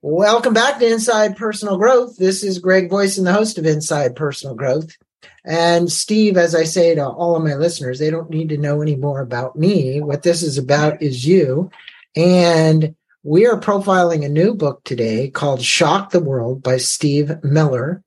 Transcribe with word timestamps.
Welcome 0.00 0.54
back 0.54 0.78
to 0.78 0.86
Inside 0.86 1.36
Personal 1.36 1.76
Growth. 1.76 2.16
This 2.16 2.44
is 2.44 2.58
Greg 2.58 2.88
Voisin, 2.88 3.24
the 3.24 3.32
host 3.32 3.58
of 3.58 3.66
Inside 3.66 4.14
Personal 4.14 4.54
Growth. 4.54 4.96
And 5.44 5.90
Steve, 5.90 6.36
as 6.36 6.54
I 6.54 6.64
say 6.64 6.94
to 6.94 7.04
all 7.04 7.36
of 7.36 7.42
my 7.42 7.54
listeners, 7.54 7.98
they 7.98 8.10
don't 8.10 8.30
need 8.30 8.48
to 8.50 8.58
know 8.58 8.80
any 8.80 8.94
more 8.94 9.20
about 9.20 9.56
me. 9.56 10.00
What 10.00 10.22
this 10.22 10.42
is 10.42 10.56
about 10.56 11.02
is 11.02 11.26
you. 11.26 11.70
And 12.14 12.94
we 13.24 13.46
are 13.46 13.60
profiling 13.60 14.24
a 14.24 14.28
new 14.28 14.54
book 14.54 14.84
today 14.84 15.30
called 15.30 15.62
Shock 15.62 16.10
the 16.10 16.20
World 16.20 16.62
by 16.62 16.76
Steve 16.76 17.32
Miller. 17.42 18.02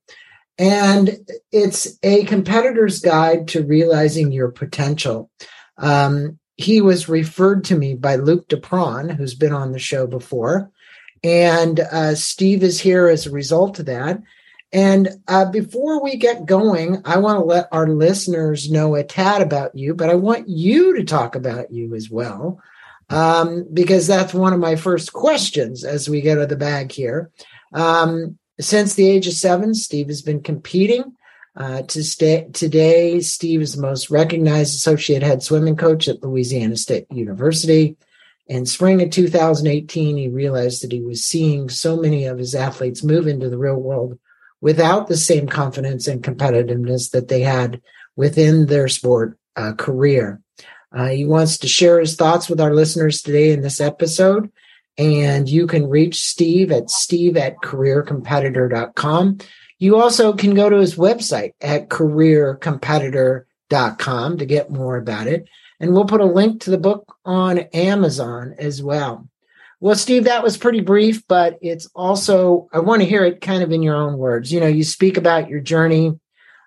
And 0.58 1.30
it's 1.52 2.00
a 2.04 2.24
competitor's 2.24 3.02
guide 3.02 3.50
to 3.50 3.66
realizing 3.66 4.32
your 4.32 4.52
potential. 4.52 5.30
Um, 5.78 6.40
he 6.56 6.80
was 6.80 7.10
referred 7.10 7.66
to 7.66 7.76
me 7.76 7.96
by 7.96 8.16
Luke 8.16 8.48
Dupron, 8.48 9.14
who's 9.14 9.36
been 9.36 9.52
on 9.52 9.74
the 9.74 9.80
show 9.80 10.08
before. 10.08 10.72
And 11.26 11.80
uh, 11.80 12.14
Steve 12.14 12.62
is 12.62 12.80
here 12.80 13.08
as 13.08 13.26
a 13.26 13.32
result 13.32 13.80
of 13.80 13.88
that. 13.88 14.22
And 14.72 15.10
uh, 15.28 15.50
before 15.50 16.04
we 16.04 16.18
get 16.18 16.46
going, 16.46 17.02
I 17.04 17.18
want 17.18 17.40
to 17.40 17.46
let 17.46 17.68
our 17.72 17.88
listeners 17.88 18.70
know 18.70 18.94
a 18.94 19.04
tad 19.04 19.42
about 19.42 19.74
you, 19.74 19.96
but 19.96 20.12
I 20.12 20.16
want 20.16 20.48
you 20.48 20.96
to 20.98 21.04
talk 21.04 21.36
about 21.36 21.72
you 21.72 21.96
as 21.96 22.12
well, 22.12 22.62
um, 23.10 23.66
because 23.74 24.06
that's 24.06 24.36
one 24.36 24.54
of 24.54 24.60
my 24.60 24.76
first 24.76 25.14
questions 25.14 25.84
as 25.84 26.08
we 26.08 26.22
get 26.22 26.38
out 26.38 26.44
of 26.44 26.50
the 26.50 26.58
bag 26.58 26.92
here. 26.92 27.32
Um, 27.74 28.38
since 28.60 28.94
the 28.94 29.10
age 29.10 29.26
of 29.26 29.34
seven, 29.34 29.74
Steve 29.74 30.08
has 30.08 30.22
been 30.22 30.42
competing. 30.44 31.16
Uh, 31.58 31.82
to 31.84 32.04
stay, 32.04 32.48
today, 32.54 33.20
Steve 33.22 33.62
is 33.62 33.76
the 33.76 33.82
most 33.82 34.12
recognized 34.12 34.76
associate 34.76 35.24
head 35.24 35.42
swimming 35.42 35.78
coach 35.78 36.08
at 36.08 36.22
Louisiana 36.22 36.76
State 36.76 37.08
University. 37.10 37.98
In 38.48 38.66
spring 38.66 39.02
of 39.02 39.10
2018, 39.10 40.18
he 40.18 40.28
realized 40.28 40.84
that 40.84 40.92
he 40.92 41.02
was 41.02 41.26
seeing 41.26 41.70
so 41.70 41.98
many 41.98 42.26
of 42.26 42.38
his 42.38 42.54
athletes 42.54 43.04
move 43.04 43.28
into 43.28 43.50
the 43.50 43.58
real 43.58 43.78
world 43.78 44.20
without 44.62 45.08
the 45.08 45.18
same 45.18 45.48
confidence 45.48 46.08
and 46.08 46.24
competitiveness 46.24 47.10
that 47.12 47.28
they 47.28 47.42
had 47.42 47.82
within 48.16 48.68
their 48.68 48.88
sport 48.88 49.38
uh, 49.56 49.74
career. 49.74 50.42
Uh, 50.92 51.08
he 51.08 51.26
wants 51.26 51.58
to 51.58 51.68
share 51.68 52.00
his 52.00 52.16
thoughts 52.16 52.48
with 52.48 52.62
our 52.62 52.74
listeners 52.74 53.22
today 53.22 53.52
in 53.52 53.62
this 53.62 53.82
episode. 53.82 54.52
And 54.98 55.50
you 55.50 55.68
can 55.68 55.90
reach 55.90 56.22
Steve 56.22 56.72
at 56.72 56.90
steve 56.90 57.36
at 57.36 57.58
careercompetitor.com. 57.58 59.40
You 59.78 59.98
also 59.98 60.32
can 60.34 60.54
go 60.54 60.70
to 60.70 60.78
his 60.78 60.96
website 60.96 61.52
at 61.60 61.90
careercompetitor.com 61.90 64.38
to 64.38 64.46
get 64.46 64.72
more 64.72 64.96
about 64.96 65.28
it. 65.28 65.50
And 65.80 65.94
we'll 65.94 66.06
put 66.06 66.22
a 66.22 66.26
link 66.26 66.62
to 66.62 66.70
the 66.70 66.78
book 66.78 67.16
on 67.26 67.60
Amazon 67.74 68.56
as 68.58 68.82
well. 68.82 69.28
Well, 69.82 69.96
Steve, 69.96 70.24
that 70.24 70.44
was 70.44 70.58
pretty 70.58 70.82
brief, 70.82 71.28
but 71.28 71.60
it's 71.62 71.88
also, 71.94 72.70
I 72.72 72.80
want 72.80 73.02
to 73.02 73.08
hear 73.08 73.26
it 73.26 73.42
kind 73.42 73.62
of 73.62 73.72
in 73.72 73.84
your 73.84 73.96
own 73.96 74.18
words. 74.18 74.52
You 74.52 74.60
know, 74.62 74.68
you 74.68 74.84
speak 74.84 75.18
about 75.18 75.50
your 75.50 75.60
journey. 75.60 76.18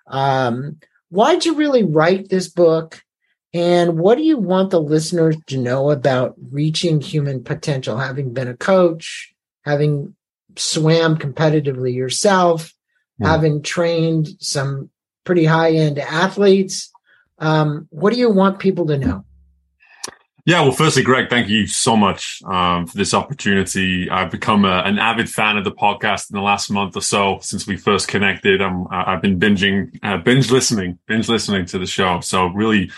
Um, 0.07 0.77
why'd 1.09 1.43
you 1.43 1.55
really 1.55 1.83
write 1.83 2.29
this 2.29 2.47
book? 2.47 3.03
And 3.51 3.97
what 3.97 4.15
do 4.15 4.23
you 4.23 4.37
want 4.37 4.69
the 4.69 4.81
listeners 4.81 5.35
to 5.47 5.57
know 5.57 5.89
about 5.89 6.35
reaching 6.51 7.01
human 7.01 7.43
potential? 7.43 7.97
Having 7.97 8.33
been 8.33 8.47
a 8.47 8.55
coach, 8.55 9.33
having 9.65 10.15
swam 10.55 11.17
competitively 11.17 11.93
yourself, 11.93 12.71
mm. 13.19 13.25
having 13.25 13.63
trained 13.63 14.29
some 14.39 14.91
pretty 15.23 15.45
high 15.45 15.71
end 15.71 15.97
athletes, 15.97 16.91
um, 17.39 17.87
what 17.89 18.13
do 18.13 18.19
you 18.19 18.29
want 18.29 18.59
people 18.59 18.85
to 18.87 18.97
know? 18.97 19.25
Yeah, 20.45 20.61
well, 20.61 20.71
firstly, 20.71 21.03
Greg, 21.03 21.29
thank 21.29 21.47
you 21.47 21.67
so 21.67 21.95
much 21.95 22.41
um, 22.43 22.87
for 22.87 22.97
this 22.97 23.13
opportunity. 23.13 24.09
I've 24.09 24.31
become 24.31 24.65
a, 24.65 24.79
an 24.79 24.97
avid 24.97 25.29
fan 25.29 25.57
of 25.57 25.63
the 25.63 25.71
podcast 25.71 26.31
in 26.31 26.35
the 26.35 26.41
last 26.41 26.71
month 26.71 26.95
or 26.95 27.01
so 27.01 27.37
since 27.41 27.67
we 27.67 27.77
first 27.77 28.07
connected. 28.07 28.61
i 28.61 29.11
have 29.11 29.21
been 29.21 29.39
binging, 29.39 29.99
uh, 30.01 30.17
binge 30.17 30.49
listening, 30.49 30.97
binge 31.07 31.29
listening 31.29 31.65
to 31.67 31.77
the 31.77 31.85
show. 31.85 32.21
So 32.21 32.47
really, 32.47 32.89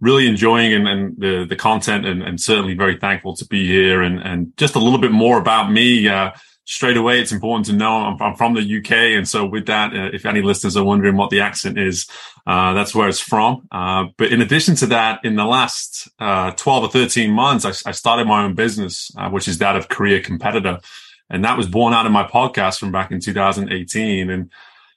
really 0.00 0.26
enjoying 0.26 0.74
and, 0.74 0.86
and 0.86 1.16
the 1.18 1.46
the 1.48 1.56
content, 1.56 2.04
and, 2.04 2.22
and, 2.22 2.40
certainly 2.40 2.74
very 2.74 2.98
thankful 2.98 3.34
to 3.36 3.46
be 3.46 3.66
here. 3.66 4.02
And 4.02 4.20
and 4.20 4.54
just 4.56 4.74
a 4.74 4.78
little 4.78 5.00
bit 5.00 5.12
more 5.12 5.38
about 5.38 5.72
me. 5.72 6.08
Uh, 6.08 6.32
straight 6.68 6.98
away, 6.98 7.18
it's 7.18 7.32
important 7.32 7.64
to 7.64 7.72
know 7.72 7.90
I'm, 7.90 8.20
I'm 8.20 8.34
from 8.36 8.52
the 8.52 8.78
UK. 8.78 8.92
And 9.16 9.26
so 9.26 9.46
with 9.46 9.64
that, 9.66 9.94
uh, 9.94 10.10
if 10.12 10.26
any 10.26 10.42
listeners 10.42 10.76
are 10.76 10.84
wondering 10.84 11.16
what 11.16 11.30
the 11.30 11.40
accent 11.40 11.78
is, 11.78 12.06
uh, 12.48 12.72
that's 12.72 12.94
where 12.94 13.08
it's 13.08 13.20
from. 13.20 13.68
Uh, 13.70 14.06
but 14.16 14.32
in 14.32 14.40
addition 14.40 14.74
to 14.76 14.86
that, 14.86 15.22
in 15.22 15.36
the 15.36 15.44
last 15.44 16.08
uh, 16.18 16.50
12 16.52 16.84
or 16.84 16.88
13 16.88 17.30
months, 17.30 17.66
I, 17.66 17.90
I 17.90 17.92
started 17.92 18.26
my 18.26 18.42
own 18.42 18.54
business, 18.54 19.10
uh, 19.18 19.28
which 19.28 19.46
is 19.48 19.58
that 19.58 19.76
of 19.76 19.90
Career 19.90 20.22
Competitor. 20.22 20.80
And 21.28 21.44
that 21.44 21.58
was 21.58 21.68
born 21.68 21.92
out 21.92 22.06
of 22.06 22.12
my 22.12 22.24
podcast 22.24 22.78
from 22.78 22.90
back 22.90 23.10
in 23.10 23.20
2018. 23.20 24.30
And 24.30 24.50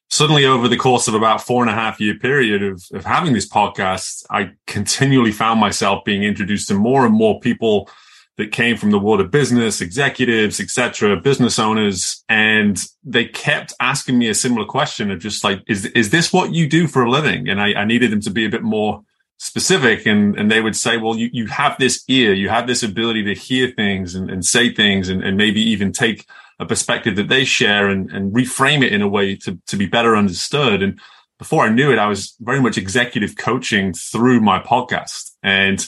suddenly 0.09 0.45
over 0.45 0.69
the 0.69 0.77
course 0.77 1.09
of 1.09 1.13
about 1.13 1.45
four 1.45 1.61
and 1.61 1.69
a 1.69 1.73
half 1.73 1.99
year 1.99 2.15
period 2.17 2.63
of, 2.63 2.85
of 2.93 3.03
having 3.03 3.33
this 3.33 3.49
podcast, 3.49 4.23
I 4.29 4.51
continually 4.65 5.33
found 5.33 5.59
myself 5.59 6.05
being 6.05 6.23
introduced 6.23 6.69
to 6.69 6.73
more 6.73 7.05
and 7.05 7.13
more 7.13 7.41
people 7.41 7.89
that 8.37 8.51
came 8.51 8.77
from 8.77 8.91
the 8.91 8.99
world 8.99 9.21
of 9.21 9.29
business, 9.29 9.81
executives, 9.81 10.59
etc., 10.59 11.15
business 11.17 11.59
owners, 11.59 12.23
and 12.29 12.77
they 13.03 13.25
kept 13.25 13.73
asking 13.79 14.17
me 14.17 14.29
a 14.29 14.33
similar 14.33 14.65
question 14.65 15.11
of 15.11 15.19
just 15.19 15.43
like, 15.43 15.61
is 15.67 15.85
is 15.87 16.09
this 16.09 16.31
what 16.31 16.53
you 16.53 16.67
do 16.67 16.87
for 16.87 17.03
a 17.03 17.09
living? 17.09 17.49
And 17.49 17.61
I, 17.61 17.73
I 17.73 17.85
needed 17.85 18.11
them 18.11 18.21
to 18.21 18.31
be 18.31 18.45
a 18.45 18.49
bit 18.49 18.63
more 18.63 19.03
specific, 19.37 20.05
and 20.05 20.37
and 20.37 20.49
they 20.49 20.61
would 20.61 20.75
say, 20.75 20.97
well, 20.97 21.15
you 21.15 21.29
you 21.33 21.47
have 21.47 21.77
this 21.77 22.03
ear, 22.07 22.33
you 22.33 22.49
have 22.49 22.67
this 22.67 22.83
ability 22.83 23.23
to 23.25 23.33
hear 23.33 23.71
things 23.71 24.15
and, 24.15 24.29
and 24.29 24.45
say 24.45 24.73
things, 24.73 25.09
and, 25.09 25.23
and 25.23 25.37
maybe 25.37 25.61
even 25.61 25.91
take 25.91 26.25
a 26.59 26.65
perspective 26.65 27.15
that 27.15 27.27
they 27.27 27.43
share 27.43 27.89
and, 27.89 28.11
and 28.11 28.33
reframe 28.33 28.83
it 28.83 28.93
in 28.93 29.01
a 29.01 29.07
way 29.07 29.35
to 29.35 29.59
to 29.67 29.75
be 29.75 29.87
better 29.87 30.15
understood. 30.15 30.81
And 30.81 30.99
before 31.37 31.65
I 31.65 31.69
knew 31.69 31.91
it, 31.91 31.97
I 31.97 32.07
was 32.07 32.35
very 32.39 32.61
much 32.61 32.77
executive 32.77 33.35
coaching 33.35 33.93
through 33.93 34.41
my 34.41 34.59
podcast 34.59 35.31
and 35.41 35.85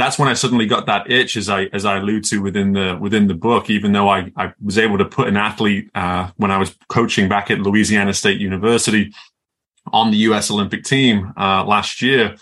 that's 0.00 0.18
when 0.18 0.28
I 0.28 0.34
suddenly 0.34 0.66
got 0.66 0.86
that 0.86 1.10
itch, 1.10 1.36
as 1.36 1.48
I 1.48 1.64
as 1.66 1.84
I 1.84 1.98
allude 1.98 2.24
to 2.24 2.40
within 2.40 2.72
the 2.72 2.96
within 3.00 3.26
the 3.26 3.34
book. 3.34 3.70
Even 3.70 3.92
though 3.92 4.08
I 4.08 4.32
I 4.36 4.52
was 4.62 4.78
able 4.78 4.98
to 4.98 5.04
put 5.04 5.28
an 5.28 5.36
athlete 5.36 5.90
uh, 5.94 6.30
when 6.36 6.50
I 6.50 6.58
was 6.58 6.74
coaching 6.88 7.28
back 7.28 7.50
at 7.50 7.60
Louisiana 7.60 8.14
State 8.14 8.40
University 8.40 9.12
on 9.92 10.10
the 10.10 10.18
U.S. 10.18 10.50
Olympic 10.50 10.84
team 10.84 11.32
uh, 11.36 11.64
last 11.64 12.02
year. 12.02 12.36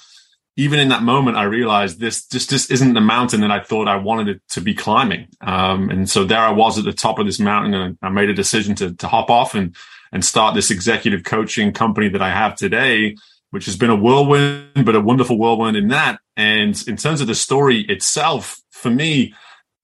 Even 0.57 0.81
in 0.81 0.89
that 0.89 1.05
moment, 1.05 1.37
I 1.37 1.45
realized 1.45 2.01
this 2.01 2.27
just 2.27 2.51
this 2.51 2.71
isn't 2.71 2.95
the 2.95 3.01
mountain 3.01 3.43
that 3.43 3.51
I 3.51 3.61
thought 3.61 3.87
I 3.87 3.97
wanted 3.97 4.29
it 4.29 4.43
to 4.51 4.61
be 4.61 4.75
climbing. 4.75 5.29
Um, 5.41 5.89
and 5.91 6.11
so 6.11 6.25
there 6.25 6.41
I 6.41 6.51
was 6.51 6.79
at 6.79 6.85
the 6.85 6.93
top 6.93 7.19
of 7.19 7.27
this 7.27 7.39
mountain, 7.39 7.75
and 7.75 7.99
I 8.03 8.09
made 8.09 8.29
a 8.29 8.35
decision 8.35 8.75
to 8.77 8.95
to 8.95 9.09
hop 9.09 9.31
off 9.31 9.55
and 9.55 9.75
and 10.13 10.25
start 10.25 10.55
this 10.55 10.71
executive 10.71 11.23
coaching 11.25 11.73
company 11.73 12.09
that 12.09 12.23
I 12.23 12.31
have 12.31 12.57
today 12.57 13.15
which 13.51 13.67
has 13.67 13.77
been 13.77 13.91
a 13.91 13.97
whirlwind, 13.97 14.85
but 14.85 14.95
a 14.95 15.01
wonderful 15.01 15.39
whirlwind 15.39 15.77
in 15.77 15.89
that. 15.89 16.21
And 16.37 16.81
in 16.87 16.97
terms 16.97 17.21
of 17.21 17.27
the 17.27 17.35
story 17.35 17.81
itself, 17.89 18.61
for 18.71 18.91
me, 18.91 19.35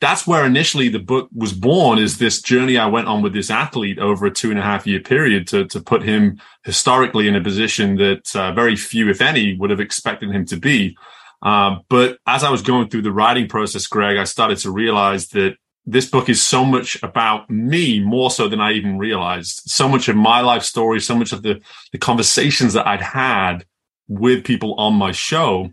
that's 0.00 0.26
where 0.26 0.44
initially 0.44 0.88
the 0.88 0.98
book 0.98 1.30
was 1.34 1.52
born 1.52 1.98
is 1.98 2.18
this 2.18 2.42
journey 2.42 2.76
I 2.76 2.86
went 2.86 3.08
on 3.08 3.22
with 3.22 3.32
this 3.32 3.50
athlete 3.50 3.98
over 3.98 4.26
a 4.26 4.30
two 4.30 4.50
and 4.50 4.58
a 4.58 4.62
half 4.62 4.86
year 4.86 5.00
period 5.00 5.46
to, 5.48 5.64
to 5.66 5.80
put 5.80 6.02
him 6.02 6.40
historically 6.64 7.26
in 7.26 7.36
a 7.36 7.42
position 7.42 7.96
that 7.96 8.36
uh, 8.36 8.52
very 8.52 8.76
few, 8.76 9.08
if 9.08 9.22
any, 9.22 9.56
would 9.56 9.70
have 9.70 9.80
expected 9.80 10.30
him 10.30 10.44
to 10.46 10.56
be. 10.56 10.96
Uh, 11.42 11.76
but 11.88 12.18
as 12.26 12.44
I 12.44 12.50
was 12.50 12.62
going 12.62 12.88
through 12.88 13.02
the 13.02 13.12
writing 13.12 13.48
process, 13.48 13.86
Greg, 13.86 14.16
I 14.16 14.24
started 14.24 14.58
to 14.58 14.70
realize 14.70 15.28
that 15.28 15.56
this 15.86 16.08
book 16.08 16.28
is 16.28 16.42
so 16.42 16.64
much 16.64 17.02
about 17.02 17.50
me 17.50 18.00
more 18.00 18.30
so 18.30 18.48
than 18.48 18.60
I 18.60 18.72
even 18.72 18.98
realized. 18.98 19.62
So 19.66 19.88
much 19.88 20.08
of 20.08 20.16
my 20.16 20.40
life 20.40 20.62
story, 20.62 21.00
so 21.00 21.14
much 21.14 21.32
of 21.32 21.42
the, 21.42 21.60
the 21.92 21.98
conversations 21.98 22.72
that 22.72 22.86
I'd 22.86 23.02
had 23.02 23.66
with 24.08 24.44
people 24.44 24.74
on 24.74 24.94
my 24.94 25.12
show. 25.12 25.70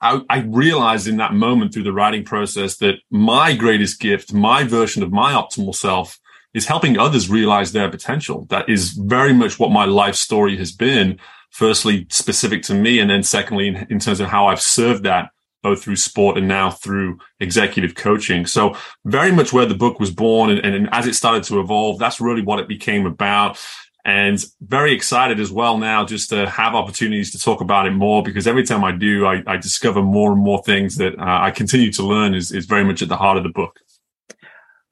I, 0.00 0.20
I 0.28 0.40
realized 0.40 1.08
in 1.08 1.16
that 1.16 1.32
moment 1.32 1.72
through 1.72 1.84
the 1.84 1.92
writing 1.92 2.24
process 2.24 2.76
that 2.78 2.96
my 3.10 3.54
greatest 3.54 3.98
gift, 4.00 4.34
my 4.34 4.64
version 4.64 5.02
of 5.02 5.12
my 5.12 5.32
optimal 5.32 5.74
self 5.74 6.20
is 6.52 6.66
helping 6.66 6.98
others 6.98 7.30
realize 7.30 7.72
their 7.72 7.90
potential. 7.90 8.46
That 8.50 8.68
is 8.68 8.90
very 8.90 9.32
much 9.32 9.58
what 9.58 9.70
my 9.70 9.86
life 9.86 10.14
story 10.14 10.56
has 10.58 10.70
been. 10.70 11.18
Firstly, 11.50 12.06
specific 12.10 12.62
to 12.64 12.74
me. 12.74 12.98
And 12.98 13.10
then 13.10 13.22
secondly, 13.22 13.68
in, 13.68 13.86
in 13.88 13.98
terms 13.98 14.20
of 14.20 14.28
how 14.28 14.46
I've 14.48 14.60
served 14.60 15.04
that 15.04 15.30
both 15.64 15.82
through 15.82 15.96
sport 15.96 16.36
and 16.36 16.46
now 16.46 16.70
through 16.70 17.18
executive 17.40 17.94
coaching. 17.94 18.44
So 18.46 18.76
very 19.06 19.32
much 19.32 19.52
where 19.52 19.64
the 19.66 19.74
book 19.74 19.98
was 19.98 20.10
born 20.10 20.50
and, 20.50 20.60
and, 20.60 20.88
as 20.92 21.06
it 21.06 21.14
started 21.14 21.42
to 21.44 21.58
evolve, 21.58 21.98
that's 21.98 22.20
really 22.20 22.42
what 22.42 22.60
it 22.60 22.68
became 22.68 23.06
about. 23.06 23.58
And 24.04 24.44
very 24.60 24.92
excited 24.92 25.40
as 25.40 25.50
well 25.50 25.78
now 25.78 26.04
just 26.04 26.28
to 26.28 26.46
have 26.46 26.74
opportunities 26.74 27.32
to 27.32 27.38
talk 27.38 27.62
about 27.62 27.86
it 27.86 27.92
more 27.92 28.22
because 28.22 28.46
every 28.46 28.62
time 28.62 28.84
I 28.84 28.92
do, 28.92 29.24
I, 29.24 29.42
I 29.46 29.56
discover 29.56 30.02
more 30.02 30.32
and 30.32 30.42
more 30.42 30.62
things 30.62 30.96
that 30.96 31.18
uh, 31.18 31.38
I 31.40 31.50
continue 31.50 31.90
to 31.92 32.02
learn 32.02 32.34
is, 32.34 32.52
is 32.52 32.66
very 32.66 32.84
much 32.84 33.00
at 33.00 33.08
the 33.08 33.16
heart 33.16 33.38
of 33.38 33.42
the 33.42 33.48
book. 33.48 33.80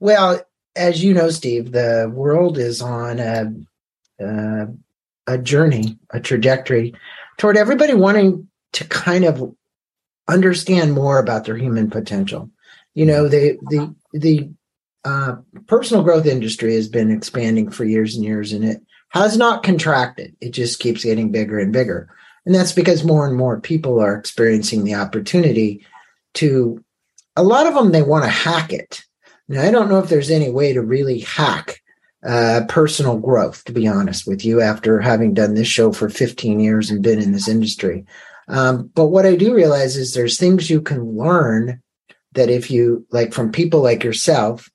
Well, 0.00 0.40
as 0.74 1.04
you 1.04 1.12
know, 1.12 1.28
Steve, 1.28 1.72
the 1.72 2.10
world 2.12 2.56
is 2.56 2.80
on 2.80 3.18
a, 3.18 3.52
uh, 4.24 4.66
a 5.26 5.36
journey, 5.36 5.98
a 6.10 6.18
trajectory 6.18 6.94
toward 7.36 7.58
everybody 7.58 7.92
wanting 7.92 8.48
to 8.72 8.84
kind 8.84 9.26
of 9.26 9.54
understand 10.32 10.92
more 10.92 11.18
about 11.18 11.44
their 11.44 11.56
human 11.56 11.90
potential. 11.90 12.50
You 12.94 13.06
know, 13.06 13.28
the 13.28 13.58
the 13.70 13.94
the 14.12 14.50
uh, 15.04 15.36
personal 15.66 16.02
growth 16.02 16.26
industry 16.26 16.74
has 16.74 16.88
been 16.88 17.10
expanding 17.10 17.70
for 17.70 17.84
years 17.84 18.14
and 18.14 18.24
years, 18.24 18.52
and 18.52 18.64
it 18.64 18.82
has 19.10 19.36
not 19.36 19.62
contracted. 19.62 20.34
It 20.40 20.50
just 20.50 20.78
keeps 20.78 21.04
getting 21.04 21.30
bigger 21.30 21.58
and 21.58 21.72
bigger. 21.72 22.08
And 22.46 22.54
that's 22.54 22.72
because 22.72 23.04
more 23.04 23.26
and 23.26 23.36
more 23.36 23.60
people 23.60 24.00
are 24.00 24.16
experiencing 24.16 24.84
the 24.84 24.94
opportunity 24.94 25.84
to, 26.34 26.82
a 27.36 27.42
lot 27.42 27.66
of 27.66 27.74
them, 27.74 27.92
they 27.92 28.02
want 28.02 28.24
to 28.24 28.30
hack 28.30 28.72
it. 28.72 29.02
Now, 29.48 29.62
I 29.62 29.70
don't 29.70 29.88
know 29.88 29.98
if 29.98 30.08
there's 30.08 30.30
any 30.30 30.50
way 30.50 30.72
to 30.72 30.82
really 30.82 31.20
hack 31.20 31.80
uh, 32.26 32.62
personal 32.68 33.18
growth, 33.18 33.64
to 33.64 33.72
be 33.72 33.86
honest 33.86 34.26
with 34.26 34.44
you, 34.44 34.60
after 34.60 35.00
having 35.00 35.34
done 35.34 35.54
this 35.54 35.68
show 35.68 35.92
for 35.92 36.08
15 36.08 36.60
years 36.60 36.90
and 36.90 37.02
been 37.02 37.20
in 37.20 37.32
this 37.32 37.48
industry. 37.48 38.04
Um, 38.48 38.90
but 38.94 39.06
what 39.06 39.26
I 39.26 39.36
do 39.36 39.54
realize 39.54 39.96
is 39.96 40.12
there's 40.12 40.38
things 40.38 40.70
you 40.70 40.80
can 40.80 41.16
learn 41.16 41.80
that 42.32 42.50
if 42.50 42.70
you, 42.70 43.06
like 43.10 43.32
from 43.32 43.52
people 43.52 43.80
like 43.80 44.04
yourself, 44.04 44.70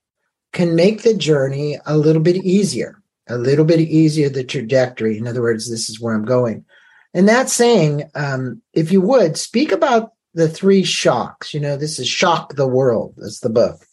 can 0.54 0.76
make 0.76 1.02
the 1.02 1.14
journey 1.14 1.78
a 1.86 1.98
little 1.98 2.22
bit 2.22 2.38
easier, 2.38 3.02
a 3.28 3.38
little 3.38 3.66
bit 3.66 3.80
easier, 3.80 4.30
the 4.30 4.44
trajectory. 4.44 5.18
In 5.18 5.28
other 5.28 5.42
words, 5.42 5.70
this 5.70 5.90
is 5.90 6.00
where 6.00 6.16
I'm 6.16 6.26
going. 6.26 6.66
And 7.14 7.28
that 7.28 7.50
saying, 7.50 8.10
um, 8.16 8.62
if 8.74 8.92
you 8.92 9.02
would, 9.02 9.38
speak 9.38 9.72
about 9.72 10.12
the 10.34 10.48
three 10.48 10.84
shocks. 10.84 11.54
You 11.54 11.60
know, 11.60 11.76
this 11.76 12.00
is 12.00 12.08
Shock 12.08 12.56
the 12.56 12.68
World, 12.68 13.16
that's 13.18 13.40
the 13.40 13.50
book. 13.50 13.86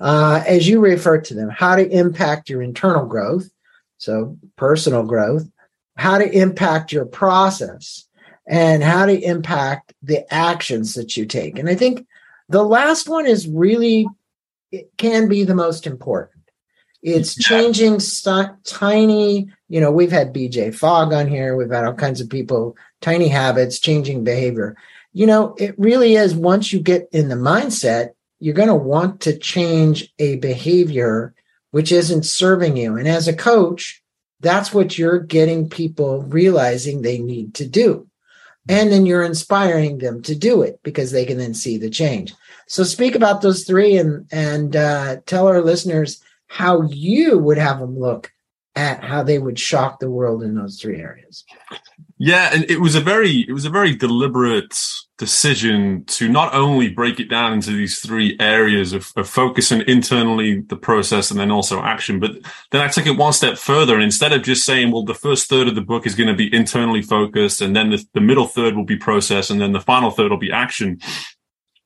Uh, 0.00 0.42
as 0.46 0.66
you 0.66 0.80
refer 0.80 1.20
to 1.20 1.34
them, 1.34 1.50
how 1.50 1.76
to 1.76 1.86
impact 1.86 2.48
your 2.48 2.62
internal 2.62 3.04
growth, 3.04 3.50
so 3.98 4.38
personal 4.56 5.02
growth, 5.02 5.46
how 5.96 6.16
to 6.16 6.30
impact 6.30 6.90
your 6.90 7.04
process, 7.04 8.06
and 8.50 8.82
how 8.82 9.06
to 9.06 9.16
impact 9.16 9.94
the 10.02 10.32
actions 10.34 10.94
that 10.94 11.16
you 11.16 11.24
take. 11.24 11.56
And 11.56 11.68
I 11.68 11.76
think 11.76 12.04
the 12.48 12.64
last 12.64 13.08
one 13.08 13.24
is 13.24 13.46
really, 13.46 14.08
it 14.72 14.90
can 14.96 15.28
be 15.28 15.44
the 15.44 15.54
most 15.54 15.86
important. 15.86 16.42
It's 17.00 17.36
changing 17.36 18.00
st- 18.00 18.62
tiny, 18.64 19.48
you 19.68 19.80
know, 19.80 19.92
we've 19.92 20.10
had 20.10 20.34
BJ 20.34 20.74
Fogg 20.74 21.12
on 21.12 21.28
here, 21.28 21.56
we've 21.56 21.70
had 21.70 21.84
all 21.84 21.94
kinds 21.94 22.20
of 22.20 22.28
people, 22.28 22.76
tiny 23.00 23.28
habits, 23.28 23.78
changing 23.78 24.24
behavior. 24.24 24.76
You 25.12 25.26
know, 25.26 25.54
it 25.56 25.78
really 25.78 26.16
is 26.16 26.34
once 26.34 26.72
you 26.72 26.80
get 26.80 27.08
in 27.12 27.28
the 27.28 27.36
mindset, 27.36 28.10
you're 28.40 28.54
going 28.54 28.68
to 28.68 28.74
want 28.74 29.20
to 29.22 29.38
change 29.38 30.12
a 30.18 30.36
behavior 30.36 31.34
which 31.70 31.92
isn't 31.92 32.24
serving 32.24 32.76
you. 32.76 32.96
And 32.96 33.06
as 33.06 33.28
a 33.28 33.32
coach, 33.32 34.02
that's 34.40 34.74
what 34.74 34.98
you're 34.98 35.20
getting 35.20 35.68
people 35.68 36.22
realizing 36.22 37.02
they 37.02 37.18
need 37.18 37.54
to 37.54 37.66
do. 37.66 38.09
And 38.68 38.92
then 38.92 39.06
you're 39.06 39.22
inspiring 39.22 39.98
them 39.98 40.22
to 40.22 40.34
do 40.34 40.62
it 40.62 40.80
because 40.82 41.10
they 41.10 41.24
can 41.24 41.38
then 41.38 41.54
see 41.54 41.78
the 41.78 41.90
change. 41.90 42.34
So 42.68 42.84
speak 42.84 43.14
about 43.14 43.40
those 43.40 43.64
three 43.64 43.96
and 43.96 44.26
and 44.30 44.76
uh, 44.76 45.16
tell 45.26 45.48
our 45.48 45.62
listeners 45.62 46.22
how 46.46 46.82
you 46.82 47.38
would 47.38 47.58
have 47.58 47.80
them 47.80 47.98
look 47.98 48.32
at 48.76 49.02
how 49.02 49.22
they 49.22 49.38
would 49.38 49.58
shock 49.58 49.98
the 49.98 50.10
world 50.10 50.42
in 50.42 50.54
those 50.54 50.80
three 50.80 51.00
areas. 51.00 51.44
Yeah, 52.22 52.50
and 52.52 52.70
it 52.70 52.82
was 52.82 52.94
a 52.96 53.00
very 53.00 53.46
it 53.48 53.52
was 53.52 53.64
a 53.64 53.70
very 53.70 53.94
deliberate 53.94 54.78
decision 55.16 56.04
to 56.04 56.28
not 56.28 56.54
only 56.54 56.90
break 56.90 57.18
it 57.18 57.30
down 57.30 57.54
into 57.54 57.70
these 57.70 57.98
three 57.98 58.36
areas 58.38 58.92
of, 58.92 59.10
of 59.16 59.26
focusing 59.26 59.82
internally 59.88 60.60
the 60.60 60.76
process 60.76 61.30
and 61.30 61.40
then 61.40 61.50
also 61.50 61.80
action, 61.80 62.20
but 62.20 62.32
then 62.72 62.82
I 62.82 62.88
took 62.88 63.06
it 63.06 63.16
one 63.16 63.32
step 63.32 63.56
further. 63.56 63.94
And 63.94 64.02
instead 64.02 64.34
of 64.34 64.42
just 64.42 64.66
saying, 64.66 64.90
well, 64.92 65.02
the 65.02 65.14
first 65.14 65.48
third 65.48 65.66
of 65.66 65.74
the 65.74 65.80
book 65.80 66.06
is 66.06 66.14
going 66.14 66.28
to 66.28 66.34
be 66.34 66.54
internally 66.54 67.00
focused, 67.00 67.62
and 67.62 67.74
then 67.74 67.88
the, 67.88 68.04
the 68.12 68.20
middle 68.20 68.46
third 68.46 68.76
will 68.76 68.84
be 68.84 68.96
process, 68.96 69.48
and 69.48 69.58
then 69.58 69.72
the 69.72 69.80
final 69.80 70.10
third 70.10 70.30
will 70.30 70.36
be 70.36 70.52
action. 70.52 70.98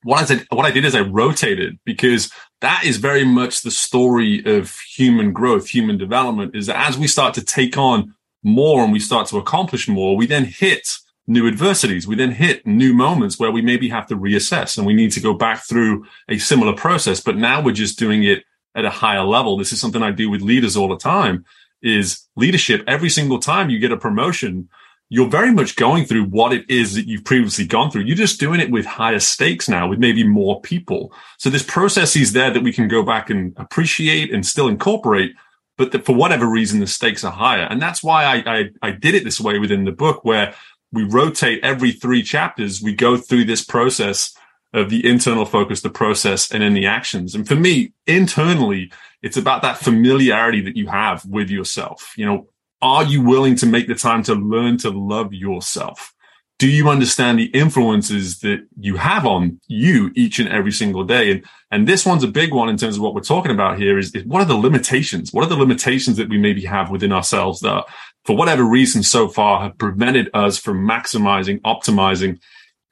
What 0.02 0.20
I 0.20 0.34
did, 0.34 0.46
what 0.50 0.66
I 0.66 0.72
did 0.72 0.84
is 0.84 0.96
I 0.96 1.02
rotated 1.02 1.78
because 1.84 2.32
that 2.60 2.84
is 2.84 2.96
very 2.96 3.24
much 3.24 3.62
the 3.62 3.70
story 3.70 4.42
of 4.44 4.76
human 4.96 5.32
growth, 5.32 5.68
human 5.68 5.96
development. 5.96 6.56
Is 6.56 6.66
that 6.66 6.88
as 6.88 6.98
we 6.98 7.06
start 7.06 7.34
to 7.34 7.44
take 7.44 7.78
on 7.78 8.14
more 8.44 8.84
and 8.84 8.92
we 8.92 9.00
start 9.00 9.26
to 9.28 9.38
accomplish 9.38 9.88
more, 9.88 10.16
we 10.16 10.26
then 10.26 10.44
hit 10.44 10.98
new 11.26 11.48
adversities. 11.48 12.06
We 12.06 12.16
then 12.16 12.30
hit 12.30 12.66
new 12.66 12.92
moments 12.92 13.38
where 13.38 13.50
we 13.50 13.62
maybe 13.62 13.88
have 13.88 14.06
to 14.08 14.16
reassess 14.16 14.76
and 14.76 14.86
we 14.86 14.94
need 14.94 15.10
to 15.12 15.20
go 15.20 15.34
back 15.34 15.64
through 15.64 16.06
a 16.28 16.38
similar 16.38 16.74
process. 16.74 17.20
But 17.20 17.36
now 17.36 17.62
we're 17.62 17.72
just 17.72 17.98
doing 17.98 18.24
it 18.24 18.44
at 18.74 18.84
a 18.84 18.90
higher 18.90 19.24
level. 19.24 19.56
This 19.56 19.72
is 19.72 19.80
something 19.80 20.02
I 20.02 20.10
do 20.10 20.28
with 20.28 20.42
leaders 20.42 20.76
all 20.76 20.88
the 20.88 20.98
time 20.98 21.44
is 21.82 22.26
leadership. 22.36 22.82
Every 22.86 23.10
single 23.10 23.38
time 23.38 23.70
you 23.70 23.78
get 23.78 23.92
a 23.92 23.96
promotion, 23.96 24.68
you're 25.10 25.28
very 25.28 25.52
much 25.52 25.76
going 25.76 26.06
through 26.06 26.24
what 26.24 26.52
it 26.52 26.68
is 26.68 26.94
that 26.94 27.06
you've 27.06 27.24
previously 27.24 27.66
gone 27.66 27.90
through. 27.90 28.02
You're 28.02 28.16
just 28.16 28.40
doing 28.40 28.60
it 28.60 28.70
with 28.70 28.86
higher 28.86 29.20
stakes 29.20 29.68
now, 29.68 29.86
with 29.86 29.98
maybe 29.98 30.24
more 30.24 30.60
people. 30.62 31.12
So 31.38 31.50
there's 31.50 31.62
processes 31.62 32.32
there 32.32 32.50
that 32.50 32.62
we 32.62 32.72
can 32.72 32.88
go 32.88 33.02
back 33.02 33.30
and 33.30 33.52
appreciate 33.58 34.32
and 34.32 34.44
still 34.44 34.66
incorporate. 34.66 35.34
But 35.76 36.04
for 36.04 36.14
whatever 36.14 36.46
reason, 36.46 36.80
the 36.80 36.86
stakes 36.86 37.24
are 37.24 37.32
higher. 37.32 37.64
And 37.64 37.82
that's 37.82 38.02
why 38.02 38.24
I, 38.24 38.58
I, 38.58 38.70
I 38.82 38.90
did 38.92 39.14
it 39.14 39.24
this 39.24 39.40
way 39.40 39.58
within 39.58 39.84
the 39.84 39.92
book, 39.92 40.24
where 40.24 40.54
we 40.92 41.02
rotate 41.02 41.64
every 41.64 41.92
three 41.92 42.22
chapters. 42.22 42.80
We 42.80 42.94
go 42.94 43.16
through 43.16 43.44
this 43.44 43.64
process 43.64 44.36
of 44.72 44.90
the 44.90 45.06
internal 45.08 45.44
focus, 45.44 45.80
the 45.80 45.90
process, 45.90 46.50
and 46.52 46.62
then 46.62 46.74
the 46.74 46.86
actions. 46.86 47.34
And 47.34 47.46
for 47.46 47.54
me, 47.54 47.92
internally, 48.06 48.92
it's 49.22 49.36
about 49.36 49.62
that 49.62 49.78
familiarity 49.78 50.60
that 50.62 50.76
you 50.76 50.88
have 50.88 51.24
with 51.26 51.50
yourself. 51.50 52.12
You 52.16 52.26
know, 52.26 52.48
are 52.82 53.04
you 53.04 53.22
willing 53.22 53.56
to 53.56 53.66
make 53.66 53.86
the 53.86 53.94
time 53.94 54.22
to 54.24 54.34
learn 54.34 54.76
to 54.78 54.90
love 54.90 55.32
yourself? 55.32 56.14
Do 56.58 56.68
you 56.68 56.88
understand 56.88 57.38
the 57.38 57.46
influences 57.46 58.38
that 58.40 58.64
you 58.78 58.96
have 58.96 59.26
on 59.26 59.60
you 59.66 60.12
each 60.14 60.38
and 60.38 60.48
every 60.48 60.70
single 60.70 61.04
day? 61.04 61.32
And, 61.32 61.44
and 61.72 61.88
this 61.88 62.06
one's 62.06 62.22
a 62.22 62.28
big 62.28 62.54
one 62.54 62.68
in 62.68 62.76
terms 62.76 62.96
of 62.96 63.02
what 63.02 63.14
we're 63.14 63.22
talking 63.22 63.50
about 63.50 63.78
here 63.78 63.98
is, 63.98 64.14
is 64.14 64.24
what 64.24 64.40
are 64.40 64.46
the 64.46 64.54
limitations? 64.54 65.32
What 65.32 65.44
are 65.44 65.48
the 65.48 65.56
limitations 65.56 66.16
that 66.16 66.28
we 66.28 66.38
maybe 66.38 66.64
have 66.64 66.90
within 66.90 67.12
ourselves 67.12 67.60
that 67.60 67.84
for 68.24 68.36
whatever 68.36 68.62
reason 68.62 69.02
so 69.02 69.28
far 69.28 69.62
have 69.62 69.78
prevented 69.78 70.30
us 70.32 70.56
from 70.56 70.86
maximizing, 70.86 71.60
optimizing 71.62 72.38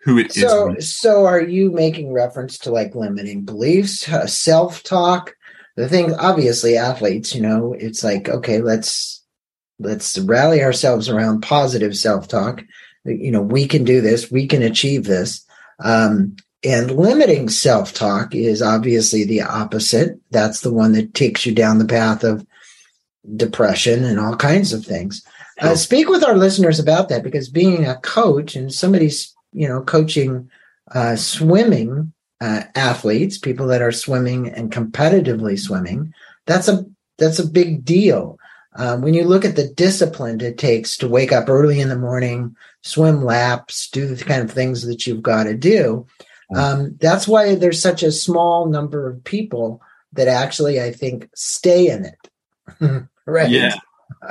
who 0.01 0.19
it 0.19 0.33
so, 0.33 0.75
is. 0.75 0.97
So 0.97 1.27
are 1.27 1.41
you 1.41 1.71
making 1.71 2.13
reference 2.13 2.59
to 2.59 2.73
like 2.73 2.95
limiting 2.95 3.45
beliefs, 3.45 4.09
uh, 4.09 4.27
self-talk? 4.27 5.35
The 5.77 5.89
thing, 5.89 6.15
obviously 6.15 6.77
athletes, 6.77 7.35
you 7.35 7.41
know, 7.41 7.73
it's 7.73 8.03
like, 8.03 8.29
okay, 8.29 8.61
let's, 8.61 9.25
let's 9.79 10.19
rally 10.19 10.63
ourselves 10.63 11.09
around 11.09 11.43
positive 11.43 11.97
self-talk. 11.97 12.63
You 13.05 13.31
know, 13.31 13.43
we 13.43 13.67
can 13.67 13.85
do 13.85 14.01
this. 14.01 14.31
We 14.31 14.47
can 14.47 14.63
achieve 14.63 15.05
this. 15.05 15.45
Um, 15.83 16.37
and 16.65 16.93
limiting 16.93 17.49
self-talk 17.49 18.35
is 18.35 18.63
obviously 18.63 19.25
the 19.25 19.43
opposite. 19.43 20.21
That's 20.31 20.61
the 20.61 20.73
one 20.73 20.93
that 20.93 21.15
takes 21.15 21.45
you 21.45 21.55
down 21.55 21.79
the 21.79 21.85
path 21.85 22.23
of 22.23 22.47
depression 23.37 24.05
and 24.05 24.21
all 24.21 24.37
kinds 24.37 24.73
of 24.73 24.85
things. 24.85 25.25
Uh. 25.61 25.71
Uh, 25.71 25.75
speak 25.75 26.09
with 26.09 26.25
our 26.25 26.37
listeners 26.37 26.79
about 26.79 27.09
that 27.09 27.23
because 27.23 27.49
being 27.49 27.85
a 27.85 27.97
coach 27.97 28.55
and 28.55 28.73
somebody's, 28.73 29.35
you 29.53 29.69
know, 29.69 29.83
coaching 29.83 30.49
uh, 30.95 31.17
swimming 31.17 32.13
uh, 32.41 32.63
athletes, 32.75 33.39
people 33.39 33.67
that 33.67 33.83
are 33.83 33.93
swimming 33.93 34.49
and 34.49 34.73
competitively 34.73 35.59
swimming, 35.59 36.13
that's 36.47 36.69
a 36.69 36.85
that's 37.19 37.39
a 37.39 37.47
big 37.47 37.85
deal. 37.85 38.39
Um, 38.77 39.03
when 39.03 39.15
you 39.15 39.25
look 39.25 39.45
at 39.45 39.57
the 39.57 39.69
discipline 39.69 40.41
it 40.41 40.57
takes 40.57 40.97
to 40.99 41.09
wake 41.09 41.33
up 41.33 41.49
early 41.49 41.81
in 41.81 41.89
the 41.89 41.99
morning, 41.99 42.57
swim 42.83 43.23
laps, 43.23 43.91
do 43.91 44.07
the 44.07 44.25
kind 44.25 44.43
of 44.43 44.51
things 44.51 44.87
that 44.87 45.07
you've 45.07 45.23
got 45.23 45.45
to 45.45 45.55
do, 45.55 46.07
um, 46.55 46.97
that's 47.01 47.27
why 47.27 47.55
there's 47.55 47.81
such 47.81 48.03
a 48.03 48.13
small 48.13 48.67
number 48.67 49.09
of 49.09 49.23
people 49.25 49.81
that 50.13 50.29
actually, 50.29 50.81
I 50.81 50.93
think, 50.93 51.29
stay 51.35 51.89
in 51.89 52.07
it. 52.07 53.09
Right. 53.25 53.51
Yeah. 53.51 53.75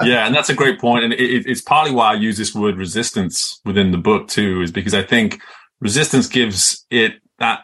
Yeah, 0.04 0.26
and 0.26 0.34
that's 0.34 0.50
a 0.50 0.54
great 0.54 0.80
point, 0.80 1.04
and 1.04 1.12
it, 1.12 1.46
it's 1.48 1.62
partly 1.62 1.92
why 1.92 2.12
I 2.12 2.14
use 2.14 2.38
this 2.38 2.56
word 2.56 2.78
resistance 2.78 3.60
within 3.66 3.92
the 3.92 3.98
book 3.98 4.30
too, 4.30 4.62
is 4.62 4.72
because 4.72 4.94
I 4.94 5.04
think 5.04 5.42
resistance 5.82 6.28
gives 6.28 6.86
it 6.90 7.16
that 7.40 7.62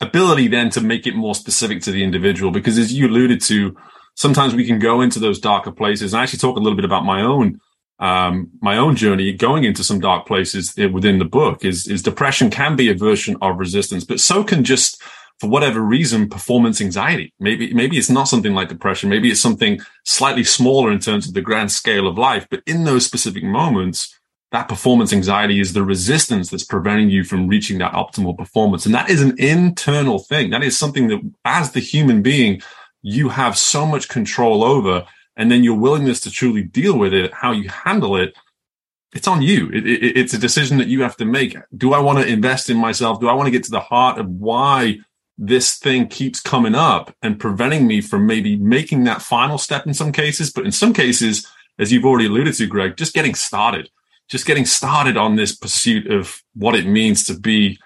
ability 0.00 0.48
then 0.48 0.70
to 0.70 0.80
make 0.80 1.06
it 1.06 1.14
more 1.14 1.34
specific 1.34 1.82
to 1.82 1.92
the 1.92 2.02
individual. 2.02 2.50
Because 2.50 2.78
as 2.78 2.92
you 2.92 3.06
alluded 3.06 3.40
to, 3.42 3.74
sometimes 4.20 4.54
we 4.54 4.66
can 4.66 4.78
go 4.78 5.00
into 5.00 5.18
those 5.18 5.40
darker 5.40 5.72
places. 5.72 6.12
And 6.12 6.20
I 6.20 6.24
actually 6.24 6.40
talk 6.40 6.56
a 6.56 6.60
little 6.60 6.76
bit 6.76 6.84
about 6.84 7.04
my 7.04 7.22
own 7.22 7.58
um, 7.98 8.50
my 8.62 8.78
own 8.78 8.96
journey 8.96 9.30
going 9.34 9.64
into 9.64 9.84
some 9.84 10.00
dark 10.00 10.26
places 10.26 10.74
within 10.76 11.18
the 11.18 11.24
book. 11.24 11.64
Is 11.64 11.86
is 11.86 12.02
depression 12.02 12.50
can 12.50 12.76
be 12.76 12.90
a 12.90 12.94
version 12.94 13.36
of 13.42 13.58
resistance, 13.58 14.04
but 14.04 14.20
so 14.20 14.44
can 14.44 14.64
just 14.64 15.02
for 15.40 15.48
whatever 15.48 15.80
reason, 15.80 16.28
performance 16.28 16.82
anxiety. 16.82 17.32
Maybe, 17.40 17.72
maybe 17.72 17.96
it's 17.96 18.10
not 18.10 18.28
something 18.28 18.52
like 18.52 18.68
depression. 18.68 19.08
Maybe 19.08 19.30
it's 19.30 19.40
something 19.40 19.80
slightly 20.04 20.44
smaller 20.44 20.92
in 20.92 20.98
terms 20.98 21.26
of 21.26 21.32
the 21.32 21.40
grand 21.40 21.72
scale 21.72 22.06
of 22.06 22.18
life. 22.18 22.46
But 22.50 22.62
in 22.66 22.84
those 22.84 23.06
specific 23.06 23.42
moments, 23.42 24.14
that 24.52 24.68
performance 24.68 25.14
anxiety 25.14 25.58
is 25.58 25.72
the 25.72 25.82
resistance 25.82 26.50
that's 26.50 26.64
preventing 26.64 27.08
you 27.08 27.24
from 27.24 27.48
reaching 27.48 27.78
that 27.78 27.94
optimal 27.94 28.36
performance. 28.36 28.84
And 28.84 28.94
that 28.94 29.08
is 29.08 29.22
an 29.22 29.34
internal 29.38 30.18
thing. 30.18 30.50
That 30.50 30.62
is 30.62 30.78
something 30.78 31.08
that 31.08 31.20
as 31.46 31.72
the 31.72 31.80
human 31.80 32.20
being, 32.20 32.60
you 33.02 33.28
have 33.30 33.56
so 33.56 33.86
much 33.86 34.08
control 34.08 34.64
over. 34.64 35.06
And 35.36 35.50
then 35.50 35.64
your 35.64 35.78
willingness 35.78 36.20
to 36.20 36.30
truly 36.30 36.62
deal 36.62 36.98
with 36.98 37.14
it, 37.14 37.32
how 37.32 37.52
you 37.52 37.68
handle 37.68 38.16
it, 38.16 38.36
it's 39.12 39.28
on 39.28 39.42
you. 39.42 39.68
It, 39.70 39.86
it, 39.86 40.16
it's 40.16 40.34
a 40.34 40.38
decision 40.38 40.78
that 40.78 40.88
you 40.88 41.02
have 41.02 41.16
to 41.16 41.24
make. 41.24 41.56
Do 41.76 41.94
I 41.94 41.98
want 41.98 42.18
to 42.18 42.26
invest 42.26 42.68
in 42.68 42.76
myself? 42.76 43.20
Do 43.20 43.28
I 43.28 43.32
want 43.32 43.46
to 43.46 43.50
get 43.50 43.64
to 43.64 43.70
the 43.70 43.80
heart 43.80 44.18
of 44.18 44.28
why 44.28 44.98
this 45.42 45.78
thing 45.78 46.06
keeps 46.06 46.38
coming 46.38 46.74
up 46.74 47.16
and 47.22 47.40
preventing 47.40 47.86
me 47.86 48.02
from 48.02 48.26
maybe 48.26 48.56
making 48.56 49.04
that 49.04 49.22
final 49.22 49.56
step 49.56 49.86
in 49.86 49.94
some 49.94 50.12
cases. 50.12 50.52
But 50.52 50.66
in 50.66 50.72
some 50.72 50.92
cases, 50.92 51.46
as 51.78 51.90
you've 51.90 52.04
already 52.04 52.26
alluded 52.26 52.54
to, 52.54 52.66
Greg, 52.66 52.98
just 52.98 53.14
getting 53.14 53.34
started, 53.34 53.88
just 54.28 54.44
getting 54.44 54.66
started 54.66 55.16
on 55.16 55.36
this 55.36 55.56
pursuit 55.56 56.12
of 56.12 56.42
what 56.54 56.74
it 56.74 56.86
means 56.86 57.24
to 57.24 57.38
be 57.38 57.80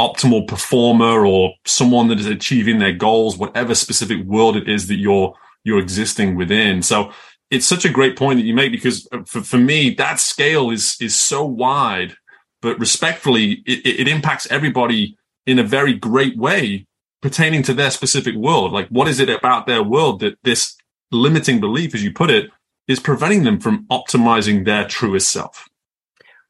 optimal 0.00 0.48
performer 0.48 1.26
or 1.26 1.52
someone 1.66 2.08
that 2.08 2.18
is 2.18 2.26
achieving 2.26 2.78
their 2.78 2.92
goals, 2.92 3.36
whatever 3.36 3.74
specific 3.74 4.24
world 4.24 4.56
it 4.56 4.68
is 4.68 4.88
that 4.88 4.96
you're 4.96 5.34
you're 5.62 5.78
existing 5.78 6.36
within. 6.36 6.82
So 6.82 7.12
it's 7.50 7.66
such 7.66 7.84
a 7.84 7.90
great 7.90 8.16
point 8.16 8.38
that 8.38 8.46
you 8.46 8.54
make 8.54 8.72
because 8.72 9.06
uh, 9.12 9.22
for, 9.26 9.42
for 9.42 9.58
me, 9.58 9.90
that 9.94 10.18
scale 10.20 10.70
is 10.70 10.96
is 11.00 11.14
so 11.14 11.44
wide, 11.44 12.16
but 12.62 12.78
respectfully, 12.78 13.62
it, 13.66 14.00
it 14.00 14.08
impacts 14.08 14.50
everybody 14.50 15.16
in 15.46 15.58
a 15.58 15.64
very 15.64 15.94
great 15.94 16.36
way 16.36 16.86
pertaining 17.20 17.62
to 17.64 17.74
their 17.74 17.90
specific 17.90 18.34
world. 18.34 18.72
Like, 18.72 18.88
what 18.88 19.08
is 19.08 19.20
it 19.20 19.28
about 19.28 19.66
their 19.66 19.82
world 19.82 20.20
that 20.20 20.38
this 20.42 20.76
limiting 21.12 21.60
belief, 21.60 21.94
as 21.94 22.02
you 22.02 22.12
put 22.12 22.30
it, 22.30 22.50
is 22.88 23.00
preventing 23.00 23.44
them 23.44 23.60
from 23.60 23.86
optimizing 23.88 24.64
their 24.64 24.86
truest 24.86 25.30
self? 25.30 25.68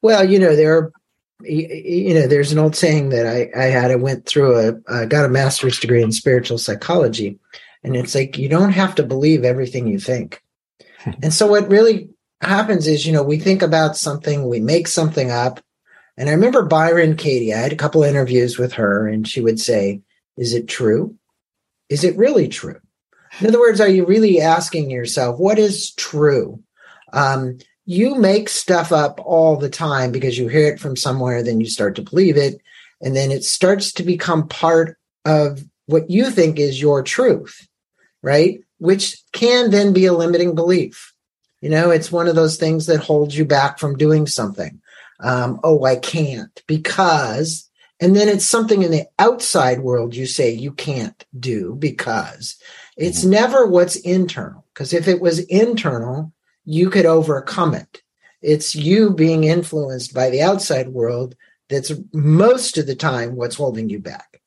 Well, 0.01 0.23
you 0.27 0.39
know, 0.39 0.55
there 0.55 0.77
are 0.77 0.91
you 1.43 2.13
know, 2.13 2.27
there's 2.27 2.51
an 2.51 2.59
old 2.59 2.75
saying 2.75 3.09
that 3.09 3.25
I, 3.27 3.49
I 3.59 3.65
had. 3.65 3.91
I 3.91 3.95
went 3.95 4.25
through 4.25 4.57
a, 4.57 4.73
I 4.91 5.05
got 5.05 5.25
a 5.25 5.29
master's 5.29 5.79
degree 5.79 6.03
in 6.03 6.11
spiritual 6.11 6.57
psychology, 6.57 7.39
and 7.83 7.95
it's 7.95 8.15
like 8.15 8.37
you 8.37 8.49
don't 8.49 8.71
have 8.71 8.95
to 8.95 9.03
believe 9.03 9.43
everything 9.43 9.87
you 9.87 9.99
think. 9.99 10.41
and 11.21 11.33
so 11.33 11.47
what 11.47 11.69
really 11.69 12.09
happens 12.41 12.87
is, 12.87 13.05
you 13.05 13.13
know, 13.13 13.23
we 13.23 13.37
think 13.37 13.61
about 13.61 13.97
something, 13.97 14.47
we 14.47 14.59
make 14.59 14.87
something 14.87 15.31
up. 15.31 15.59
And 16.17 16.29
I 16.29 16.33
remember 16.33 16.63
Byron 16.63 17.15
Katie, 17.15 17.53
I 17.53 17.57
had 17.57 17.73
a 17.73 17.77
couple 17.77 18.03
interviews 18.03 18.57
with 18.57 18.73
her, 18.73 19.07
and 19.07 19.27
she 19.27 19.41
would 19.41 19.59
say, 19.59 20.01
Is 20.37 20.53
it 20.53 20.67
true? 20.67 21.15
Is 21.89 22.03
it 22.03 22.17
really 22.17 22.47
true? 22.47 22.79
In 23.39 23.47
other 23.47 23.59
words, 23.59 23.79
are 23.79 23.87
you 23.87 24.05
really 24.05 24.41
asking 24.41 24.91
yourself, 24.91 25.39
what 25.39 25.57
is 25.57 25.93
true? 25.95 26.61
Um, 27.13 27.59
you 27.91 28.15
make 28.15 28.47
stuff 28.47 28.93
up 28.93 29.19
all 29.19 29.57
the 29.57 29.69
time 29.69 30.13
because 30.13 30.37
you 30.37 30.47
hear 30.47 30.67
it 30.69 30.79
from 30.79 30.95
somewhere, 30.95 31.43
then 31.43 31.59
you 31.59 31.67
start 31.67 31.95
to 31.97 32.01
believe 32.01 32.37
it, 32.37 32.61
and 33.01 33.15
then 33.15 33.31
it 33.31 33.43
starts 33.43 33.91
to 33.91 34.03
become 34.03 34.47
part 34.47 34.97
of 35.25 35.61
what 35.87 36.09
you 36.09 36.29
think 36.29 36.57
is 36.57 36.81
your 36.81 37.03
truth, 37.03 37.67
right? 38.23 38.61
Which 38.77 39.21
can 39.33 39.71
then 39.71 39.91
be 39.91 40.05
a 40.05 40.13
limiting 40.13 40.55
belief. 40.55 41.13
You 41.59 41.69
know, 41.69 41.91
it's 41.91 42.11
one 42.11 42.29
of 42.29 42.35
those 42.35 42.55
things 42.55 42.85
that 42.85 43.01
holds 43.01 43.37
you 43.37 43.43
back 43.43 43.77
from 43.77 43.97
doing 43.97 44.25
something. 44.25 44.81
Um, 45.19 45.59
oh, 45.61 45.83
I 45.83 45.97
can't 45.97 46.63
because, 46.67 47.69
and 47.99 48.15
then 48.15 48.29
it's 48.29 48.45
something 48.45 48.83
in 48.83 48.91
the 48.91 49.05
outside 49.19 49.81
world 49.81 50.15
you 50.15 50.27
say 50.27 50.49
you 50.49 50.71
can't 50.71 51.25
do 51.37 51.75
because 51.75 52.55
it's 52.95 53.19
mm-hmm. 53.19 53.31
never 53.31 53.67
what's 53.67 53.97
internal. 53.97 54.65
Because 54.73 54.93
if 54.93 55.09
it 55.09 55.19
was 55.19 55.39
internal, 55.39 56.31
you 56.71 56.89
could 56.89 57.05
overcome 57.05 57.73
it. 57.73 58.01
It's 58.41 58.75
you 58.75 59.11
being 59.11 59.43
influenced 59.43 60.13
by 60.13 60.29
the 60.29 60.41
outside 60.41 60.89
world 60.89 61.35
that's 61.69 61.91
most 62.13 62.77
of 62.77 62.87
the 62.87 62.95
time 62.95 63.35
what's 63.35 63.57
holding 63.57 63.89
you 63.89 63.99
back. 63.99 64.41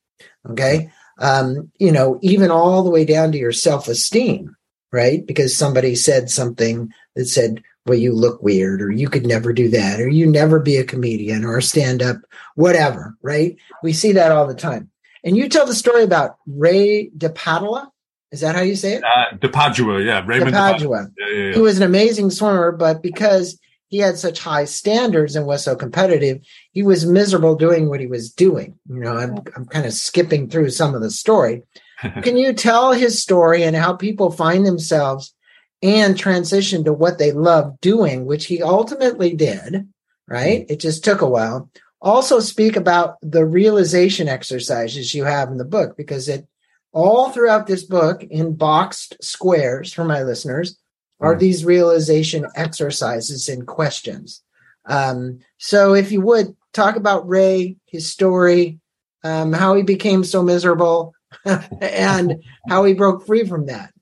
Okay. 0.49 0.91
Um, 1.19 1.71
you 1.79 1.93
know, 1.93 2.19
even 2.23 2.51
all 2.51 2.83
the 2.83 2.91
way 2.91 3.05
down 3.05 3.31
to 3.33 3.39
your 3.39 3.53
self 3.53 3.89
esteem, 3.89 4.57
right? 4.91 5.25
Because 5.25 5.57
somebody 5.57 5.95
said 5.95 6.31
something 6.31 6.93
that 7.15 7.27
said, 7.27 7.63
well, 7.87 7.99
you 7.99 8.15
look 8.15 8.43
weird, 8.43 8.81
or 8.81 8.91
you 8.91 9.11
could 9.11 9.27
never 9.27 9.53
do 9.53 9.69
that, 9.69 10.01
or 10.01 10.09
you 10.09 10.27
never 10.27 10.59
be 10.59 10.79
a 10.79 10.85
comedian 10.85 11.45
or 11.45 11.59
a 11.59 11.63
stand 11.63 12.03
up, 12.03 12.17
whatever, 12.55 13.15
right? 13.21 13.57
We 13.83 13.93
see 13.93 14.13
that 14.13 14.33
all 14.33 14.47
the 14.47 14.55
time. 14.55 14.91
And 15.23 15.37
you 15.37 15.51
tell 15.51 15.67
the 15.67 15.75
story 15.75 16.03
about 16.03 16.39
Ray 16.47 17.11
DePadula. 17.11 17.89
Is 18.35 18.41
that 18.41 18.57
how 18.57 18.63
you 18.63 18.75
say 18.75 18.95
it? 18.95 19.05
Uh, 19.05 19.37
DePadua, 19.37 20.05
yeah. 20.05 20.25
Raymond 20.27 20.57
DePadua. 20.57 21.13
Yeah, 21.17 21.27
yeah, 21.29 21.43
yeah. 21.45 21.55
He 21.55 21.61
was 21.61 21.77
an 21.77 21.85
amazing 21.85 22.31
swimmer, 22.31 22.73
but 22.73 23.01
because 23.01 23.61
he 23.87 23.99
had 23.99 24.19
such 24.19 24.41
high 24.41 24.65
standards 24.65 25.37
and 25.37 25.47
was 25.47 25.63
so 25.63 25.77
competitive, 25.77 26.41
he 26.73 26.83
was 26.83 27.07
miserable 27.07 27.55
doing 27.55 27.89
what 27.89 28.01
he 28.01 28.09
was 28.09 28.33
doing. 28.33 28.77
You 28.89 28.99
know, 28.99 29.17
I'm, 29.17 29.39
I'm 29.55 29.67
kind 29.67 29.87
of 29.87 29.93
skipping 29.93 30.51
through 30.51 30.71
some 30.71 30.97
of 30.97 31.01
the 31.01 31.13
story. 31.13 31.63
Can 32.23 32.37
you 32.37 32.53
tell 32.53 32.91
his 32.91 33.23
story 33.23 33.63
and 33.63 33.77
how 33.77 33.93
people 33.93 34.33
find 34.33 34.67
themselves 34.67 35.33
and 35.81 36.19
transition 36.19 36.83
to 36.83 36.93
what 36.93 37.19
they 37.19 37.31
love 37.31 37.81
doing, 37.81 38.27
which 38.27 38.47
he 38.47 38.61
ultimately 38.61 39.37
did, 39.37 39.87
right? 40.27 40.63
Mm-hmm. 40.63 40.73
It 40.73 40.81
just 40.81 41.05
took 41.05 41.21
a 41.21 41.29
while. 41.29 41.71
Also, 42.03 42.41
speak 42.41 42.75
about 42.75 43.15
the 43.23 43.47
realization 43.47 44.27
exercises 44.27 45.15
you 45.15 45.23
have 45.23 45.51
in 45.51 45.59
the 45.59 45.65
book 45.65 45.97
because 45.97 46.29
it 46.29 46.49
all 46.95 47.31
throughout 47.31 47.67
this 47.67 47.83
book 47.83 48.23
in 48.23 48.55
boxed 48.55 49.17
squares 49.21 49.93
for 49.93 50.05
my 50.05 50.23
listeners 50.23 50.79
are 51.21 51.35
mm. 51.35 51.41
these 51.41 51.65
realization 51.65 52.47
exercises 52.55 53.49
and 53.49 53.67
questions. 53.67 54.43
Um, 54.87 55.41
so 55.59 55.95
if 55.95 56.13
you 56.13 56.21
would 56.21 56.57
talk 56.73 56.97
about 56.97 57.29
Ray, 57.29 57.77
his 57.87 58.11
story, 58.11 58.79
um, 59.25 59.53
how 59.53 59.75
he 59.75 59.83
became 59.83 60.23
so 60.25 60.43
miserable, 60.43 61.15
and 61.81 62.43
how 62.69 62.85
he 62.85 62.95
broke 62.95 63.27
free 63.27 63.45
from 63.45 63.67
that. 63.67 63.93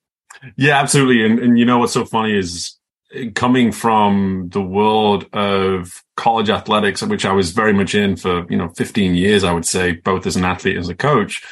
Yeah, 0.56 0.78
absolutely. 0.78 1.24
And, 1.24 1.38
and 1.38 1.58
you 1.58 1.64
know 1.64 1.78
what's 1.78 1.92
so 1.94 2.04
funny 2.04 2.36
is 2.36 2.76
coming 3.34 3.72
from 3.72 4.48
the 4.52 4.60
world 4.60 5.26
of 5.32 6.02
college 6.16 6.50
athletics, 6.50 7.02
which 7.02 7.24
I 7.24 7.32
was 7.32 7.52
very 7.52 7.72
much 7.72 7.94
in 7.94 8.16
for, 8.16 8.46
you 8.50 8.56
know, 8.56 8.68
15 8.70 9.14
years, 9.14 9.44
I 9.44 9.52
would 9.52 9.66
say, 9.66 9.92
both 9.92 10.26
as 10.26 10.36
an 10.36 10.44
athlete 10.44 10.76
as 10.76 10.88
a 10.88 10.94
coach 10.94 11.42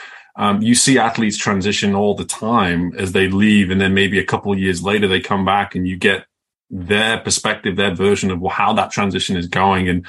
um, 0.41 0.63
you 0.63 0.75
see 0.75 0.99
athletes 0.99 1.37
transition 1.37 1.95
all 1.95 2.15
the 2.15 2.25
time 2.25 2.95
as 2.97 3.13
they 3.13 3.29
leave, 3.29 3.71
and 3.71 3.79
then 3.79 3.93
maybe 3.93 4.19
a 4.19 4.25
couple 4.25 4.51
of 4.51 4.59
years 4.59 4.83
later 4.83 5.07
they 5.07 5.21
come 5.21 5.45
back, 5.45 5.75
and 5.75 5.87
you 5.87 5.99
get 5.99 6.25
their 6.71 7.19
perspective, 7.19 7.77
their 7.77 7.95
version 7.95 8.31
of 8.31 8.41
how 8.51 8.73
that 8.73 8.91
transition 8.91 9.37
is 9.37 9.47
going. 9.47 9.87
And 9.87 10.07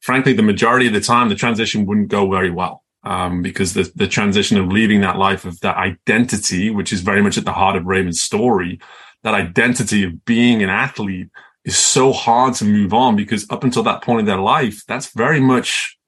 frankly, 0.00 0.32
the 0.32 0.44
majority 0.44 0.86
of 0.86 0.92
the 0.92 1.00
time, 1.00 1.28
the 1.28 1.34
transition 1.34 1.86
wouldn't 1.86 2.06
go 2.06 2.30
very 2.30 2.52
well. 2.52 2.84
Um, 3.02 3.42
because 3.42 3.74
the, 3.74 3.90
the 3.96 4.06
transition 4.06 4.56
of 4.58 4.68
leaving 4.68 5.00
that 5.00 5.18
life 5.18 5.44
of 5.44 5.58
that 5.60 5.76
identity, 5.76 6.70
which 6.70 6.92
is 6.92 7.00
very 7.00 7.20
much 7.20 7.36
at 7.36 7.44
the 7.44 7.52
heart 7.52 7.76
of 7.76 7.84
Raymond's 7.84 8.22
story, 8.22 8.80
that 9.24 9.34
identity 9.34 10.04
of 10.04 10.24
being 10.24 10.62
an 10.62 10.70
athlete 10.70 11.30
is 11.64 11.76
so 11.76 12.12
hard 12.12 12.54
to 12.54 12.64
move 12.64 12.94
on 12.94 13.16
because 13.16 13.44
up 13.50 13.64
until 13.64 13.82
that 13.82 14.02
point 14.02 14.20
in 14.20 14.26
their 14.26 14.38
life, 14.38 14.84
that's 14.86 15.12
very 15.12 15.40
much 15.40 15.98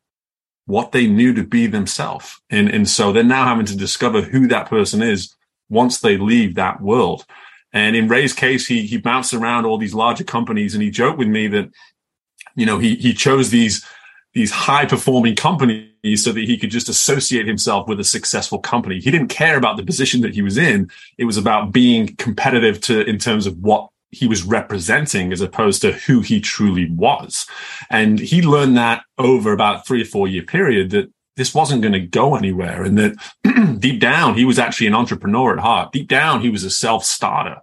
what 0.66 0.92
they 0.92 1.06
knew 1.06 1.32
to 1.32 1.44
be 1.44 1.66
themselves. 1.66 2.40
And, 2.50 2.68
and 2.68 2.88
so 2.88 3.12
they're 3.12 3.24
now 3.24 3.44
having 3.44 3.66
to 3.66 3.76
discover 3.76 4.20
who 4.20 4.46
that 4.48 4.68
person 4.68 5.02
is 5.02 5.34
once 5.68 6.00
they 6.00 6.18
leave 6.18 6.54
that 6.54 6.80
world. 6.80 7.24
And 7.72 7.96
in 7.96 8.08
Ray's 8.08 8.32
case, 8.32 8.66
he, 8.66 8.86
he 8.86 8.96
bounced 8.96 9.32
around 9.32 9.64
all 9.64 9.78
these 9.78 9.94
larger 9.94 10.24
companies 10.24 10.74
and 10.74 10.82
he 10.82 10.90
joked 10.90 11.18
with 11.18 11.28
me 11.28 11.46
that, 11.48 11.70
you 12.54 12.66
know, 12.66 12.78
he, 12.78 12.96
he 12.96 13.12
chose 13.12 13.50
these, 13.50 13.84
these 14.34 14.50
high 14.50 14.86
performing 14.86 15.36
companies 15.36 16.24
so 16.24 16.32
that 16.32 16.44
he 16.44 16.58
could 16.58 16.70
just 16.70 16.88
associate 16.88 17.46
himself 17.46 17.88
with 17.88 18.00
a 18.00 18.04
successful 18.04 18.58
company. 18.58 19.00
He 19.00 19.10
didn't 19.10 19.28
care 19.28 19.56
about 19.56 19.76
the 19.76 19.84
position 19.84 20.20
that 20.22 20.34
he 20.34 20.42
was 20.42 20.58
in. 20.58 20.90
It 21.16 21.24
was 21.24 21.36
about 21.36 21.72
being 21.72 22.16
competitive 22.16 22.80
to, 22.82 23.04
in 23.04 23.18
terms 23.18 23.46
of 23.46 23.58
what 23.58 23.90
he 24.16 24.26
was 24.26 24.44
representing 24.44 25.32
as 25.32 25.40
opposed 25.40 25.82
to 25.82 25.92
who 25.92 26.20
he 26.20 26.40
truly 26.40 26.90
was. 26.90 27.46
And 27.90 28.18
he 28.18 28.42
learned 28.42 28.76
that 28.76 29.02
over 29.18 29.52
about 29.52 29.86
three 29.86 30.02
or 30.02 30.06
four 30.06 30.26
year 30.26 30.42
period 30.42 30.90
that 30.90 31.12
this 31.36 31.54
wasn't 31.54 31.82
going 31.82 31.92
to 31.92 32.00
go 32.00 32.34
anywhere 32.34 32.82
and 32.82 32.98
that 32.98 33.78
deep 33.78 34.00
down 34.00 34.34
he 34.34 34.44
was 34.44 34.58
actually 34.58 34.86
an 34.86 34.94
entrepreneur 34.94 35.52
at 35.52 35.58
heart. 35.58 35.92
Deep 35.92 36.08
down 36.08 36.40
he 36.40 36.50
was 36.50 36.64
a 36.64 36.70
self 36.70 37.04
starter. 37.04 37.56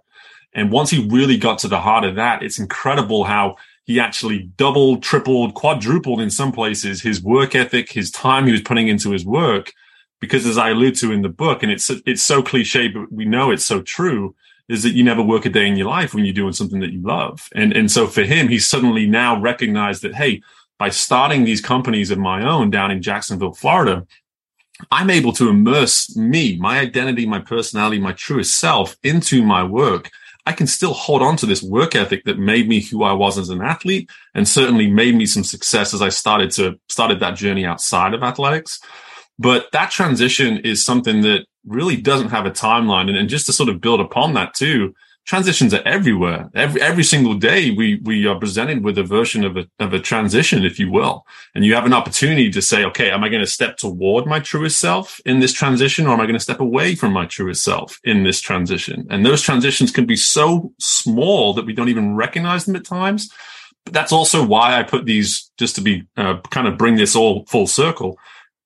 And 0.52 0.70
once 0.70 0.90
he 0.90 1.08
really 1.08 1.36
got 1.36 1.58
to 1.60 1.68
the 1.68 1.80
heart 1.80 2.04
of 2.04 2.14
that, 2.14 2.42
it's 2.42 2.60
incredible 2.60 3.24
how 3.24 3.56
he 3.82 3.98
actually 3.98 4.44
doubled, 4.56 5.02
tripled, 5.02 5.54
quadrupled 5.54 6.20
in 6.20 6.30
some 6.30 6.52
places 6.52 7.02
his 7.02 7.20
work 7.20 7.56
ethic, 7.56 7.90
his 7.90 8.10
time 8.12 8.46
he 8.46 8.52
was 8.52 8.62
putting 8.62 8.86
into 8.86 9.10
his 9.10 9.26
work. 9.26 9.72
Because 10.20 10.46
as 10.46 10.56
I 10.56 10.70
allude 10.70 10.94
to 10.96 11.12
in 11.12 11.22
the 11.22 11.28
book, 11.28 11.62
and 11.62 11.70
it's 11.72 11.90
it's 12.06 12.22
so 12.22 12.42
cliche, 12.42 12.88
but 12.88 13.12
we 13.12 13.24
know 13.24 13.50
it's 13.50 13.64
so 13.64 13.82
true 13.82 14.34
is 14.68 14.82
that 14.82 14.94
you 14.94 15.04
never 15.04 15.22
work 15.22 15.44
a 15.44 15.50
day 15.50 15.66
in 15.66 15.76
your 15.76 15.88
life 15.88 16.14
when 16.14 16.24
you're 16.24 16.34
doing 16.34 16.52
something 16.52 16.80
that 16.80 16.92
you 16.92 17.02
love. 17.02 17.48
And, 17.54 17.72
and 17.72 17.90
so 17.90 18.06
for 18.06 18.22
him, 18.22 18.48
he's 18.48 18.68
suddenly 18.68 19.06
now 19.06 19.38
recognized 19.40 20.02
that, 20.02 20.14
hey, 20.14 20.42
by 20.78 20.88
starting 20.88 21.44
these 21.44 21.60
companies 21.60 22.10
of 22.10 22.18
my 22.18 22.44
own 22.44 22.70
down 22.70 22.90
in 22.90 23.02
Jacksonville, 23.02 23.52
Florida, 23.52 24.06
I'm 24.90 25.10
able 25.10 25.32
to 25.34 25.48
immerse 25.48 26.16
me, 26.16 26.56
my 26.56 26.80
identity, 26.80 27.26
my 27.26 27.38
personality, 27.38 28.00
my 28.00 28.12
truest 28.12 28.58
self 28.58 28.96
into 29.02 29.44
my 29.44 29.62
work. 29.62 30.10
I 30.46 30.52
can 30.52 30.66
still 30.66 30.92
hold 30.92 31.22
on 31.22 31.36
to 31.38 31.46
this 31.46 31.62
work 31.62 31.94
ethic 31.94 32.24
that 32.24 32.38
made 32.38 32.68
me 32.68 32.80
who 32.80 33.02
I 33.02 33.12
was 33.12 33.38
as 33.38 33.48
an 33.48 33.62
athlete 33.62 34.10
and 34.34 34.46
certainly 34.46 34.90
made 34.90 35.14
me 35.14 35.26
some 35.26 35.44
success 35.44 35.94
as 35.94 36.02
I 36.02 36.10
started 36.10 36.50
to 36.52 36.78
started 36.88 37.20
that 37.20 37.36
journey 37.36 37.64
outside 37.64 38.12
of 38.12 38.22
athletics. 38.22 38.80
But 39.38 39.72
that 39.72 39.90
transition 39.90 40.58
is 40.58 40.84
something 40.84 41.22
that 41.22 41.46
really 41.66 41.96
doesn't 41.96 42.30
have 42.30 42.46
a 42.46 42.50
timeline. 42.50 43.08
And, 43.08 43.16
and 43.16 43.28
just 43.28 43.46
to 43.46 43.52
sort 43.52 43.68
of 43.68 43.80
build 43.80 44.00
upon 44.00 44.34
that 44.34 44.54
too, 44.54 44.94
transitions 45.26 45.72
are 45.72 45.82
everywhere. 45.86 46.50
Every 46.54 46.80
every 46.80 47.04
single 47.04 47.34
day, 47.34 47.70
we 47.70 48.00
we 48.04 48.26
are 48.26 48.38
presented 48.38 48.84
with 48.84 48.98
a 48.98 49.02
version 49.02 49.44
of 49.44 49.56
a 49.56 49.66
of 49.78 49.92
a 49.94 49.98
transition, 49.98 50.64
if 50.64 50.78
you 50.78 50.90
will, 50.90 51.26
and 51.54 51.64
you 51.64 51.74
have 51.74 51.86
an 51.86 51.92
opportunity 51.92 52.50
to 52.50 52.60
say, 52.60 52.84
okay, 52.84 53.10
am 53.10 53.24
I 53.24 53.28
going 53.28 53.40
to 53.44 53.50
step 53.50 53.76
toward 53.76 54.26
my 54.26 54.40
truest 54.40 54.78
self 54.78 55.20
in 55.24 55.40
this 55.40 55.52
transition, 55.52 56.06
or 56.06 56.12
am 56.12 56.20
I 56.20 56.26
going 56.26 56.34
to 56.34 56.40
step 56.40 56.60
away 56.60 56.94
from 56.94 57.12
my 57.12 57.26
truest 57.26 57.62
self 57.62 57.98
in 58.04 58.24
this 58.24 58.40
transition? 58.40 59.06
And 59.10 59.24
those 59.24 59.42
transitions 59.42 59.90
can 59.90 60.06
be 60.06 60.16
so 60.16 60.72
small 60.78 61.54
that 61.54 61.66
we 61.66 61.72
don't 61.72 61.88
even 61.88 62.14
recognize 62.14 62.66
them 62.66 62.76
at 62.76 62.84
times. 62.84 63.32
But 63.84 63.92
that's 63.92 64.12
also 64.12 64.44
why 64.44 64.78
I 64.78 64.82
put 64.82 65.04
these, 65.04 65.50
just 65.58 65.74
to 65.76 65.82
be 65.82 66.06
uh, 66.16 66.40
kind 66.50 66.66
of 66.66 66.78
bring 66.78 66.96
this 66.96 67.14
all 67.14 67.44
full 67.46 67.66
circle. 67.66 68.18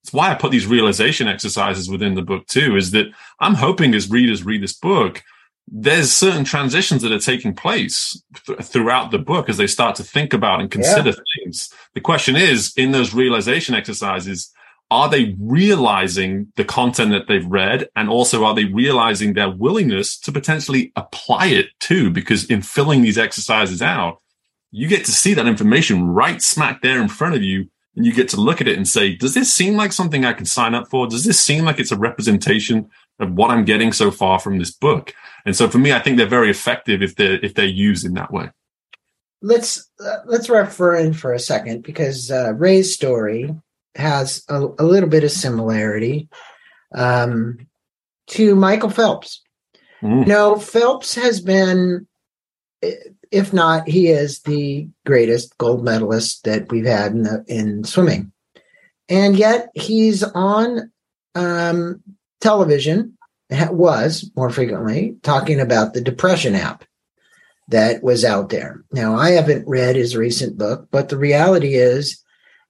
It's 0.09 0.15
why 0.15 0.31
I 0.31 0.35
put 0.35 0.51
these 0.51 0.67
realization 0.67 1.29
exercises 1.29 1.91
within 1.91 2.15
the 2.15 2.23
book 2.23 2.47
too. 2.47 2.77
Is 2.77 2.93
that 2.93 3.07
I'm 3.41 3.55
hoping 3.55 3.95
as 3.95 4.11
readers 4.11 4.43
read 4.43 4.63
this 4.63 4.73
book 4.73 5.23
there's 5.71 6.13
certain 6.13 6.45
transitions 6.45 7.03
that 7.03 7.13
are 7.13 7.19
taking 7.19 7.55
place 7.55 8.21
th- 8.47 8.59
throughout 8.61 9.11
the 9.11 9.19
book 9.19 9.49
as 9.49 9.57
they 9.59 9.67
start 9.67 9.97
to 9.97 10.03
think 10.03 10.33
about 10.33 10.61
and 10.61 10.71
consider 10.71 11.11
yeah. 11.11 11.45
things. 11.45 11.71
The 11.95 12.01
question 12.01 12.37
is, 12.37 12.73
in 12.77 12.93
those 12.93 13.15
realization 13.15 13.75
exercises, 13.75 14.51
are 14.91 15.11
they 15.11 15.37
realizing 15.39 16.51
the 16.57 16.65
content 16.65 17.11
that 17.11 17.29
they've 17.29 17.45
read? 17.45 17.89
And 17.95 18.09
also, 18.09 18.45
are 18.45 18.55
they 18.55 18.65
realizing 18.65 19.35
their 19.35 19.51
willingness 19.51 20.19
to 20.21 20.33
potentially 20.33 20.93
apply 20.97 21.49
it 21.49 21.67
too? 21.81 22.11
Because 22.11 22.47
in 22.47 22.63
filling 22.63 23.03
these 23.03 23.19
exercises 23.19 23.83
out, 23.83 24.23
you 24.71 24.89
get 24.89 25.05
to 25.05 25.13
see 25.13 25.35
that 25.35 25.47
information 25.47 26.09
right 26.09 26.41
smack 26.41 26.81
there 26.81 27.01
in 27.01 27.09
front 27.09 27.35
of 27.35 27.43
you. 27.43 27.69
And 27.99 28.07
you 28.07 28.13
get 28.13 28.29
to 28.31 28.41
look 28.41 28.61
at 28.61 28.69
it 28.69 28.77
and 28.77 28.87
say, 28.87 29.17
does 29.17 29.35
this 29.35 29.53
seem 29.53 29.75
like 29.75 29.93
something 29.93 30.25
I 30.25 30.33
can 30.33 30.47
sign 30.47 30.73
up 30.73 30.89
for? 30.89 31.09
Does 31.09 31.25
this 31.25 31.41
seem 31.41 31.65
like 31.65 31.81
it's 31.81 31.91
a 31.91 31.99
representation 31.99 32.89
of 33.19 33.33
what 33.33 33.51
I'm 33.51 33.65
getting 33.65 33.93
so 33.93 34.13
far 34.13 34.39
from 34.39 34.59
this 34.59 34.71
book? 34.71 35.13
And 35.45 35.57
so 35.57 35.69
for 35.69 35.79
me, 35.79 35.93
I 35.93 35.99
think 35.99 36.17
they're 36.17 36.27
very 36.27 36.49
effective 36.49 37.03
if 37.03 37.17
they're 37.17 37.45
if 37.45 37.55
they're 37.55 37.67
used 37.67 38.07
in 38.07 38.15
that 38.15 38.33
way. 38.33 38.51
Let's 39.43 39.91
uh, 39.99 40.19
let's 40.27 40.49
refer 40.49 40.95
in 40.95 41.13
for 41.13 41.33
a 41.33 41.41
second 41.41 41.83
because 41.83 42.31
uh, 42.31 42.55
Ray's 42.55 42.95
story 42.95 43.53
has 43.97 44.45
a, 44.49 44.65
a, 44.79 44.85
little 44.85 45.09
bit 45.09 45.25
of 45.25 45.31
similarity 45.33 46.29
um, 46.95 47.67
to 48.29 48.55
Michael 48.55 48.91
Phelps. 48.91 49.43
Mm. 50.03 50.21
You 50.21 50.27
know, 50.27 50.57
Phelps 50.57 51.17
has 51.17 51.41
been, 51.41 52.07
if 53.31 53.53
not, 53.53 53.89
he 53.89 54.09
is 54.09 54.41
the 54.41 54.89
greatest 55.07 55.57
gold 55.59 55.85
medalist 55.85 56.45
that 56.45 56.71
we've 56.71 56.87
had 56.87 57.13
in, 57.13 57.23
the, 57.23 57.45
in 57.49 57.85
swimming, 57.85 58.33
and 59.09 59.37
yet 59.37 59.71
he's 59.75 60.23
on 60.23 60.91
um, 61.35 62.03
television 62.41 63.17
was 63.71 64.31
more 64.37 64.51
frequently 64.51 65.17
talking 65.23 65.61
about 65.61 65.95
the 65.95 66.01
depression 66.01 66.55
app 66.55 66.85
that 67.69 68.03
was 68.03 68.25
out 68.25 68.49
there. 68.49 68.85
Now, 68.93 69.17
I 69.17 69.33
haven't 69.33 69.69
read 69.69 69.97
his 69.97 70.17
recent 70.17 70.59
book, 70.59 70.89
but 70.91 71.09
the 71.09 71.19
reality 71.19 71.75
is, 71.75 72.23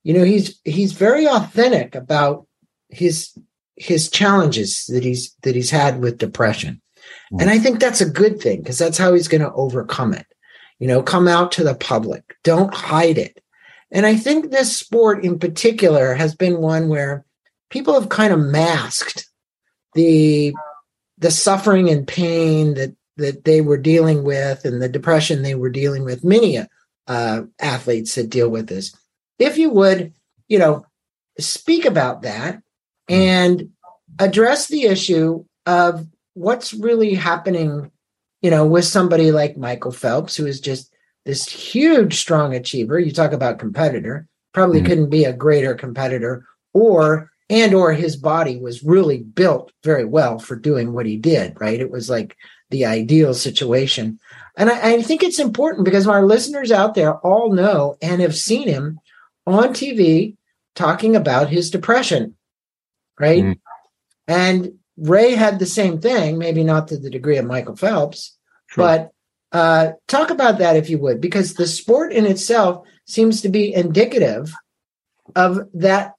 you 0.02 0.14
know, 0.14 0.24
he's 0.24 0.60
he's 0.64 0.92
very 0.92 1.26
authentic 1.26 1.94
about 1.94 2.46
his 2.88 3.36
his 3.76 4.10
challenges 4.10 4.86
that 4.86 5.04
he's 5.04 5.34
that 5.42 5.54
he's 5.54 5.70
had 5.70 6.00
with 6.00 6.18
depression. 6.18 6.80
Mm. 7.32 7.42
And 7.42 7.50
I 7.50 7.58
think 7.58 7.80
that's 7.80 8.00
a 8.00 8.10
good 8.10 8.40
thing 8.40 8.60
because 8.60 8.78
that's 8.78 8.98
how 8.98 9.14
he's 9.14 9.28
going 9.28 9.42
to 9.42 9.52
overcome 9.52 10.14
it. 10.14 10.26
You 10.78 10.86
know, 10.86 11.02
come 11.02 11.26
out 11.26 11.52
to 11.52 11.64
the 11.64 11.74
public. 11.74 12.36
Don't 12.44 12.72
hide 12.72 13.18
it. 13.18 13.42
And 13.90 14.06
I 14.06 14.16
think 14.16 14.50
this 14.50 14.76
sport 14.76 15.24
in 15.24 15.38
particular 15.38 16.14
has 16.14 16.34
been 16.34 16.58
one 16.58 16.88
where 16.88 17.24
people 17.70 17.94
have 17.94 18.08
kind 18.08 18.32
of 18.32 18.40
masked 18.40 19.28
the 19.94 20.54
the 21.18 21.30
suffering 21.30 21.90
and 21.90 22.06
pain 22.06 22.74
that 22.74 22.94
that 23.16 23.44
they 23.44 23.60
were 23.60 23.78
dealing 23.78 24.22
with 24.22 24.64
and 24.64 24.80
the 24.80 24.88
depression 24.88 25.42
they 25.42 25.54
were 25.54 25.70
dealing 25.70 26.04
with 26.04 26.22
many 26.22 26.58
uh, 27.08 27.42
athletes 27.58 28.14
that 28.14 28.30
deal 28.30 28.48
with 28.48 28.68
this 28.68 28.94
if 29.38 29.58
you 29.58 29.70
would 29.70 30.12
you 30.46 30.58
know 30.58 30.84
speak 31.38 31.84
about 31.84 32.22
that 32.22 32.62
and 33.08 33.70
address 34.18 34.68
the 34.68 34.82
issue 34.82 35.44
of 35.66 36.06
what's 36.34 36.74
really 36.74 37.14
happening 37.14 37.90
you 38.42 38.50
know 38.50 38.66
with 38.66 38.84
somebody 38.84 39.30
like 39.32 39.56
michael 39.56 39.92
phelps 39.92 40.36
who 40.36 40.46
is 40.46 40.60
just 40.60 40.92
this 41.28 41.46
huge 41.46 42.16
strong 42.16 42.54
achiever. 42.54 42.98
You 42.98 43.12
talk 43.12 43.32
about 43.32 43.58
competitor. 43.58 44.26
Probably 44.54 44.78
mm-hmm. 44.78 44.86
couldn't 44.86 45.10
be 45.10 45.24
a 45.24 45.32
greater 45.34 45.74
competitor 45.74 46.46
or 46.72 47.30
and 47.50 47.74
or 47.74 47.92
his 47.92 48.16
body 48.16 48.56
was 48.56 48.82
really 48.82 49.18
built 49.18 49.70
very 49.84 50.06
well 50.06 50.38
for 50.38 50.56
doing 50.56 50.92
what 50.92 51.04
he 51.04 51.18
did 51.18 51.60
right? 51.60 51.80
It 51.80 51.90
was 51.90 52.08
like 52.08 52.34
the 52.70 52.86
ideal 52.86 53.34
situation. 53.34 54.18
And 54.56 54.70
I, 54.70 54.94
I, 54.94 55.02
think 55.02 55.22
it's 55.22 55.38
important 55.38 55.84
because 55.84 56.06
our 56.06 56.24
listeners 56.24 56.72
out 56.72 56.94
there 56.94 57.18
all 57.18 57.52
know 57.52 57.96
and 58.00 58.20
have 58.22 58.36
seen 58.36 58.66
him 58.66 58.98
on 59.46 59.68
tv 59.68 60.36
talking 60.74 61.14
about 61.14 61.48
his 61.48 61.70
depression 61.70 62.36
right? 63.20 63.44
Mm. 63.44 63.58
and 64.26 64.77
ray 64.98 65.34
had 65.34 65.58
the 65.58 65.66
same 65.66 66.00
thing 66.00 66.38
maybe 66.38 66.64
not 66.64 66.88
to 66.88 66.98
the 66.98 67.10
degree 67.10 67.38
of 67.38 67.46
michael 67.46 67.76
phelps 67.76 68.36
sure. 68.68 68.84
but 68.84 69.12
uh, 69.50 69.92
talk 70.08 70.30
about 70.30 70.58
that 70.58 70.76
if 70.76 70.90
you 70.90 70.98
would 70.98 71.20
because 71.20 71.54
the 71.54 71.66
sport 71.66 72.12
in 72.12 72.26
itself 72.26 72.86
seems 73.06 73.40
to 73.40 73.48
be 73.48 73.72
indicative 73.72 74.52
of 75.34 75.60
that 75.72 76.14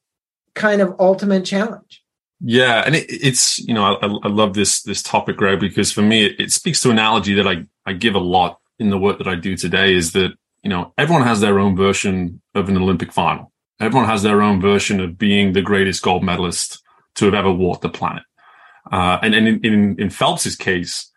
kind 0.55 0.81
of 0.81 0.95
ultimate 0.99 1.45
challenge. 1.45 2.03
Yeah, 2.41 2.83
and 2.85 2.95
it, 2.95 3.05
it's 3.09 3.59
you 3.59 3.73
know 3.73 3.83
I, 3.83 4.07
I, 4.07 4.29
love 4.29 4.53
this 4.53 4.81
this 4.83 5.03
topic, 5.03 5.37
Greg, 5.37 5.59
because 5.59 5.91
for 5.91 6.01
me 6.01 6.25
it, 6.25 6.39
it 6.39 6.51
speaks 6.51 6.81
to 6.81 6.89
an 6.89 6.97
analogy 6.97 7.33
that 7.33 7.47
I 7.47 7.65
I 7.85 7.93
give 7.93 8.15
a 8.15 8.19
lot 8.19 8.59
in 8.79 8.89
the 8.89 8.97
work 8.97 9.17
that 9.17 9.27
I 9.27 9.35
do 9.35 9.57
today. 9.57 9.93
Is 9.93 10.13
that 10.13 10.31
you 10.63 10.69
know 10.69 10.93
everyone 10.97 11.23
has 11.23 11.41
their 11.41 11.59
own 11.59 11.75
version 11.75 12.41
of 12.55 12.69
an 12.69 12.77
Olympic 12.77 13.11
final. 13.11 13.51
Everyone 13.79 14.07
has 14.07 14.23
their 14.23 14.41
own 14.41 14.61
version 14.61 14.99
of 14.99 15.17
being 15.17 15.53
the 15.53 15.61
greatest 15.61 16.01
gold 16.01 16.23
medalist 16.23 16.81
to 17.15 17.25
have 17.25 17.33
ever 17.33 17.51
walked 17.51 17.81
the 17.81 17.89
planet. 17.89 18.23
Uh, 18.91 19.19
and 19.21 19.33
and 19.35 19.47
in, 19.47 19.65
in, 19.65 19.99
in 19.99 20.09
Phelps's 20.09 20.55
case, 20.55 21.11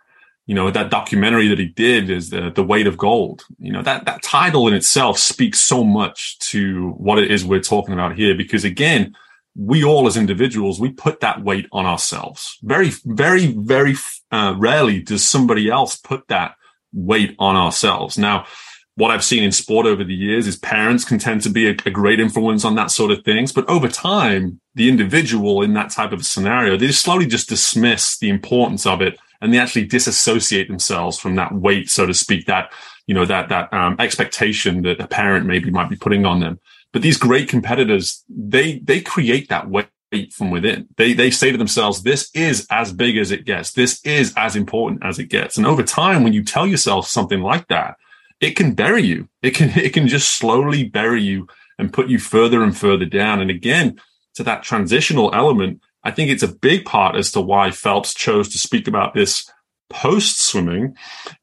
you 0.47 0.55
know 0.55 0.71
that 0.71 0.91
documentary 0.91 1.49
that 1.49 1.59
he 1.59 1.67
did 1.67 2.11
is 2.11 2.31
the 2.31 2.51
the 2.51 2.65
weight 2.65 2.87
of 2.87 2.97
gold. 2.97 3.45
You 3.59 3.73
know 3.73 3.83
that 3.83 4.05
that 4.05 4.23
title 4.23 4.69
in 4.69 4.75
itself 4.75 5.19
speaks 5.19 5.61
so 5.61 5.85
much 5.85 6.39
to 6.51 6.91
what 6.99 7.19
it 7.19 7.31
is 7.31 7.45
we're 7.45 7.61
talking 7.61 7.95
about 7.95 8.17
here. 8.17 8.35
Because 8.35 8.65
again, 8.65 9.15
we 9.55 9.85
all 9.85 10.07
as 10.07 10.17
individuals, 10.17 10.81
we 10.81 10.91
put 10.91 11.21
that 11.21 11.43
weight 11.43 11.67
on 11.73 11.87
ourselves. 11.87 12.59
Very, 12.63 12.91
very, 13.05 13.49
very 13.49 13.95
uh, 14.31 14.55
rarely 14.57 15.01
does 15.01 15.29
somebody 15.29 15.69
else 15.69 15.97
put 15.97 16.29
that 16.29 16.57
weight 16.93 17.35
on 17.39 17.57
ourselves. 17.57 18.17
Now, 18.17 18.47
what 18.95 19.11
I've 19.11 19.25
seen 19.25 19.43
in 19.43 19.53
sport 19.53 19.87
over 19.87 20.05
the 20.05 20.15
years 20.15 20.47
is 20.47 20.57
parents 20.57 21.05
can 21.05 21.19
tend 21.19 21.43
to 21.43 21.51
be 21.51 21.69
a, 21.69 21.71
a, 21.87 21.91
great 21.91 22.21
influence 22.21 22.65
on 22.65 22.75
that 22.75 22.91
sort 22.91 23.11
of 23.11 23.25
things. 23.25 23.51
But 23.51 23.69
over 23.69 23.89
time, 23.89 24.61
the 24.75 24.89
individual 24.89 25.63
in 25.63 25.73
that 25.75 25.91
type 25.91 26.13
of 26.13 26.27
scenario, 26.27 26.77
they 26.77 26.89
just 26.89 27.03
slowly 27.03 27.27
just 27.27 27.49
dismiss 27.49 28.19
the 28.19 28.29
importance 28.29 28.85
of 28.87 29.01
it 29.01 29.19
and 29.41 29.53
they 29.53 29.59
actually 29.59 29.87
disassociate 29.87 30.69
themselves 30.69 31.19
from 31.19 31.35
that 31.37 31.53
weight, 31.53 31.91
so 31.91 32.07
to 32.07 32.15
speak, 32.15 32.47
that, 32.47 32.73
you 33.07 33.15
know, 33.15 33.25
that, 33.25 33.49
that 33.49 33.73
um, 33.73 33.97
expectation 33.99 34.83
that 34.83 35.01
a 35.01 35.07
parent 35.07 35.47
maybe 35.47 35.71
might 35.71 35.91
be 35.91 35.97
putting 35.97 36.25
on 36.25 36.41
them. 36.41 36.61
But 36.93 37.03
these 37.03 37.17
great 37.17 37.49
competitors, 37.49 38.23
they, 38.29 38.79
they 38.79 39.01
create 39.01 39.49
that 39.49 39.69
weight 39.69 39.89
from 40.31 40.51
within. 40.51 40.87
They, 40.97 41.15
they 41.15 41.31
say 41.31 41.51
to 41.51 41.59
themselves, 41.59 42.03
this 42.03 42.31
is 42.35 42.67
as 42.71 42.93
big 42.93 43.17
as 43.17 43.31
it 43.31 43.47
gets. 43.47 43.73
This 43.73 44.01
is 44.05 44.33
as 44.37 44.55
important 44.55 45.03
as 45.03 45.19
it 45.19 45.27
gets. 45.27 45.57
And 45.57 45.67
over 45.67 45.83
time, 45.83 46.23
when 46.23 46.35
you 46.35 46.45
tell 46.45 46.67
yourself 46.67 47.09
something 47.09 47.41
like 47.41 47.67
that, 47.69 47.97
it 48.43 48.57
can 48.57 48.75
bury 48.75 49.03
you. 49.03 49.29
It 49.41 49.55
can, 49.55 49.71
it 49.79 49.95
can 49.95 50.09
just 50.09 50.37
slowly 50.37 50.85
bury 50.85 51.23
you 51.23 51.47
and 51.79 51.93
put 51.93 52.09
you 52.09 52.19
further 52.19 52.63
and 52.63 52.77
further 52.77 53.07
down. 53.07 53.41
And 53.41 53.51
again, 53.51 53.99
to 54.35 54.43
that 54.43 54.63
transitional 54.63 55.35
element, 55.35 55.81
I 56.05 56.11
think 56.11 56.31
it's 56.31 56.43
a 56.43 56.49
big 56.49 56.85
part 56.85 57.17
as 57.17 57.33
to 57.33 57.41
why 57.41 57.71
Phelps 57.71 58.13
chose 58.13 58.49
to 58.51 58.59
speak 58.59 58.89
about 58.89 59.15
this 59.15 59.51
post 59.89 60.43
swimming 60.43 60.97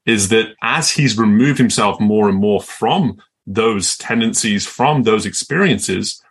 is 0.04 0.28
that 0.28 0.54
as 0.62 0.90
he's 0.90 1.16
removed 1.16 1.58
himself 1.58 2.00
more 2.00 2.28
and 2.28 2.38
more 2.38 2.60
from 2.60 3.16
those 3.46 3.96
tendencies 3.96 4.66
from 4.66 5.02
those 5.02 5.24
experiences, 5.24 6.22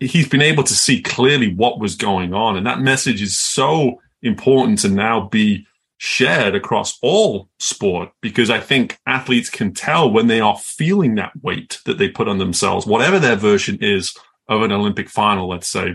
he's 0.00 0.28
been 0.28 0.42
able 0.42 0.64
to 0.64 0.74
see 0.74 1.00
clearly 1.00 1.54
what 1.54 1.78
was 1.78 1.94
going 1.94 2.34
on. 2.34 2.56
And 2.56 2.66
that 2.66 2.80
message 2.80 3.22
is 3.22 3.38
so 3.38 4.00
important 4.22 4.80
to 4.80 4.88
now 4.88 5.28
be 5.28 5.66
shared 6.04 6.54
across 6.54 6.98
all 7.00 7.48
sport 7.58 8.10
because 8.20 8.50
I 8.50 8.58
think 8.58 8.98
athletes 9.06 9.48
can 9.48 9.72
tell 9.72 10.10
when 10.10 10.26
they 10.26 10.40
are 10.40 10.58
feeling 10.58 11.14
that 11.14 11.32
weight 11.42 11.80
that 11.84 11.98
they 11.98 12.08
put 12.08 12.28
on 12.28 12.38
themselves, 12.38 12.86
whatever 12.86 13.18
their 13.18 13.36
version 13.36 13.78
is 13.80 14.16
of 14.48 14.62
an 14.62 14.72
Olympic 14.72 15.08
final, 15.08 15.48
let's 15.48 15.68
say, 15.68 15.94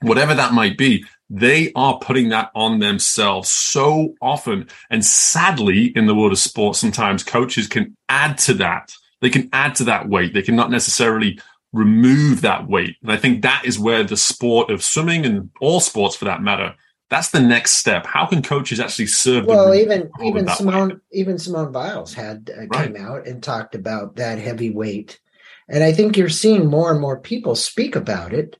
whatever 0.00 0.34
that 0.34 0.52
might 0.52 0.78
be, 0.78 1.04
they 1.28 1.72
are 1.74 1.98
putting 1.98 2.28
that 2.28 2.50
on 2.54 2.78
themselves 2.78 3.50
so 3.50 4.14
often. 4.22 4.68
And 4.90 5.04
sadly, 5.04 5.86
in 5.96 6.06
the 6.06 6.14
world 6.14 6.32
of 6.32 6.38
sport, 6.38 6.76
sometimes 6.76 7.24
coaches 7.24 7.66
can 7.66 7.96
add 8.08 8.38
to 8.38 8.54
that 8.54 8.92
they 9.20 9.30
can 9.30 9.48
add 9.52 9.74
to 9.76 9.84
that 9.84 10.08
weight. 10.08 10.34
They 10.34 10.42
cannot 10.42 10.70
necessarily 10.70 11.40
remove 11.72 12.42
that 12.42 12.68
weight. 12.68 12.96
And 13.02 13.10
I 13.10 13.16
think 13.16 13.42
that 13.42 13.62
is 13.64 13.78
where 13.78 14.04
the 14.04 14.16
sport 14.16 14.70
of 14.70 14.82
swimming 14.82 15.26
and 15.26 15.50
all 15.60 15.80
sports 15.80 16.16
for 16.16 16.26
that 16.26 16.42
matter 16.42 16.74
that's 17.08 17.30
the 17.30 17.40
next 17.40 17.72
step. 17.72 18.06
How 18.06 18.26
can 18.26 18.42
coaches 18.42 18.80
actually 18.80 19.06
serve? 19.06 19.46
Well, 19.46 19.74
even 19.74 20.10
even 20.24 20.48
Simone 20.48 20.88
way? 20.88 20.94
even 21.12 21.38
Simone 21.38 21.72
Biles 21.72 22.12
had 22.12 22.50
uh, 22.52 22.66
right. 22.66 22.92
came 22.92 22.96
out 22.96 23.26
and 23.26 23.42
talked 23.42 23.74
about 23.74 24.16
that 24.16 24.38
heavy 24.38 24.70
weight, 24.70 25.20
and 25.68 25.84
I 25.84 25.92
think 25.92 26.16
you're 26.16 26.28
seeing 26.28 26.66
more 26.66 26.90
and 26.90 27.00
more 27.00 27.18
people 27.18 27.54
speak 27.54 27.94
about 27.94 28.32
it. 28.32 28.58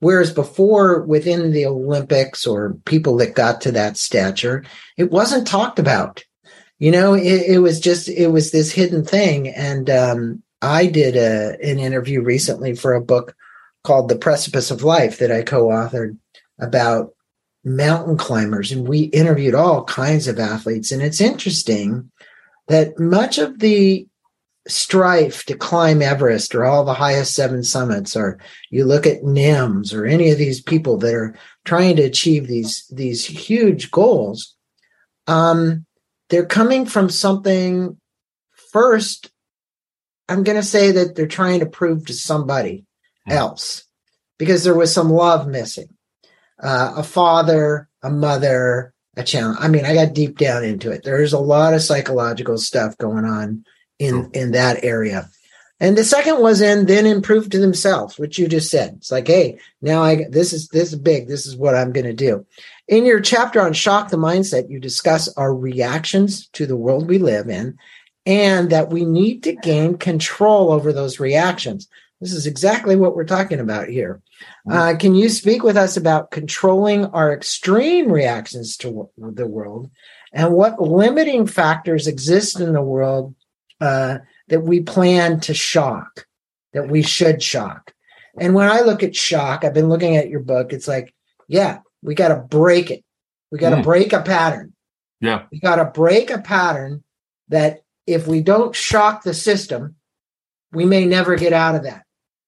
Whereas 0.00 0.30
before, 0.30 1.02
within 1.02 1.52
the 1.52 1.64
Olympics 1.64 2.46
or 2.46 2.74
people 2.84 3.16
that 3.16 3.34
got 3.34 3.62
to 3.62 3.72
that 3.72 3.96
stature, 3.96 4.62
it 4.98 5.10
wasn't 5.10 5.46
talked 5.46 5.78
about. 5.78 6.22
You 6.78 6.90
know, 6.90 7.14
it, 7.14 7.42
it 7.48 7.58
was 7.60 7.80
just 7.80 8.10
it 8.10 8.28
was 8.28 8.50
this 8.50 8.70
hidden 8.70 9.06
thing. 9.06 9.48
And 9.48 9.88
um, 9.88 10.42
I 10.60 10.86
did 10.86 11.16
a, 11.16 11.56
an 11.62 11.78
interview 11.78 12.20
recently 12.20 12.74
for 12.74 12.92
a 12.92 13.00
book 13.00 13.34
called 13.84 14.10
"The 14.10 14.18
Precipice 14.18 14.70
of 14.70 14.82
Life" 14.82 15.18
that 15.18 15.32
I 15.32 15.42
co-authored 15.42 16.18
about 16.58 17.15
mountain 17.66 18.16
climbers 18.16 18.70
and 18.70 18.86
we 18.86 19.00
interviewed 19.00 19.54
all 19.54 19.82
kinds 19.84 20.28
of 20.28 20.38
athletes. 20.38 20.92
And 20.92 21.02
it's 21.02 21.20
interesting 21.20 22.12
that 22.68 22.98
much 22.98 23.38
of 23.38 23.58
the 23.58 24.06
strife 24.68 25.44
to 25.46 25.56
climb 25.56 26.00
Everest 26.00 26.54
or 26.54 26.64
all 26.64 26.84
the 26.84 26.94
highest 26.94 27.34
seven 27.34 27.64
summits 27.64 28.16
or 28.16 28.38
you 28.70 28.84
look 28.84 29.04
at 29.06 29.22
NIMS 29.22 29.92
or 29.92 30.06
any 30.06 30.30
of 30.30 30.38
these 30.38 30.60
people 30.60 30.96
that 30.98 31.14
are 31.14 31.36
trying 31.64 31.96
to 31.96 32.02
achieve 32.02 32.48
these 32.48 32.84
these 32.92 33.24
huge 33.24 33.92
goals 33.92 34.56
um 35.28 35.86
they're 36.30 36.46
coming 36.46 36.84
from 36.84 37.08
something 37.08 37.96
first 38.72 39.30
I'm 40.28 40.42
going 40.42 40.58
to 40.58 40.64
say 40.64 40.90
that 40.90 41.14
they're 41.14 41.28
trying 41.28 41.60
to 41.60 41.66
prove 41.66 42.06
to 42.06 42.12
somebody 42.12 42.86
else 43.28 43.84
because 44.36 44.64
there 44.64 44.74
was 44.74 44.92
some 44.92 45.10
love 45.10 45.46
missing 45.46 45.95
uh, 46.62 46.94
a 46.96 47.02
father, 47.02 47.88
a 48.02 48.10
mother, 48.10 48.94
a 49.16 49.22
child. 49.22 49.56
I 49.58 49.68
mean, 49.68 49.84
I 49.84 49.94
got 49.94 50.14
deep 50.14 50.38
down 50.38 50.64
into 50.64 50.90
it. 50.90 51.02
There's 51.02 51.32
a 51.32 51.38
lot 51.38 51.74
of 51.74 51.82
psychological 51.82 52.58
stuff 52.58 52.96
going 52.98 53.24
on 53.24 53.64
in 53.98 54.30
in 54.32 54.52
that 54.52 54.84
area. 54.84 55.28
And 55.78 55.96
the 55.96 56.04
second 56.04 56.40
was 56.40 56.62
in 56.62 56.86
then 56.86 57.04
improve 57.04 57.50
to 57.50 57.58
themselves, 57.58 58.18
which 58.18 58.38
you 58.38 58.48
just 58.48 58.70
said. 58.70 58.94
It's 58.96 59.10
like, 59.10 59.26
hey, 59.26 59.58
now 59.82 60.02
I 60.02 60.24
this 60.30 60.52
is 60.52 60.68
this 60.68 60.92
is 60.92 60.98
big. 60.98 61.28
This 61.28 61.46
is 61.46 61.56
what 61.56 61.74
I'm 61.74 61.92
going 61.92 62.06
to 62.06 62.14
do. 62.14 62.46
In 62.88 63.04
your 63.04 63.20
chapter 63.20 63.60
on 63.60 63.72
shock 63.72 64.10
the 64.10 64.16
mindset, 64.16 64.70
you 64.70 64.80
discuss 64.80 65.28
our 65.36 65.54
reactions 65.54 66.48
to 66.50 66.66
the 66.66 66.76
world 66.76 67.08
we 67.08 67.18
live 67.18 67.48
in 67.48 67.76
and 68.24 68.70
that 68.70 68.90
we 68.90 69.04
need 69.04 69.42
to 69.44 69.54
gain 69.54 69.98
control 69.98 70.72
over 70.72 70.92
those 70.92 71.20
reactions. 71.20 71.88
This 72.20 72.32
is 72.32 72.46
exactly 72.46 72.96
what 72.96 73.14
we're 73.14 73.24
talking 73.24 73.60
about 73.60 73.88
here. 73.88 74.22
Mm-hmm. 74.66 74.72
Uh, 74.72 74.96
can 74.96 75.14
you 75.14 75.28
speak 75.28 75.62
with 75.62 75.76
us 75.76 75.96
about 75.96 76.30
controlling 76.30 77.06
our 77.06 77.32
extreme 77.32 78.10
reactions 78.10 78.76
to 78.78 79.10
the 79.18 79.46
world 79.46 79.90
and 80.32 80.54
what 80.54 80.80
limiting 80.80 81.46
factors 81.46 82.06
exist 82.06 82.58
in 82.58 82.72
the 82.72 82.82
world 82.82 83.34
uh, 83.80 84.18
that 84.48 84.62
we 84.62 84.80
plan 84.80 85.40
to 85.40 85.52
shock, 85.52 86.26
that 86.72 86.88
we 86.88 87.02
should 87.02 87.42
shock? 87.42 87.92
And 88.38 88.54
when 88.54 88.68
I 88.68 88.80
look 88.80 89.02
at 89.02 89.16
shock, 89.16 89.64
I've 89.64 89.74
been 89.74 89.88
looking 89.88 90.16
at 90.16 90.28
your 90.28 90.40
book, 90.40 90.72
it's 90.72 90.88
like, 90.88 91.14
yeah, 91.48 91.80
we 92.02 92.14
got 92.14 92.28
to 92.28 92.36
break 92.36 92.90
it. 92.90 93.04
We 93.50 93.58
got 93.58 93.70
to 93.70 93.76
mm. 93.76 93.84
break 93.84 94.12
a 94.12 94.22
pattern. 94.22 94.72
Yeah. 95.20 95.44
We 95.50 95.60
got 95.60 95.76
to 95.76 95.84
break 95.84 96.30
a 96.30 96.38
pattern 96.38 97.04
that 97.48 97.80
if 98.06 98.26
we 98.26 98.42
don't 98.42 98.74
shock 98.74 99.22
the 99.22 99.34
system, 99.34 99.96
we 100.72 100.84
may 100.84 101.04
never 101.04 101.36
get 101.36 101.52
out 101.52 101.74
of 101.74 101.84
that. 101.84 102.05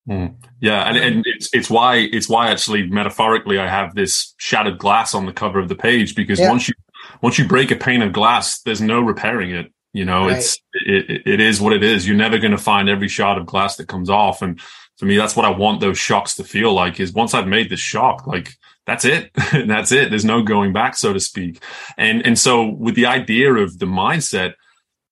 Mm. 0.09 0.35
Yeah, 0.61 0.88
and, 0.88 0.97
and 0.97 1.25
it's 1.27 1.51
it's 1.53 1.68
why 1.68 1.97
it's 1.97 2.29
why 2.29 2.51
actually 2.51 2.88
metaphorically 2.88 3.59
I 3.59 3.68
have 3.68 3.94
this 3.94 4.35
shattered 4.38 4.79
glass 4.79 5.14
on 5.14 5.27
the 5.27 5.33
cover 5.33 5.59
of 5.59 5.68
the 5.68 5.75
page 5.75 6.14
because 6.14 6.40
yeah. 6.40 6.49
once 6.49 6.68
you 6.68 6.75
once 7.23 7.38
you 7.38 7.47
break 7.47 7.71
a 7.71 7.77
pane 7.77 8.03
of 8.03 8.12
glass, 8.12 8.61
there's 8.62 8.81
no 8.81 9.01
repairing 9.01 9.51
it. 9.51 9.73
You 9.92 10.05
know, 10.05 10.27
right. 10.27 10.38
it's 10.38 10.59
it, 10.87 11.27
it 11.27 11.40
is 11.40 11.61
what 11.61 11.73
it 11.73 11.83
is. 11.83 12.07
You're 12.07 12.16
never 12.16 12.38
going 12.38 12.53
to 12.53 12.59
find 12.59 12.88
every 12.88 13.09
shard 13.09 13.38
of 13.38 13.47
glass 13.47 13.77
that 13.77 13.88
comes 13.88 14.09
off. 14.09 14.42
And 14.42 14.61
for 14.97 15.07
me, 15.07 15.16
that's 15.16 15.37
what 15.37 15.47
I 15.47 15.51
want 15.51 15.81
those 15.81 15.99
shocks 15.99 16.35
to 16.37 16.44
feel 16.44 16.73
like. 16.73 17.01
Is 17.01 17.12
once 17.12 17.35
I've 17.35 17.47
made 17.47 17.71
this 17.71 17.81
shock, 17.81 18.27
like 18.27 18.55
that's 18.87 19.05
it, 19.05 19.31
that's 19.53 19.92
it. 19.92 20.09
There's 20.09 20.25
no 20.25 20.42
going 20.42 20.73
back, 20.73 20.97
so 20.97 21.12
to 21.12 21.21
speak. 21.21 21.62
And 21.97 22.25
and 22.25 22.38
so 22.38 22.66
with 22.66 22.94
the 22.94 23.07
idea 23.07 23.53
of 23.53 23.79
the 23.79 23.87
mindset, 23.87 24.55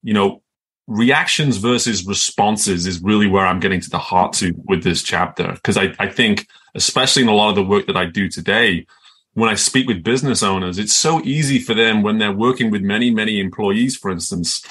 you 0.03 0.15
know, 0.15 0.43
reactions 0.87 1.57
versus 1.57 2.07
responses 2.07 2.87
is 2.87 3.03
really 3.03 3.27
where 3.27 3.47
I'm 3.47 3.61
getting 3.61 3.81
to 3.81 3.91
the 3.91 3.99
heart 3.99 4.33
to 4.35 4.55
with 4.65 4.85
this 4.85 5.03
chapter. 5.03 5.53
Because 5.53 5.77
I, 5.77 5.95
I 5.99 6.09
think, 6.09 6.47
especially 6.75 7.23
in 7.23 7.29
a 7.29 7.35
lot 7.35 7.51
of 7.51 7.57
the 7.57 7.65
work 7.65 7.87
that 7.87 7.97
I 7.97 8.07
do 8.07 8.29
today, 8.29 8.87
when 9.35 9.51
I 9.51 9.55
speak 9.55 9.87
with 9.87 10.03
business 10.03 10.43
owners, 10.43 10.79
it's 10.79 10.97
so 10.97 11.21
easy 11.23 11.59
for 11.59 11.75
them 11.75 12.03
when 12.03 12.19
they're 12.19 12.33
working 12.33 12.71
with 12.71 12.83
many, 12.83 13.11
many 13.11 13.39
employees, 13.39 13.97
for 13.97 14.11
instance, 14.11 14.65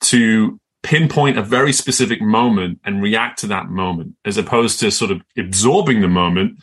to 0.00 0.58
pinpoint 0.82 1.38
a 1.38 1.42
very 1.42 1.72
specific 1.72 2.20
moment 2.20 2.80
and 2.84 3.02
react 3.02 3.38
to 3.40 3.46
that 3.48 3.68
moment 3.68 4.14
as 4.24 4.36
opposed 4.36 4.80
to 4.80 4.90
sort 4.90 5.10
of 5.10 5.20
absorbing 5.36 6.00
the 6.00 6.08
moment 6.08 6.58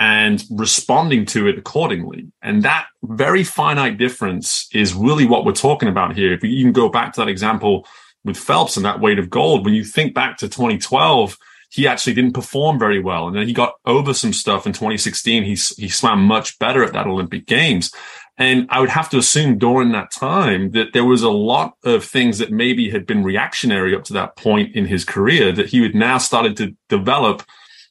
and 0.00 0.44
responding 0.50 1.24
to 1.26 1.46
it 1.46 1.58
accordingly. 1.58 2.26
And 2.42 2.62
that 2.62 2.86
very 3.02 3.42
finite 3.42 3.98
difference 3.98 4.68
is 4.72 4.94
really 4.94 5.26
what 5.26 5.44
we're 5.44 5.52
talking 5.52 5.88
about 5.88 6.14
here. 6.14 6.32
If 6.32 6.44
you 6.44 6.50
even 6.50 6.72
go 6.72 6.88
back 6.88 7.12
to 7.14 7.20
that 7.20 7.28
example 7.28 7.86
with 8.24 8.36
Phelps 8.36 8.76
and 8.76 8.84
that 8.84 9.00
weight 9.00 9.18
of 9.18 9.30
gold. 9.30 9.64
When 9.64 9.74
you 9.74 9.84
think 9.84 10.14
back 10.14 10.38
to 10.38 10.48
2012, 10.48 11.36
he 11.70 11.86
actually 11.86 12.14
didn't 12.14 12.32
perform 12.32 12.78
very 12.78 13.00
well. 13.00 13.26
And 13.26 13.36
then 13.36 13.46
he 13.46 13.52
got 13.52 13.74
over 13.84 14.14
some 14.14 14.32
stuff 14.32 14.66
in 14.66 14.72
2016. 14.72 15.44
He, 15.44 15.50
he 15.50 15.88
swam 15.88 16.22
much 16.22 16.58
better 16.58 16.82
at 16.82 16.94
that 16.94 17.06
Olympic 17.06 17.46
Games. 17.46 17.92
And 18.38 18.68
I 18.70 18.80
would 18.80 18.88
have 18.88 19.10
to 19.10 19.18
assume 19.18 19.58
during 19.58 19.92
that 19.92 20.12
time 20.12 20.70
that 20.70 20.92
there 20.92 21.04
was 21.04 21.22
a 21.22 21.30
lot 21.30 21.74
of 21.84 22.04
things 22.04 22.38
that 22.38 22.52
maybe 22.52 22.88
had 22.88 23.04
been 23.04 23.24
reactionary 23.24 23.94
up 23.94 24.04
to 24.04 24.12
that 24.14 24.36
point 24.36 24.74
in 24.76 24.86
his 24.86 25.04
career 25.04 25.52
that 25.52 25.68
he 25.68 25.82
had 25.82 25.94
now 25.94 26.18
started 26.18 26.56
to 26.58 26.76
develop 26.88 27.42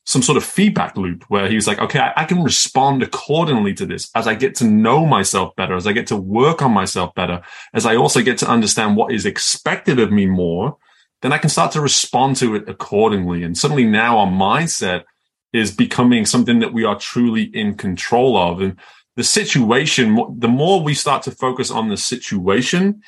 some 0.08 0.22
sort 0.22 0.38
of 0.38 0.44
feedback 0.46 0.96
loop 0.96 1.26
where 1.28 1.50
he's 1.50 1.68
like, 1.68 1.80
okay, 1.80 2.00
I, 2.00 2.14
I, 2.16 2.24
can 2.24 2.42
respond 2.42 3.04
accordingly 3.04 3.74
to 3.74 3.86
this 3.86 4.10
as 4.16 4.26
I 4.26 4.36
get 4.36 4.56
to 4.56 4.64
know 4.64 5.06
myself 5.06 5.54
better, 5.58 5.76
as 5.76 5.86
I 5.86 5.92
get 5.92 6.08
to 6.08 6.16
work 6.16 6.62
on 6.62 6.72
myself 6.72 7.14
better, 7.14 7.42
as 7.74 7.86
I 7.86 7.98
also 7.98 8.22
get 8.22 8.38
to 8.38 8.50
understand 8.50 8.96
what 8.96 9.12
is 9.12 9.26
expected 9.26 10.00
of 10.00 10.10
me 10.10 10.26
more, 10.26 10.78
then 11.22 11.34
I 11.34 11.38
can 11.38 11.50
start 11.50 11.74
to 11.74 11.82
respond 11.82 12.38
to 12.38 12.56
it 12.56 12.70
accordingly. 12.70 13.44
And 13.44 13.58
suddenly 13.58 13.84
now 13.84 14.20
our 14.20 14.28
mindset 14.28 15.04
is 15.52 15.76
becoming 15.76 16.26
something 16.26 16.60
that 16.60 16.72
we 16.72 16.86
are 16.86 16.98
truly 16.98 17.44
in 17.44 17.76
control 17.76 18.38
of. 18.38 18.62
And 18.62 18.78
the 19.18 19.26
situation, 19.26 20.18
the 20.40 20.48
more 20.48 20.82
we 20.82 20.94
start 20.94 21.24
to 21.24 21.32
focus 21.32 21.70
on 21.70 21.90
the 21.90 21.98
situation, 21.98 23.02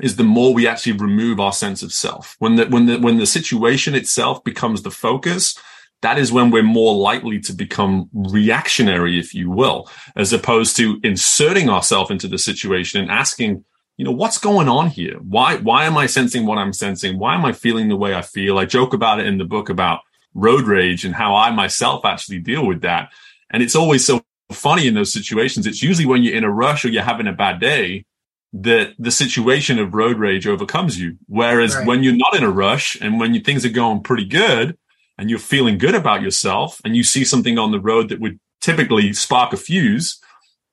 is 0.00 0.16
the 0.16 0.24
more 0.24 0.54
we 0.54 0.66
actually 0.66 0.92
remove 0.92 1.40
our 1.40 1.52
sense 1.52 1.82
of 1.82 1.92
self. 1.92 2.36
When 2.38 2.56
the 2.56 2.64
when 2.66 2.86
the 2.86 2.98
when 2.98 3.18
the 3.18 3.26
situation 3.26 3.94
itself 3.94 4.42
becomes 4.42 4.80
the 4.80 4.90
focus, 4.90 5.58
that 6.02 6.18
is 6.18 6.32
when 6.32 6.50
we're 6.50 6.62
more 6.62 6.94
likely 6.94 7.40
to 7.40 7.52
become 7.52 8.10
reactionary, 8.12 9.18
if 9.18 9.34
you 9.34 9.50
will, 9.50 9.88
as 10.16 10.32
opposed 10.32 10.76
to 10.76 11.00
inserting 11.02 11.70
ourselves 11.70 12.10
into 12.10 12.28
the 12.28 12.38
situation 12.38 13.00
and 13.00 13.10
asking, 13.10 13.64
you 13.96 14.04
know, 14.04 14.10
what's 14.10 14.38
going 14.38 14.68
on 14.68 14.88
here? 14.88 15.16
Why, 15.18 15.56
why 15.56 15.84
am 15.84 15.96
I 15.96 16.06
sensing 16.06 16.44
what 16.44 16.58
I'm 16.58 16.72
sensing? 16.72 17.18
Why 17.18 17.34
am 17.34 17.44
I 17.44 17.52
feeling 17.52 17.88
the 17.88 17.96
way 17.96 18.14
I 18.14 18.22
feel? 18.22 18.58
I 18.58 18.64
joke 18.64 18.94
about 18.94 19.20
it 19.20 19.26
in 19.26 19.38
the 19.38 19.44
book 19.44 19.68
about 19.68 20.00
road 20.34 20.64
rage 20.64 21.04
and 21.04 21.14
how 21.14 21.36
I 21.36 21.50
myself 21.52 22.04
actually 22.04 22.40
deal 22.40 22.66
with 22.66 22.82
that. 22.82 23.12
And 23.50 23.62
it's 23.62 23.76
always 23.76 24.04
so 24.04 24.22
funny 24.50 24.88
in 24.88 24.94
those 24.94 25.12
situations. 25.12 25.66
It's 25.66 25.82
usually 25.82 26.06
when 26.06 26.24
you're 26.24 26.34
in 26.34 26.44
a 26.44 26.50
rush 26.50 26.84
or 26.84 26.88
you're 26.88 27.02
having 27.02 27.28
a 27.28 27.32
bad 27.32 27.60
day 27.60 28.06
that 28.54 28.94
the 28.98 29.10
situation 29.10 29.78
of 29.78 29.94
road 29.94 30.18
rage 30.18 30.46
overcomes 30.46 31.00
you. 31.00 31.16
Whereas 31.26 31.76
right. 31.76 31.86
when 31.86 32.02
you're 32.02 32.16
not 32.16 32.36
in 32.36 32.42
a 32.42 32.50
rush 32.50 33.00
and 33.00 33.20
when 33.20 33.34
you, 33.34 33.40
things 33.40 33.64
are 33.64 33.70
going 33.70 34.02
pretty 34.02 34.26
good, 34.26 34.76
and 35.22 35.30
you're 35.30 35.38
feeling 35.38 35.78
good 35.78 35.94
about 35.94 36.20
yourself 36.20 36.80
and 36.84 36.96
you 36.96 37.04
see 37.04 37.22
something 37.22 37.56
on 37.56 37.70
the 37.70 37.78
road 37.78 38.08
that 38.08 38.18
would 38.18 38.40
typically 38.60 39.12
spark 39.12 39.52
a 39.52 39.56
fuse, 39.56 40.20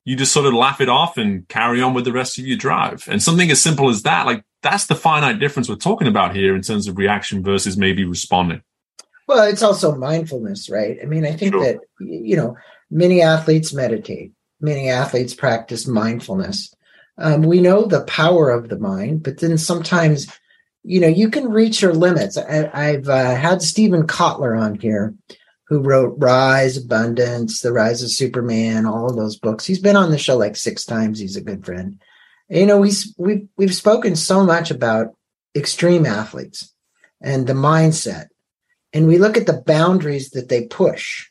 you 0.06 0.16
just 0.16 0.34
sort 0.34 0.48
of 0.48 0.56
laugh 0.56 0.82
it 0.82 0.90
off 0.90 1.18
and 1.18 1.48
carry 1.50 1.84
on 1.84 1.94
with 1.94 2.04
the 2.04 2.12
rest 2.12 2.40
of 2.40 2.48
your 2.48 2.58
drive. 2.58 3.08
And 3.08 3.22
something 3.22 3.52
as 3.52 3.62
simple 3.62 3.90
as 3.90 4.02
that, 4.02 4.26
like 4.26 4.44
that's 4.64 4.88
the 4.88 4.96
finite 4.96 5.38
difference 5.38 5.70
we're 5.70 5.76
talking 5.76 6.08
about 6.08 6.36
here 6.36 6.56
in 6.56 6.64
terms 6.64 6.88
of 6.88 6.98
reaction 6.98 7.44
versus 7.44 7.78
maybe 7.78 8.06
responding. 8.06 8.64
Well, 9.28 9.48
it's 9.48 9.62
also 9.62 9.94
mindfulness, 9.94 10.68
right? 10.68 10.98
I 11.00 11.06
mean, 11.06 11.28
I 11.28 11.34
think 11.34 11.54
sure. 11.54 11.64
that, 11.64 11.78
you 12.00 12.36
know, 12.36 12.58
many 12.90 13.22
athletes 13.22 13.72
meditate, 13.72 14.32
many 14.60 14.90
athletes 14.90 15.36
practice 15.36 15.86
mindfulness. 15.86 16.74
Um, 17.20 17.44
we 17.44 17.62
know 17.62 17.86
the 17.86 18.04
power 18.06 18.50
of 18.50 18.70
the 18.70 18.80
mind, 18.80 19.22
but 19.22 19.38
then 19.38 19.60
sometimes 19.60 20.26
you 20.84 21.00
know, 21.00 21.08
you 21.08 21.30
can 21.30 21.50
reach 21.50 21.82
your 21.82 21.94
limits. 21.94 22.38
I, 22.38 22.92
have 22.92 23.10
uh, 23.10 23.36
had 23.36 23.62
Steven 23.62 24.08
Kotler 24.08 24.60
on 24.60 24.76
here, 24.76 25.14
who 25.68 25.82
wrote 25.82 26.16
Rise, 26.18 26.78
Abundance, 26.78 27.62
The 27.62 27.72
Rise 27.72 28.02
of 28.02 28.10
Superman, 28.10 28.86
all 28.86 29.10
of 29.10 29.16
those 29.16 29.38
books. 29.38 29.66
He's 29.66 29.80
been 29.80 29.96
on 29.96 30.12
the 30.12 30.18
show 30.18 30.38
like 30.38 30.56
six 30.56 30.86
times. 30.86 31.20
He's 31.20 31.36
a 31.36 31.42
good 31.42 31.66
friend. 31.66 32.02
You 32.50 32.66
know, 32.66 32.80
we, 32.80 32.92
we've 33.18 33.48
we've 33.58 33.76
spoken 33.76 34.16
so 34.16 34.44
much 34.44 34.72
about 34.72 35.16
extreme 35.56 36.06
athletes 36.06 36.74
and 37.22 37.46
the 37.46 37.54
mindset, 37.54 38.28
and 38.92 39.08
we 39.08 39.20
look 39.20 39.38
at 39.38 39.46
the 39.46 39.62
boundaries 39.66 40.32
that 40.32 40.50
they 40.50 40.66
push. 40.66 41.28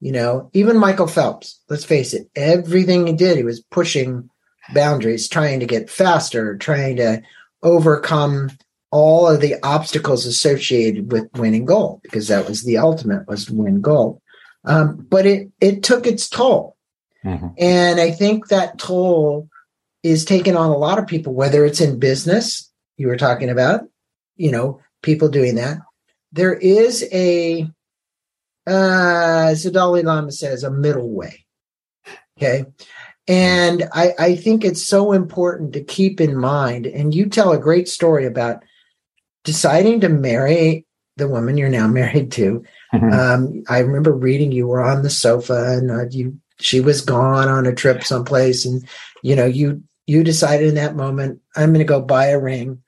You 0.00 0.12
know, 0.12 0.50
even 0.52 0.78
Michael 0.78 1.06
Phelps, 1.06 1.60
let's 1.68 1.84
face 1.84 2.14
it, 2.14 2.28
everything 2.34 3.06
he 3.06 3.12
did, 3.12 3.36
he 3.36 3.42
was 3.42 3.60
pushing 3.60 4.30
boundaries, 4.72 5.28
trying 5.28 5.60
to 5.60 5.66
get 5.66 5.90
faster, 5.90 6.56
trying 6.56 6.96
to 6.96 7.22
overcome 7.62 8.50
all 8.94 9.26
of 9.26 9.40
the 9.40 9.56
obstacles 9.64 10.24
associated 10.24 11.10
with 11.10 11.26
winning 11.34 11.64
gold, 11.64 12.00
because 12.02 12.28
that 12.28 12.46
was 12.48 12.62
the 12.62 12.78
ultimate 12.78 13.26
was 13.26 13.46
to 13.46 13.54
win 13.54 13.80
gold. 13.80 14.20
Um, 14.64 15.04
but 15.10 15.26
it 15.26 15.50
it 15.60 15.82
took 15.82 16.06
its 16.06 16.28
toll. 16.28 16.76
Mm-hmm. 17.24 17.48
And 17.58 18.00
I 18.00 18.12
think 18.12 18.48
that 18.48 18.78
toll 18.78 19.48
is 20.02 20.24
taken 20.24 20.54
on 20.56 20.70
a 20.70 20.76
lot 20.76 20.98
of 20.98 21.08
people, 21.08 21.34
whether 21.34 21.64
it's 21.64 21.80
in 21.80 21.98
business, 21.98 22.70
you 22.96 23.08
were 23.08 23.16
talking 23.16 23.50
about, 23.50 23.80
you 24.36 24.52
know, 24.52 24.80
people 25.02 25.28
doing 25.28 25.56
that. 25.56 25.78
There 26.30 26.54
is 26.54 27.02
a, 27.12 27.62
uh, 28.66 29.48
as 29.50 29.64
the 29.64 29.70
Dalai 29.70 30.02
Lama 30.02 30.30
says, 30.30 30.62
a 30.62 30.70
middle 30.70 31.10
way. 31.10 31.46
Okay. 32.36 32.66
And 33.26 33.88
I, 33.92 34.12
I 34.18 34.36
think 34.36 34.64
it's 34.64 34.86
so 34.86 35.12
important 35.12 35.72
to 35.72 35.82
keep 35.82 36.20
in 36.20 36.36
mind. 36.36 36.86
And 36.86 37.14
you 37.14 37.28
tell 37.28 37.52
a 37.52 37.58
great 37.58 37.88
story 37.88 38.26
about 38.26 38.62
deciding 39.44 40.00
to 40.00 40.08
marry 40.08 40.84
the 41.16 41.28
woman 41.28 41.56
you're 41.56 41.68
now 41.68 41.86
married 41.86 42.32
to. 42.32 42.64
Mm-hmm. 42.92 43.12
Um, 43.12 43.64
I 43.68 43.78
remember 43.78 44.12
reading 44.12 44.52
you 44.52 44.66
were 44.66 44.82
on 44.82 45.02
the 45.02 45.10
sofa 45.10 45.76
and 45.78 45.90
uh, 45.90 46.06
you 46.10 46.38
she 46.60 46.80
was 46.80 47.00
gone 47.00 47.48
on 47.48 47.66
a 47.66 47.74
trip 47.74 48.04
someplace, 48.04 48.64
and 48.64 48.86
you 49.22 49.36
know 49.36 49.46
you 49.46 49.82
you 50.06 50.22
decided 50.24 50.68
in 50.68 50.74
that 50.76 50.96
moment 50.96 51.40
I'm 51.56 51.70
going 51.70 51.80
to 51.80 51.84
go 51.84 52.00
buy 52.00 52.26
a 52.26 52.38
ring, 52.38 52.82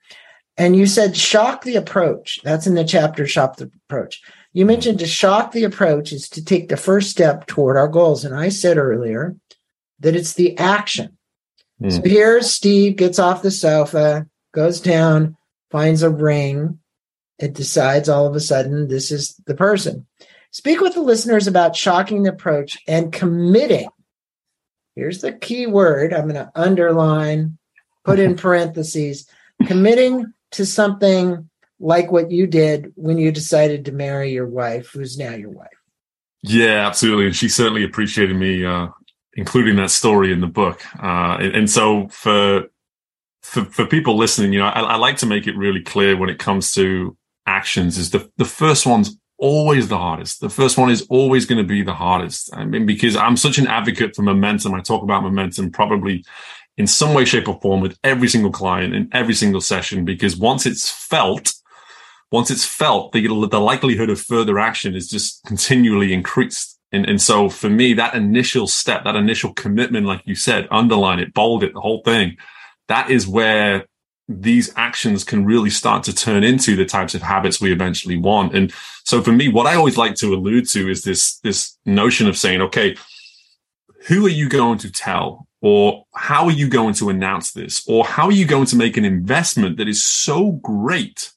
and 0.57 0.75
you 0.75 0.87
said 0.87 1.17
shock 1.17 1.63
the 1.63 1.75
approach. 1.75 2.39
That's 2.43 2.67
in 2.67 2.75
the 2.75 2.85
chapter 2.85 3.27
shock 3.27 3.57
the 3.57 3.71
approach. 3.89 4.21
You 4.53 4.65
mentioned 4.65 4.99
to 4.99 5.07
shock 5.07 5.51
the 5.51 5.65
approach 5.65 6.11
is 6.11 6.29
to 6.29 6.43
take 6.43 6.69
the 6.69 6.77
first 6.77 7.11
step 7.11 7.45
toward 7.45 7.77
our 7.77 7.87
goals, 7.87 8.25
and 8.25 8.33
I 8.33 8.49
said 8.49 8.77
earlier 8.77 9.35
that 9.99 10.15
it's 10.15 10.33
the 10.33 10.57
action. 10.57 11.17
Mm. 11.81 11.91
So 11.91 12.01
here's 12.03 12.49
Steve 12.51 12.95
gets 12.95 13.19
off 13.19 13.41
the 13.41 13.51
sofa, 13.51 14.27
goes 14.53 14.79
down, 14.79 15.36
finds 15.71 16.03
a 16.03 16.09
ring. 16.09 16.79
It 17.39 17.53
decides 17.53 18.09
all 18.09 18.25
of 18.25 18.35
a 18.35 18.39
sudden 18.39 18.87
this 18.87 19.11
is 19.11 19.35
the 19.45 19.55
person. 19.55 20.07
Speak 20.51 20.79
with 20.79 20.93
the 20.93 21.01
listeners 21.01 21.47
about 21.47 21.75
shocking 21.75 22.23
the 22.23 22.31
approach 22.31 22.77
and 22.87 23.11
committing. 23.11 23.89
Here's 24.95 25.21
the 25.21 25.33
key 25.33 25.67
word 25.67 26.13
I'm 26.13 26.23
going 26.23 26.35
to 26.35 26.51
underline, 26.55 27.57
put 28.03 28.19
in 28.19 28.35
parentheses, 28.37 29.27
committing 29.65 30.33
to 30.51 30.65
something 30.65 31.49
like 31.79 32.11
what 32.11 32.31
you 32.31 32.47
did 32.47 32.91
when 32.95 33.17
you 33.17 33.31
decided 33.31 33.85
to 33.85 33.91
marry 33.91 34.31
your 34.31 34.47
wife, 34.47 34.89
who's 34.93 35.17
now 35.17 35.35
your 35.35 35.51
wife. 35.51 35.67
Yeah, 36.41 36.87
absolutely. 36.87 37.27
And 37.27 37.35
she 37.35 37.49
certainly 37.49 37.83
appreciated 37.83 38.35
me 38.35 38.65
uh, 38.65 38.87
including 39.37 39.75
that 39.75 39.91
story 39.91 40.33
in 40.33 40.41
the 40.41 40.47
book. 40.47 40.81
Uh, 41.01 41.37
and, 41.39 41.55
and, 41.55 41.69
so 41.69 42.07
for, 42.09 42.63
for, 43.47 43.63
for 43.65 43.85
people 43.85 44.17
listening, 44.17 44.51
you 44.51 44.59
know, 44.59 44.65
I, 44.65 44.81
I, 44.81 44.95
like 44.97 45.17
to 45.17 45.25
make 45.25 45.47
it 45.47 45.55
really 45.55 45.81
clear 45.81 46.17
when 46.17 46.29
it 46.29 46.37
comes 46.37 46.73
to 46.73 47.15
actions 47.45 47.97
is 47.97 48.11
the, 48.11 48.29
the 48.35 48.45
first 48.45 48.85
one's 48.85 49.17
always 49.37 49.87
the 49.87 49.97
hardest. 49.97 50.41
The 50.41 50.49
first 50.49 50.77
one 50.77 50.89
is 50.89 51.07
always 51.09 51.45
going 51.45 51.59
to 51.59 51.67
be 51.67 51.81
the 51.81 51.93
hardest. 51.93 52.49
I 52.53 52.65
mean, 52.65 52.85
because 52.85 53.15
I'm 53.15 53.37
such 53.37 53.57
an 53.57 53.67
advocate 53.67 54.15
for 54.15 54.21
momentum. 54.21 54.73
I 54.73 54.81
talk 54.81 55.01
about 55.01 55.23
momentum 55.23 55.71
probably 55.71 56.25
in 56.75 56.87
some 56.87 57.13
way, 57.13 57.25
shape 57.25 57.47
or 57.47 57.59
form 57.61 57.79
with 57.79 57.97
every 58.03 58.27
single 58.27 58.51
client 58.51 58.93
in 58.93 59.09
every 59.11 59.33
single 59.33 59.61
session, 59.61 60.05
because 60.05 60.37
once 60.37 60.65
it's 60.65 60.89
felt, 60.89 61.53
once 62.31 62.51
it's 62.51 62.65
felt, 62.65 63.13
the, 63.13 63.27
the 63.27 63.59
likelihood 63.59 64.09
of 64.09 64.21
further 64.21 64.59
action 64.59 64.93
is 64.93 65.09
just 65.09 65.43
continually 65.45 66.13
increased. 66.13 66.77
And, 66.91 67.07
and 67.07 67.21
so 67.21 67.49
for 67.49 67.69
me, 67.69 67.93
that 67.93 68.13
initial 68.13 68.67
step, 68.67 69.05
that 69.05 69.15
initial 69.15 69.53
commitment, 69.53 70.05
like 70.05 70.21
you 70.25 70.35
said, 70.35 70.67
underline 70.69 71.19
it, 71.19 71.33
bold 71.33 71.63
it, 71.63 71.73
the 71.73 71.81
whole 71.81 72.01
thing, 72.03 72.37
that 72.87 73.09
is 73.09 73.27
where 73.27 73.85
these 74.29 74.73
actions 74.75 75.23
can 75.23 75.45
really 75.45 75.69
start 75.69 76.03
to 76.03 76.13
turn 76.13 76.43
into 76.43 76.75
the 76.75 76.85
types 76.85 77.15
of 77.15 77.21
habits 77.21 77.61
we 77.61 77.71
eventually 77.71 78.17
want. 78.17 78.53
And 78.55 78.73
so 79.03 79.21
for 79.21 79.31
me, 79.31 79.47
what 79.47 79.67
I 79.67 79.75
always 79.75 79.97
like 79.97 80.15
to 80.15 80.33
allude 80.33 80.67
to 80.69 80.89
is 80.89 81.03
this, 81.03 81.39
this 81.39 81.77
notion 81.85 82.27
of 82.27 82.37
saying, 82.37 82.61
okay, 82.61 82.97
who 84.07 84.25
are 84.25 84.29
you 84.29 84.49
going 84.49 84.79
to 84.79 84.91
tell? 84.91 85.47
Or 85.61 86.05
how 86.13 86.45
are 86.45 86.51
you 86.51 86.69
going 86.69 86.93
to 86.95 87.09
announce 87.09 87.51
this? 87.51 87.87
Or 87.87 88.05
how 88.05 88.25
are 88.25 88.33
you 88.33 88.45
going 88.45 88.65
to 88.67 88.75
make 88.75 88.97
an 88.97 89.05
investment 89.05 89.77
that 89.77 89.87
is 89.87 90.05
so 90.05 90.51
great 90.51 91.31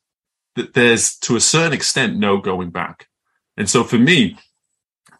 that 0.56 0.74
there's 0.74 1.16
to 1.18 1.36
a 1.36 1.40
certain 1.40 1.72
extent 1.72 2.16
no 2.16 2.38
going 2.38 2.70
back? 2.70 3.06
And 3.56 3.70
so 3.70 3.84
for 3.84 3.98
me, 3.98 4.36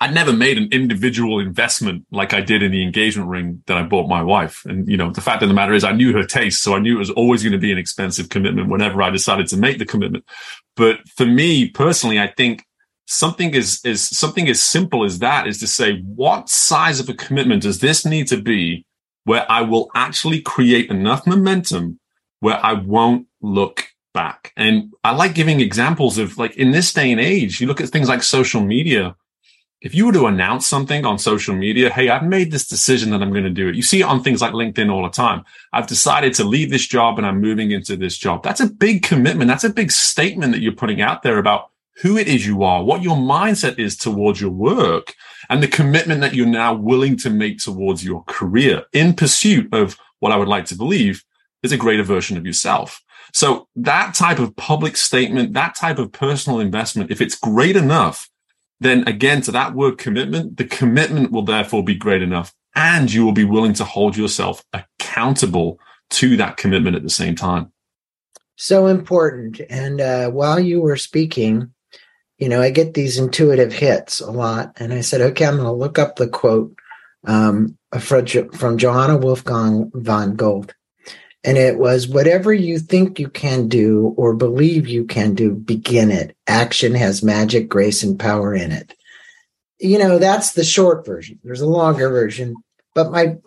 I'd 0.03 0.15
never 0.15 0.33
made 0.33 0.57
an 0.57 0.69
individual 0.73 1.41
investment 1.41 2.07
like 2.11 2.33
I 2.33 2.41
did 2.41 2.63
in 2.63 2.73
the 2.73 2.83
engagement 2.83 3.29
ring 3.29 3.63
that 3.67 3.77
I 3.77 3.83
bought 3.83 4.09
my 4.09 4.23
wife. 4.23 4.65
And, 4.65 4.89
you 4.89 4.97
know, 4.97 5.11
the 5.11 5.21
fact 5.21 5.43
of 5.43 5.49
the 5.49 5.55
matter 5.55 5.75
is 5.75 5.85
I 5.85 5.93
knew 5.93 6.15
her 6.15 6.25
taste. 6.25 6.63
So 6.63 6.75
I 6.75 6.79
knew 6.79 6.97
it 6.97 6.99
was 6.99 7.11
always 7.11 7.43
going 7.43 7.53
to 7.53 7.59
be 7.59 7.71
an 7.71 7.77
expensive 7.77 8.31
commitment 8.31 8.71
whenever 8.71 9.03
I 9.03 9.11
decided 9.11 9.47
to 9.49 9.59
make 9.59 9.79
the 9.79 9.85
commitment. 9.85 10.25
But 10.75 11.07
for 11.17 11.27
me 11.27 11.69
personally, 11.69 12.19
I 12.19 12.29
think 12.29 12.65
something 13.07 13.53
is, 13.53 13.81
is 13.85 14.09
something 14.09 14.49
as 14.49 14.63
simple 14.63 15.05
as 15.05 15.19
that 15.19 15.47
is 15.47 15.59
to 15.59 15.67
say, 15.67 16.01
what 16.01 16.49
size 16.49 16.99
of 16.99 17.09
a 17.11 17.15
commitment 17.15 17.63
does 17.63 17.81
this 17.81 18.07
need 18.07 18.27
to 18.29 18.41
be 18.41 18.87
where 19.25 19.45
I 19.53 19.61
will 19.61 19.91
actually 19.95 20.41
create 20.41 20.91
enough 20.91 21.27
momentum 21.27 22.01
where 22.39 22.65
I 22.65 22.73
won't 22.73 23.27
look 23.43 23.89
back? 24.15 24.55
And 24.57 24.95
I 25.05 25.13
like 25.13 25.35
giving 25.35 25.61
examples 25.61 26.17
of 26.17 26.39
like 26.39 26.57
in 26.57 26.71
this 26.71 26.91
day 26.91 27.13
and 27.13 27.21
age, 27.21 27.61
you 27.61 27.67
look 27.67 27.83
at 27.83 27.91
things 27.91 28.09
like 28.09 28.23
social 28.23 28.63
media 28.63 29.15
if 29.81 29.95
you 29.95 30.07
were 30.07 30.13
to 30.13 30.27
announce 30.27 30.67
something 30.67 31.07
on 31.07 31.19
social 31.19 31.55
media, 31.55 31.91
hey, 31.91 32.11
I've 32.11 32.25
made 32.25 32.51
this 32.51 32.69
decision 32.69 33.11
that 33.11 33.23
I'm 33.23 33.31
going 33.31 33.45
to 33.45 33.51
do 33.51 33.69
it. 33.69 33.75
You 33.75 33.83
see 33.83 34.01
it 34.01 34.05
on 34.05 34.23
things 34.23 34.43
like 34.43 34.53
LinkedIn 34.53 34.93
all 34.93 35.03
the 35.03 35.09
time. 35.09 35.45
I've 35.73 35.87
decided 35.87 36.35
to 36.35 36.45
leave 36.45 36.71
this 36.71 36.87
job 36.87 37.17
and 37.17 37.27
I'm 37.27 37.41
moving 37.41 37.71
into 37.71 37.97
this 37.97 38.19
job. 38.19 38.43
That's 38.43 38.61
a 38.61 38.69
big 38.69 39.03
commitment. 39.03 39.49
That's 39.49 39.65
a 39.65 39.71
big 39.71 39.91
statement 39.91 40.53
that 40.53 40.61
you're 40.61 40.73
putting 40.73 41.01
out 41.01 41.23
there 41.23 41.39
about 41.39 41.71
who 42.03 42.17
it 42.17 42.29
is 42.29 42.47
you 42.47 42.63
are, 42.63 42.83
what 42.83 43.03
your 43.03 43.17
mindset 43.17 43.79
is 43.79 43.97
towards 43.97 44.41
your 44.41 44.51
work 44.51 45.15
and 45.49 45.63
the 45.63 45.69
commitment 45.69 46.21
that 46.21 46.35
you're 46.35 46.47
now 46.47 46.75
willing 46.75 47.17
to 47.19 47.31
make 47.31 47.59
towards 47.59 48.05
your 48.05 48.23
career 48.25 48.85
in 48.93 49.15
pursuit 49.15 49.73
of 49.73 49.99
what 50.21 50.33
I 50.33 50.37
would 50.37 50.49
like 50.49 50.67
to 50.67 50.77
believe 50.77 51.25
is 51.63 51.73
a 51.73 51.77
greater 51.77 52.03
version 52.03 52.37
of 52.37 52.47
yourself. 52.47 53.03
So 53.33 53.69
that 53.77 54.15
type 54.15 54.39
of 54.39 54.57
public 54.57 54.97
statement, 54.97 55.53
that 55.55 55.75
type 55.75 55.99
of 55.99 56.13
personal 56.13 56.61
investment, 56.61 57.11
if 57.11 57.21
it's 57.21 57.39
great 57.39 57.77
enough, 57.77 58.30
then 58.81 59.07
again, 59.07 59.43
to 59.43 59.53
that 59.53 59.75
word 59.75 59.99
commitment, 59.99 60.57
the 60.57 60.65
commitment 60.65 61.31
will 61.31 61.43
therefore 61.45 61.85
be 61.85 61.95
great 61.95 62.23
enough 62.23 62.55
and 62.75 63.13
you 63.13 63.25
will 63.25 63.33
be 63.33 63.45
willing 63.45 63.75
to 63.75 63.85
hold 63.85 64.17
yourself 64.17 64.65
accountable 64.73 65.79
to 66.11 66.37
that 66.37 66.57
commitment 66.57 66.97
at 66.97 67.03
the 67.03 67.11
same 67.11 67.35
time. 67.35 67.73
So 68.57 68.87
important. 68.87 69.61
And 69.71 70.01
uh, 70.01 70.31
while 70.31 70.61
you 70.61 70.81
were 70.81 70.97
speaking, 70.97 71.73
you 72.39 72.49
know, 72.49 72.63
I 72.63 72.71
get 72.71 72.95
these 72.95 73.19
intuitive 73.19 73.73
hits 73.73 74.21
a 74.21 74.31
lot. 74.31 74.73
And 74.77 74.93
I 74.93 75.03
said, 75.03 75.21
okay, 75.21 75.47
I'm 75.47 75.57
going 75.57 75.67
to 75.67 75.73
look 75.73 75.99
up 75.99 76.17
the 76.17 76.29
quote 76.29 76.75
um, 77.27 77.77
from, 77.99 78.27
from 78.27 78.79
Johann 78.79 79.21
Wolfgang 79.21 79.91
von 79.95 80.37
Goethe. 80.37 80.73
And 81.43 81.57
it 81.57 81.79
was 81.79 82.07
whatever 82.07 82.53
you 82.53 82.79
think 82.79 83.19
you 83.19 83.29
can 83.29 83.67
do 83.67 84.15
or 84.19 84.35
believe 84.35 84.87
you 84.87 85.07
can 85.07 85.35
do, 85.35 85.55
begin 85.55 86.11
it. 86.11 86.37
Action 86.47 86.95
has 86.95 87.23
magic, 87.23 87.69
grace, 87.69 88.03
and 88.03 88.19
power 88.19 88.55
in 88.55 88.73
it. 88.73 88.95
You 89.79 89.99
know, 89.99 90.19
that's 90.19 90.53
the 90.53 90.65
short 90.65 91.07
version. 91.07 91.39
There's 91.43 91.63
a 91.63 91.67
longer 91.67 92.11
version. 92.11 92.57
But 92.95 93.11
my 93.11 93.39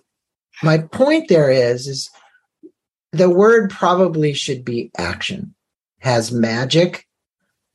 my 0.63 0.79
point 0.79 1.29
there 1.29 1.51
is, 1.51 1.88
is 1.88 2.10
the 3.12 3.29
word 3.29 3.69
probably 3.69 4.34
should 4.34 4.65
be 4.65 4.89
action. 4.97 5.53
Has 5.99 6.32
magic, 6.32 7.08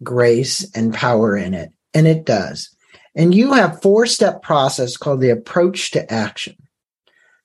grace, 0.03 0.69
and 0.75 0.93
power 0.93 1.37
in 1.37 1.55
it. 1.55 1.71
And 1.95 2.07
it 2.07 2.27
does. 2.27 2.75
And 3.15 3.35
you 3.35 3.53
have 3.53 3.83
four 3.83 4.07
step 4.07 4.43
process 4.43 4.97
called 4.97 5.21
the 5.21 5.31
approach 5.31 5.93
to 5.93 6.13
action. 6.13 6.57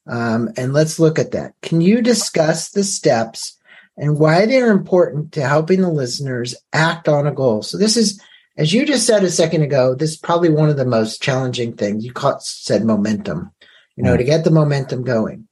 Um, 0.07 0.49
and 0.57 0.73
let's 0.73 0.99
look 0.99 1.17
at 1.17 1.31
that. 1.31 1.53
Can 1.61 1.81
you 1.81 2.01
discuss 2.01 2.69
the 2.69 2.83
steps 2.83 3.57
and 3.95 4.19
why 4.19 4.45
they're 4.45 4.71
important 4.71 5.31
to 5.33 5.47
helping 5.47 5.81
the 5.81 5.89
listeners 5.89 6.55
act 6.73 7.07
on 7.07 7.27
a 7.27 7.33
goal? 7.33 7.61
So 7.61 7.77
this 7.77 7.95
is, 7.95 8.21
as 8.57 8.73
you 8.73 8.85
just 8.85 9.07
said 9.07 9.23
a 9.23 9.29
second 9.29 9.61
ago, 9.63 9.95
this 9.95 10.11
is 10.11 10.17
probably 10.17 10.49
one 10.49 10.69
of 10.69 10.77
the 10.77 10.85
most 10.85 11.21
challenging 11.21 11.73
things. 11.73 12.03
You 12.03 12.11
caught, 12.11 12.43
said 12.43 12.83
momentum, 12.83 13.51
you 13.95 14.03
know, 14.03 14.17
to 14.17 14.23
get 14.23 14.43
the 14.43 14.51
momentum 14.51 15.03
going. 15.03 15.47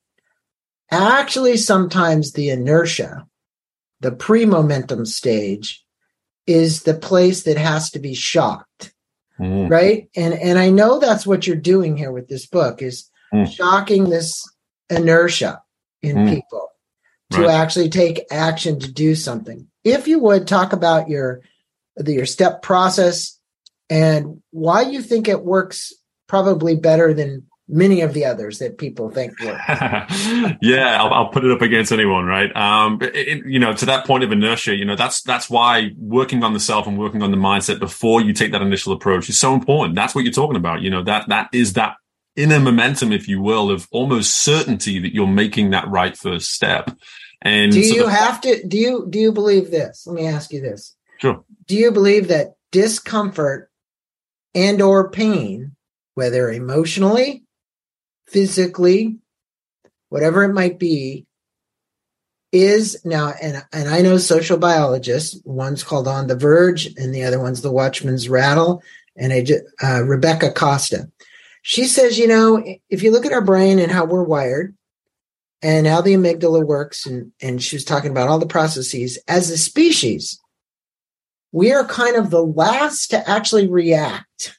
Actually, 0.92 1.56
sometimes 1.56 2.34
the 2.34 2.50
inertia, 2.50 3.26
the 4.02 4.12
pre-momentum 4.12 5.06
stage 5.06 5.86
is 6.46 6.84
the 6.84 6.94
place 6.94 7.44
that 7.44 7.58
has 7.58 7.92
to 7.92 8.00
be 8.00 8.14
shocked. 8.14 8.94
Mm. 9.40 9.70
Right. 9.70 10.10
And, 10.16 10.34
and 10.34 10.60
I 10.60 10.70
know 10.70 11.00
that's 11.00 11.26
what 11.26 11.48
you're 11.48 11.56
doing 11.56 11.96
here 11.96 12.12
with 12.12 12.28
this 12.28 12.46
book 12.46 12.82
is 12.82 13.10
mm. 13.34 13.52
shocking 13.52 14.10
this 14.10 14.44
inertia 14.90 15.62
in 16.02 16.18
mm. 16.18 16.34
people 16.34 16.70
to 17.32 17.42
right. 17.44 17.52
actually 17.52 17.90
take 17.90 18.26
action 18.32 18.80
to 18.80 18.92
do 18.92 19.16
something. 19.16 19.68
If 19.84 20.08
you 20.08 20.20
would 20.20 20.48
talk 20.48 20.74
about 20.74 21.10
your 21.10 21.42
your 22.06 22.26
step 22.26 22.62
process 22.62 23.40
and 23.90 24.42
why 24.52 24.82
you 24.82 25.02
think 25.02 25.28
it 25.28 25.44
works 25.44 25.94
probably 26.28 26.76
better 26.76 27.14
than 27.14 27.46
many 27.68 28.02
of 28.02 28.14
the 28.14 28.26
others 28.26 28.60
that 28.60 28.78
people 28.78 29.10
think 29.10 29.40
work. 29.40 29.60
yeah, 30.62 31.02
I'll, 31.02 31.14
I'll, 31.14 31.30
put 31.30 31.46
it 31.46 31.52
up 31.52 31.62
against 31.62 31.92
anyone, 31.92 32.26
right? 32.26 32.54
Um, 32.56 33.00
it, 33.02 33.46
you 33.46 33.60
know, 33.60 33.74
to 33.74 33.86
that 33.86 34.06
point 34.06 34.24
of 34.24 34.32
inertia, 34.32 34.76
you 34.76 34.86
know, 34.86 34.96
that's 34.96 35.22
that's 35.22 35.50
why 35.50 35.92
working 35.98 36.44
on 36.44 36.54
the 36.54 36.60
self 36.60 36.88
and 36.88 36.98
working 36.98 37.24
on 37.24 37.32
the 37.32 37.38
mindset 37.38 37.80
before 37.80 38.22
you 38.22 38.34
take 38.34 38.52
that 38.52 38.62
initial 38.62 38.94
approach 38.94 39.30
is 39.30 39.40
so 39.40 39.54
important. 39.54 39.96
That's 39.96 40.14
what 40.14 40.24
you're 40.24 40.34
talking 40.34 40.58
about. 40.58 40.82
You 40.82 40.90
know, 40.90 41.04
that 41.04 41.30
that 41.30 41.50
is 41.54 41.74
that 41.74 41.96
inner 42.36 42.60
momentum, 42.60 43.12
if 43.12 43.28
you 43.28 43.42
will, 43.42 43.70
of 43.70 43.88
almost 43.92 44.38
certainty 44.38 45.00
that 45.00 45.14
you're 45.14 45.28
making 45.28 45.72
that 45.72 45.88
right 45.90 46.16
first 46.16 46.52
step. 46.52 46.96
And 47.42 47.72
do 47.72 47.80
you 47.80 48.08
have 48.08 48.42
to? 48.42 48.66
Do 48.68 48.78
you 48.78 49.08
do 49.10 49.20
you 49.20 49.32
believe 49.32 49.72
this? 49.72 50.06
Let 50.06 50.16
me 50.16 50.28
ask 50.28 50.52
you 50.52 50.62
this. 50.62 50.96
Sure. 51.20 51.44
Do 51.66 51.76
you 51.76 51.92
believe 51.92 52.28
that 52.28 52.56
discomfort 52.72 53.70
and 54.54 54.82
or 54.82 55.10
pain, 55.10 55.76
whether 56.14 56.52
emotionally 56.52 57.44
physically, 58.32 59.18
whatever 60.10 60.44
it 60.44 60.54
might 60.54 60.80
be, 60.80 61.26
is 62.52 63.00
now, 63.06 63.34
and, 63.42 63.64
and 63.72 63.90
I 63.90 64.02
know 64.02 64.18
social 64.18 64.58
biologists, 64.58 65.40
one's 65.46 65.84
called 65.84 66.08
On 66.08 66.28
the 66.28 66.36
Verge 66.36 66.88
and 66.98 67.14
the 67.14 67.24
other 67.24 67.40
one's 67.40 67.62
The 67.62 67.72
Watchman's 67.72 68.30
Rattle, 68.30 68.82
and 69.16 69.32
I, 69.32 69.46
uh, 69.84 70.04
Rebecca 70.04 70.52
Costa. 70.52 71.10
She 71.62 71.86
says, 71.86 72.18
you 72.18 72.28
know, 72.28 72.64
if 72.90 73.04
you 73.04 73.12
look 73.12 73.26
at 73.26 73.34
our 73.34 73.44
brain 73.44 73.80
and 73.80 73.92
how 73.92 74.06
we're 74.06 74.24
wired 74.24 74.76
and 75.62 75.86
how 75.86 76.02
the 76.02 76.14
amygdala 76.14 76.66
works, 76.66 77.06
and, 77.06 77.32
and 77.42 77.62
she 77.62 77.76
was 77.76 77.86
talking 77.86 78.12
about 78.12 78.30
all 78.30 78.40
the 78.40 78.48
processes, 78.48 79.20
as 79.28 79.50
a 79.50 79.58
species, 79.58 80.40
we 81.52 81.72
are 81.72 81.86
kind 81.86 82.16
of 82.16 82.30
the 82.30 82.44
last 82.44 83.10
to 83.12 83.30
actually 83.30 83.68
react 83.68 84.58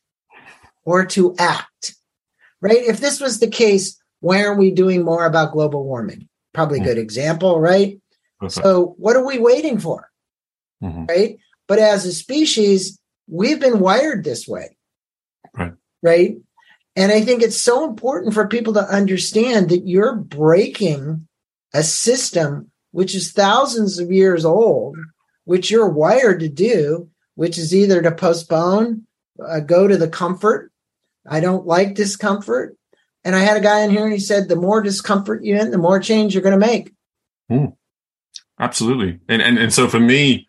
or 0.85 1.05
to 1.07 1.35
act 1.39 1.97
right? 2.63 2.79
If 2.79 3.01
this 3.01 3.21
was 3.21 3.41
the 3.41 3.49
case, 3.49 4.01
why 4.21 4.43
aren't 4.43 4.59
we 4.59 4.71
doing 4.71 5.05
more 5.05 5.27
about 5.27 5.53
global 5.53 5.85
warming? 5.85 6.29
Probably 6.55 6.81
a 6.81 6.85
good 6.85 6.99
example, 6.99 7.61
right? 7.61 7.99
So, 8.49 8.95
what 8.97 9.17
are 9.17 9.25
we 9.25 9.39
waiting 9.39 9.79
for? 9.79 10.09
Mm-hmm. 10.83 11.05
Right? 11.07 11.39
But 11.69 11.79
as 11.79 12.07
a 12.07 12.13
species, 12.13 12.99
we've 13.29 13.61
been 13.61 13.79
wired 13.79 14.25
this 14.25 14.49
way. 14.49 14.77
Right. 15.55 15.73
Right. 16.03 16.37
And 16.95 17.11
I 17.11 17.23
think 17.23 17.43
it's 17.43 17.61
so 17.61 17.85
important 17.89 18.35
for 18.35 18.47
people 18.47 18.75
to 18.75 18.87
understand 18.87 19.71
that 19.71 19.87
you're 19.87 20.15
breaking 20.15 21.27
a 21.73 21.83
system 21.83 22.71
which 22.91 23.15
is 23.15 23.33
thousands 23.33 23.99
of 23.99 24.13
years 24.13 24.45
old, 24.45 24.97
which 25.45 25.71
you're 25.71 25.89
wired 25.89 26.41
to 26.41 26.49
do, 26.49 27.09
which 27.35 27.57
is 27.57 27.75
either 27.75 28.03
to 28.03 28.13
postpone, 28.13 29.07
uh, 29.43 29.61
go 29.61 29.89
to 29.89 29.97
the 29.97 30.09
comfort, 30.09 30.71
I 31.27 31.41
don't 31.41 31.67
like 31.67 31.95
discomfort. 31.95 32.77
And 33.25 33.35
I 33.35 33.41
had 33.41 33.57
a 33.57 33.61
guy 33.61 33.81
in 33.81 33.91
here 33.91 34.05
and 34.05 34.13
he 34.13 34.19
said, 34.19 34.49
the 34.49 34.57
more 34.57 34.83
discomfort 34.83 35.45
you're 35.45 35.59
in, 35.59 35.71
the 35.71 35.79
more 35.79 36.01
change 36.01 36.35
you're 36.35 36.43
going 36.43 36.59
to 36.59 36.67
make. 36.67 36.93
Mm, 37.51 37.75
absolutely. 38.61 39.21
And, 39.29 39.41
and, 39.41 39.59
and 39.59 39.73
so 39.73 39.89
for 39.89 40.01
me, 40.01 40.49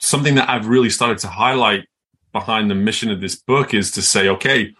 something 0.00 0.36
that 0.36 0.48
I've 0.48 0.68
really 0.68 0.90
started 0.90 1.18
to 1.18 1.28
highlight 1.28 1.84
behind 2.32 2.70
the 2.70 2.74
mission 2.74 3.10
of 3.10 3.20
this 3.20 3.36
book 3.36 3.74
is 3.74 3.90
to 3.92 4.02
say, 4.02 4.28
okay, 4.28 4.74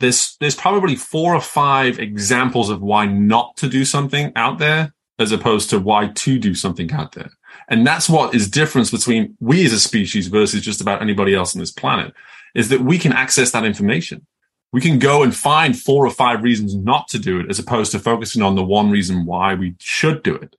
there's, 0.00 0.36
there's 0.40 0.54
probably 0.54 0.96
four 0.96 1.34
or 1.34 1.40
five 1.40 1.98
examples 1.98 2.70
of 2.70 2.80
why 2.80 3.06
not 3.06 3.56
to 3.56 3.68
do 3.68 3.84
something 3.84 4.32
out 4.36 4.58
there 4.58 4.94
as 5.18 5.32
opposed 5.32 5.70
to 5.70 5.80
why 5.80 6.08
to 6.08 6.38
do 6.38 6.54
something 6.54 6.92
out 6.92 7.12
there. 7.12 7.30
And 7.68 7.86
that's 7.86 8.08
what 8.08 8.34
is 8.34 8.48
difference 8.48 8.90
between 8.90 9.36
we 9.40 9.64
as 9.66 9.72
a 9.72 9.80
species 9.80 10.28
versus 10.28 10.62
just 10.62 10.80
about 10.80 11.02
anybody 11.02 11.34
else 11.34 11.54
on 11.54 11.60
this 11.60 11.72
planet 11.72 12.14
is 12.54 12.68
that 12.68 12.80
we 12.80 12.98
can 12.98 13.12
access 13.12 13.50
that 13.50 13.64
information. 13.64 14.26
We 14.72 14.80
can 14.80 14.98
go 14.98 15.22
and 15.22 15.34
find 15.34 15.78
four 15.78 16.06
or 16.06 16.10
five 16.10 16.42
reasons 16.42 16.74
not 16.76 17.08
to 17.08 17.18
do 17.18 17.40
it 17.40 17.46
as 17.50 17.58
opposed 17.58 17.92
to 17.92 17.98
focusing 17.98 18.42
on 18.42 18.54
the 18.54 18.64
one 18.64 18.90
reason 18.90 19.26
why 19.26 19.54
we 19.54 19.74
should 19.80 20.22
do 20.22 20.34
it. 20.34 20.56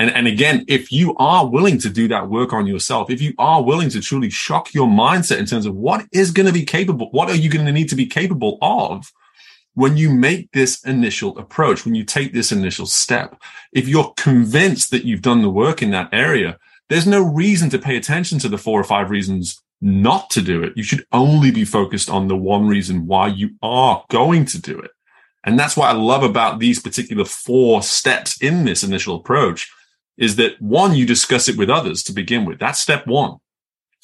And, 0.00 0.10
and 0.12 0.26
again, 0.26 0.64
if 0.66 0.90
you 0.90 1.14
are 1.18 1.46
willing 1.46 1.76
to 1.80 1.90
do 1.90 2.08
that 2.08 2.30
work 2.30 2.54
on 2.54 2.66
yourself, 2.66 3.10
if 3.10 3.20
you 3.20 3.34
are 3.36 3.62
willing 3.62 3.90
to 3.90 4.00
truly 4.00 4.30
shock 4.30 4.72
your 4.72 4.88
mindset 4.88 5.36
in 5.36 5.44
terms 5.44 5.66
of 5.66 5.76
what 5.76 6.06
is 6.10 6.30
going 6.30 6.46
to 6.46 6.54
be 6.54 6.64
capable, 6.64 7.10
what 7.10 7.28
are 7.28 7.36
you 7.36 7.50
going 7.50 7.66
to 7.66 7.72
need 7.72 7.90
to 7.90 7.96
be 7.96 8.06
capable 8.06 8.56
of 8.62 9.12
when 9.74 9.98
you 9.98 10.10
make 10.10 10.50
this 10.52 10.82
initial 10.84 11.38
approach, 11.38 11.84
when 11.84 11.94
you 11.94 12.02
take 12.02 12.32
this 12.32 12.50
initial 12.50 12.86
step, 12.86 13.38
if 13.74 13.86
you're 13.86 14.14
convinced 14.16 14.90
that 14.90 15.04
you've 15.04 15.20
done 15.20 15.42
the 15.42 15.50
work 15.50 15.82
in 15.82 15.90
that 15.90 16.08
area, 16.14 16.56
there's 16.88 17.06
no 17.06 17.22
reason 17.22 17.68
to 17.68 17.78
pay 17.78 17.98
attention 17.98 18.38
to 18.38 18.48
the 18.48 18.56
four 18.56 18.80
or 18.80 18.84
five 18.84 19.10
reasons 19.10 19.62
not 19.82 20.30
to 20.30 20.40
do 20.40 20.62
it. 20.62 20.72
You 20.76 20.82
should 20.82 21.04
only 21.12 21.50
be 21.50 21.66
focused 21.66 22.08
on 22.08 22.26
the 22.26 22.36
one 22.38 22.66
reason 22.66 23.06
why 23.06 23.26
you 23.26 23.50
are 23.60 24.02
going 24.08 24.46
to 24.46 24.58
do 24.58 24.78
it. 24.78 24.92
And 25.44 25.58
that's 25.58 25.76
what 25.76 25.90
I 25.90 25.92
love 25.92 26.22
about 26.22 26.58
these 26.58 26.80
particular 26.80 27.26
four 27.26 27.82
steps 27.82 28.40
in 28.40 28.64
this 28.64 28.82
initial 28.82 29.16
approach 29.16 29.70
is 30.20 30.36
that 30.36 30.60
one, 30.60 30.94
you 30.94 31.06
discuss 31.06 31.48
it 31.48 31.56
with 31.56 31.70
others 31.70 32.04
to 32.04 32.12
begin 32.12 32.44
with. 32.44 32.60
That's 32.60 32.78
step 32.78 33.06
one. 33.06 33.38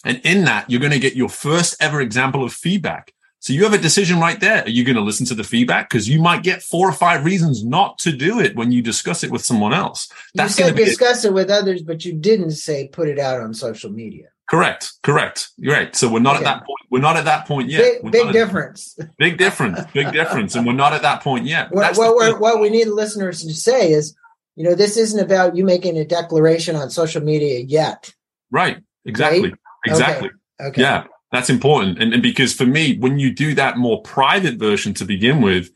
And 0.05 0.21
in 0.25 0.45
that, 0.45 0.69
you're 0.69 0.81
going 0.81 0.93
to 0.93 0.99
get 0.99 1.15
your 1.15 1.29
first 1.29 1.77
ever 1.81 2.01
example 2.01 2.43
of 2.43 2.53
feedback. 2.53 3.13
So 3.39 3.53
you 3.53 3.63
have 3.65 3.75
a 3.75 3.79
decision 3.79 4.19
right 4.19 4.41
there. 4.41 4.65
Are 4.65 4.71
you 4.71 4.83
going 4.83 4.97
to 4.97 5.03
listen 5.03 5.27
to 5.27 5.35
the 5.35 5.45
feedback? 5.45 5.89
Because 5.89 6.09
you 6.09 6.21
might 6.21 6.43
get 6.43 6.63
four 6.63 6.89
or 6.89 6.93
five 6.93 7.25
reasons 7.25 7.65
not 7.65 7.99
to 7.99 8.13
do 8.13 8.41
it 8.41 8.57
when 8.57 8.73
you 8.73 8.83
discuss 8.83 9.23
it 9.23 9.31
with 9.31 9.45
someone 9.45 9.75
else. 9.75 10.09
That's 10.35 10.59
you 10.59 10.65
said 10.65 10.75
discuss 10.75 11.25
it. 11.25 11.29
it 11.29 11.35
with 11.35 11.51
others, 11.51 11.83
but 11.83 12.05
you 12.05 12.15
didn't 12.15 12.53
say 12.53 12.89
put 12.89 13.09
it 13.09 13.19
out 13.19 13.41
on 13.41 13.53
social 13.53 13.91
media. 13.91 14.29
Correct. 14.49 14.93
Correct. 15.03 15.51
You're 15.59 15.75
right. 15.75 15.95
So 15.95 16.09
we're 16.11 16.21
not 16.21 16.37
okay. 16.37 16.45
at 16.45 16.55
that 16.55 16.59
point. 16.61 16.79
We're 16.91 17.01
not 17.01 17.17
at 17.17 17.25
that 17.25 17.47
point 17.47 17.69
yet. 17.69 18.03
Big, 18.03 18.13
big 18.13 18.33
difference. 18.33 18.99
big 19.19 19.39
difference. 19.39 19.81
Big 19.93 20.13
difference. 20.13 20.55
And 20.55 20.67
we're 20.67 20.73
not 20.73 20.93
at 20.93 21.03
that 21.03 21.23
point 21.23 21.45
yet. 21.45 21.71
What, 21.73 21.97
what, 21.97 22.41
what 22.41 22.61
we 22.61 22.71
need 22.71 22.87
listeners 22.87 23.43
to 23.43 23.53
say 23.53 23.93
is, 23.93 24.17
you 24.57 24.64
know, 24.64 24.75
this 24.75 24.97
isn't 24.97 25.21
about 25.21 25.55
you 25.55 25.64
making 25.64 25.97
a 25.97 26.05
declaration 26.05 26.75
on 26.75 26.90
social 26.90 27.23
media 27.23 27.61
yet. 27.61 28.12
Right. 28.51 28.79
Exactly. 29.05 29.51
Right? 29.51 29.59
Exactly. 29.87 30.31
Okay. 30.61 30.69
okay. 30.69 30.83
Yeah. 30.83 31.05
That's 31.33 31.51
important. 31.51 32.01
And, 32.01 32.12
and 32.12 32.23
because 32.23 32.55
for 32.55 32.66
me, 32.66 32.99
when 32.99 33.19
you 33.19 33.33
do 33.33 33.55
that 33.55 33.77
more 33.77 34.03
private 34.03 34.59
version 34.59 34.95
to 34.95 35.05
begin 35.05 35.42
with, 35.42 35.71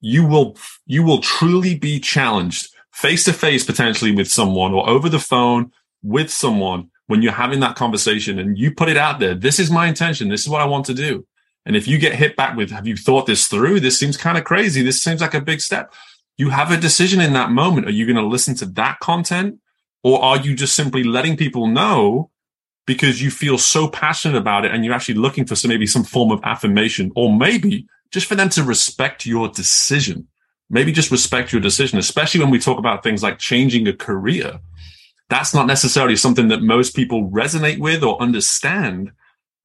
you 0.00 0.26
will, 0.26 0.56
you 0.84 1.02
will 1.02 1.20
truly 1.20 1.74
be 1.74 1.98
challenged 1.98 2.68
face 2.92 3.24
to 3.24 3.32
face 3.32 3.64
potentially 3.64 4.12
with 4.12 4.30
someone 4.30 4.72
or 4.72 4.88
over 4.88 5.08
the 5.08 5.18
phone 5.18 5.72
with 6.02 6.30
someone 6.30 6.90
when 7.06 7.22
you're 7.22 7.32
having 7.32 7.60
that 7.60 7.76
conversation 7.76 8.38
and 8.38 8.58
you 8.58 8.74
put 8.74 8.88
it 8.88 8.96
out 8.96 9.20
there, 9.20 9.34
this 9.34 9.58
is 9.58 9.70
my 9.70 9.86
intention. 9.86 10.28
This 10.28 10.42
is 10.42 10.48
what 10.48 10.60
I 10.60 10.66
want 10.66 10.86
to 10.86 10.94
do. 10.94 11.26
And 11.64 11.76
if 11.76 11.88
you 11.88 11.98
get 11.98 12.14
hit 12.14 12.36
back 12.36 12.56
with, 12.56 12.70
have 12.70 12.86
you 12.86 12.96
thought 12.96 13.26
this 13.26 13.48
through? 13.48 13.80
This 13.80 13.98
seems 13.98 14.16
kind 14.16 14.38
of 14.38 14.44
crazy. 14.44 14.82
This 14.82 15.02
seems 15.02 15.20
like 15.20 15.34
a 15.34 15.40
big 15.40 15.60
step. 15.60 15.92
You 16.36 16.50
have 16.50 16.70
a 16.70 16.76
decision 16.76 17.20
in 17.20 17.32
that 17.32 17.50
moment. 17.50 17.86
Are 17.86 17.92
you 17.92 18.06
going 18.06 18.16
to 18.16 18.26
listen 18.26 18.54
to 18.56 18.66
that 18.66 18.98
content 19.00 19.58
or 20.02 20.22
are 20.22 20.38
you 20.38 20.54
just 20.54 20.76
simply 20.76 21.02
letting 21.02 21.36
people 21.36 21.66
know 21.66 22.30
because 22.86 23.22
you 23.22 23.30
feel 23.30 23.58
so 23.58 23.88
passionate 23.88 24.36
about 24.36 24.64
it 24.64 24.72
and 24.72 24.84
you're 24.84 24.94
actually 24.94 25.14
looking 25.14 25.46
for 25.46 25.56
some, 25.56 25.70
maybe 25.70 25.86
some 25.86 26.04
form 26.04 26.30
of 26.30 26.40
affirmation 26.44 27.10
or 27.16 27.34
maybe 27.34 27.86
just 28.12 28.26
for 28.26 28.34
them 28.34 28.50
to 28.50 28.62
respect 28.62 29.26
your 29.26 29.48
decision? 29.48 30.28
Maybe 30.68 30.92
just 30.92 31.10
respect 31.10 31.52
your 31.52 31.62
decision, 31.62 31.98
especially 31.98 32.40
when 32.40 32.50
we 32.50 32.58
talk 32.58 32.78
about 32.78 33.02
things 33.02 33.22
like 33.22 33.38
changing 33.38 33.86
a 33.88 33.92
career 33.92 34.60
that's 35.28 35.54
not 35.54 35.66
necessarily 35.66 36.16
something 36.16 36.48
that 36.48 36.62
most 36.62 36.94
people 36.94 37.28
resonate 37.30 37.78
with 37.78 38.02
or 38.02 38.20
understand. 38.20 39.12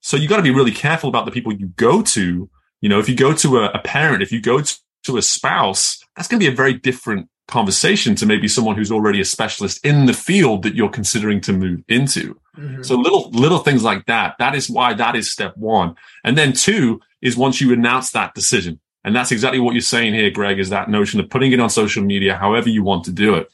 So 0.00 0.16
you 0.16 0.28
got 0.28 0.38
to 0.38 0.42
be 0.42 0.50
really 0.50 0.72
careful 0.72 1.08
about 1.08 1.24
the 1.24 1.30
people 1.30 1.52
you 1.52 1.68
go 1.68 2.02
to. 2.02 2.50
You 2.80 2.88
know, 2.88 2.98
if 2.98 3.08
you 3.08 3.14
go 3.14 3.32
to 3.34 3.58
a, 3.58 3.70
a 3.70 3.78
parent, 3.78 4.22
if 4.22 4.32
you 4.32 4.40
go 4.40 4.60
to, 4.60 4.74
to 5.04 5.16
a 5.16 5.22
spouse, 5.22 6.02
that's 6.16 6.28
going 6.28 6.40
to 6.40 6.46
be 6.46 6.52
a 6.52 6.56
very 6.56 6.74
different 6.74 7.28
conversation 7.48 8.14
to 8.14 8.26
maybe 8.26 8.48
someone 8.48 8.76
who's 8.76 8.92
already 8.92 9.20
a 9.20 9.24
specialist 9.24 9.84
in 9.84 10.06
the 10.06 10.12
field 10.12 10.62
that 10.62 10.74
you're 10.74 10.88
considering 10.88 11.40
to 11.42 11.52
move 11.52 11.82
into. 11.88 12.38
Mm-hmm. 12.56 12.82
So 12.82 12.96
little, 12.96 13.30
little 13.30 13.58
things 13.58 13.82
like 13.82 14.06
that. 14.06 14.36
That 14.38 14.54
is 14.54 14.70
why 14.70 14.94
that 14.94 15.16
is 15.16 15.30
step 15.30 15.56
one. 15.56 15.96
And 16.24 16.38
then 16.38 16.52
two 16.52 17.00
is 17.20 17.36
once 17.36 17.60
you 17.60 17.72
announce 17.72 18.10
that 18.12 18.34
decision. 18.34 18.80
And 19.04 19.16
that's 19.16 19.32
exactly 19.32 19.58
what 19.58 19.74
you're 19.74 19.80
saying 19.80 20.14
here, 20.14 20.30
Greg, 20.30 20.58
is 20.58 20.70
that 20.70 20.88
notion 20.88 21.18
of 21.18 21.28
putting 21.28 21.52
it 21.52 21.60
on 21.60 21.70
social 21.70 22.04
media, 22.04 22.36
however 22.36 22.68
you 22.68 22.84
want 22.84 23.04
to 23.04 23.12
do 23.12 23.34
it. 23.34 23.50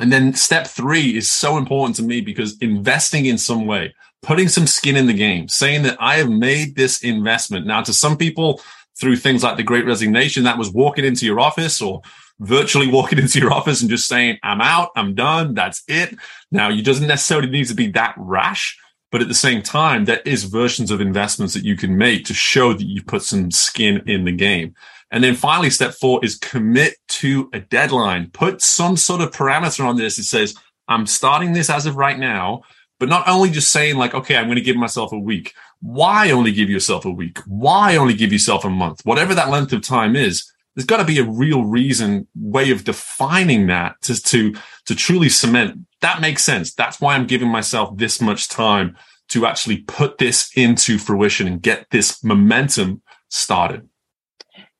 And 0.00 0.12
then 0.12 0.34
step 0.34 0.68
three 0.68 1.16
is 1.16 1.30
so 1.30 1.56
important 1.56 1.96
to 1.96 2.02
me 2.02 2.20
because 2.20 2.56
investing 2.58 3.26
in 3.26 3.36
some 3.36 3.66
way, 3.66 3.94
putting 4.22 4.48
some 4.48 4.66
skin 4.66 4.96
in 4.96 5.06
the 5.06 5.14
game, 5.14 5.48
saying 5.48 5.82
that 5.82 5.96
I 6.00 6.18
have 6.18 6.30
made 6.30 6.76
this 6.76 7.02
investment. 7.02 7.66
Now, 7.66 7.82
to 7.82 7.92
some 7.92 8.16
people, 8.16 8.60
through 8.98 9.16
things 9.16 9.42
like 9.42 9.56
the 9.56 9.62
great 9.62 9.86
resignation, 9.86 10.44
that 10.44 10.58
was 10.58 10.70
walking 10.70 11.04
into 11.04 11.26
your 11.26 11.40
office 11.40 11.80
or 11.80 12.02
virtually 12.40 12.88
walking 12.92 13.18
into 13.18 13.38
your 13.38 13.52
office 13.52 13.80
and 13.80 13.90
just 13.90 14.08
saying, 14.08 14.38
I'm 14.42 14.60
out, 14.60 14.90
I'm 14.96 15.14
done, 15.14 15.54
that's 15.54 15.82
it. 15.88 16.16
Now, 16.50 16.68
you 16.68 16.82
doesn't 16.82 17.06
necessarily 17.06 17.50
need 17.50 17.66
to 17.66 17.74
be 17.74 17.90
that 17.92 18.14
rash, 18.16 18.78
but 19.10 19.22
at 19.22 19.28
the 19.28 19.34
same 19.34 19.62
time, 19.62 20.04
there 20.04 20.20
is 20.24 20.44
versions 20.44 20.90
of 20.90 21.00
investments 21.00 21.54
that 21.54 21.64
you 21.64 21.76
can 21.76 21.96
make 21.96 22.24
to 22.26 22.34
show 22.34 22.72
that 22.72 22.86
you 22.86 23.02
put 23.02 23.22
some 23.22 23.50
skin 23.50 24.02
in 24.06 24.24
the 24.24 24.32
game. 24.32 24.74
And 25.10 25.24
then 25.24 25.34
finally, 25.34 25.70
step 25.70 25.94
four 25.94 26.22
is 26.22 26.36
commit 26.36 26.96
to 27.08 27.48
a 27.54 27.60
deadline. 27.60 28.30
Put 28.32 28.60
some 28.60 28.96
sort 28.96 29.22
of 29.22 29.30
parameter 29.30 29.86
on 29.86 29.96
this. 29.96 30.18
It 30.18 30.24
says, 30.24 30.54
I'm 30.86 31.06
starting 31.06 31.52
this 31.52 31.70
as 31.70 31.86
of 31.86 31.96
right 31.96 32.18
now, 32.18 32.62
but 33.00 33.08
not 33.08 33.26
only 33.28 33.50
just 33.50 33.72
saying 33.72 33.96
like, 33.96 34.14
okay, 34.14 34.36
I'm 34.36 34.46
going 34.46 34.56
to 34.56 34.62
give 34.62 34.76
myself 34.76 35.12
a 35.12 35.18
week 35.18 35.54
Why 35.80 36.30
only 36.30 36.52
give 36.52 36.68
yourself 36.68 37.04
a 37.04 37.10
week? 37.10 37.38
Why 37.46 37.96
only 37.96 38.14
give 38.14 38.32
yourself 38.32 38.64
a 38.64 38.70
month? 38.70 39.00
Whatever 39.04 39.34
that 39.34 39.50
length 39.50 39.72
of 39.72 39.82
time 39.82 40.16
is, 40.16 40.50
there's 40.74 40.86
got 40.86 40.98
to 40.98 41.04
be 41.04 41.18
a 41.18 41.24
real 41.24 41.64
reason, 41.64 42.26
way 42.36 42.70
of 42.70 42.84
defining 42.84 43.66
that 43.66 44.00
to, 44.02 44.20
to, 44.22 44.54
to 44.86 44.94
truly 44.94 45.28
cement. 45.28 45.86
That 46.00 46.20
makes 46.20 46.44
sense. 46.44 46.74
That's 46.74 47.00
why 47.00 47.14
I'm 47.14 47.26
giving 47.26 47.48
myself 47.48 47.96
this 47.96 48.20
much 48.20 48.48
time 48.48 48.96
to 49.28 49.46
actually 49.46 49.78
put 49.78 50.18
this 50.18 50.50
into 50.56 50.98
fruition 50.98 51.46
and 51.46 51.60
get 51.60 51.86
this 51.90 52.22
momentum 52.24 53.02
started. 53.28 53.88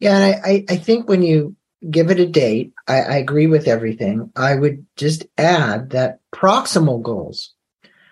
Yeah, 0.00 0.16
and 0.16 0.44
I, 0.44 0.64
I 0.68 0.76
think 0.76 1.08
when 1.08 1.22
you 1.22 1.56
give 1.90 2.10
it 2.10 2.20
a 2.20 2.26
date, 2.26 2.72
I, 2.86 3.00
I 3.00 3.16
agree 3.16 3.46
with 3.46 3.68
everything. 3.68 4.30
I 4.36 4.54
would 4.54 4.86
just 4.96 5.26
add 5.36 5.90
that 5.90 6.20
proximal 6.34 7.02
goals. 7.02 7.54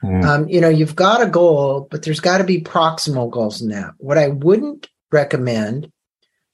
Mm. 0.02 0.24
Um, 0.24 0.48
you 0.48 0.60
know, 0.60 0.68
you've 0.68 0.96
got 0.96 1.22
a 1.22 1.26
goal, 1.26 1.88
but 1.90 2.02
there's 2.02 2.20
got 2.20 2.38
to 2.38 2.44
be 2.44 2.60
proximal 2.60 3.30
goals 3.30 3.62
in 3.62 3.68
that. 3.70 3.94
What 3.98 4.18
I 4.18 4.28
wouldn't 4.28 4.88
recommend 5.10 5.90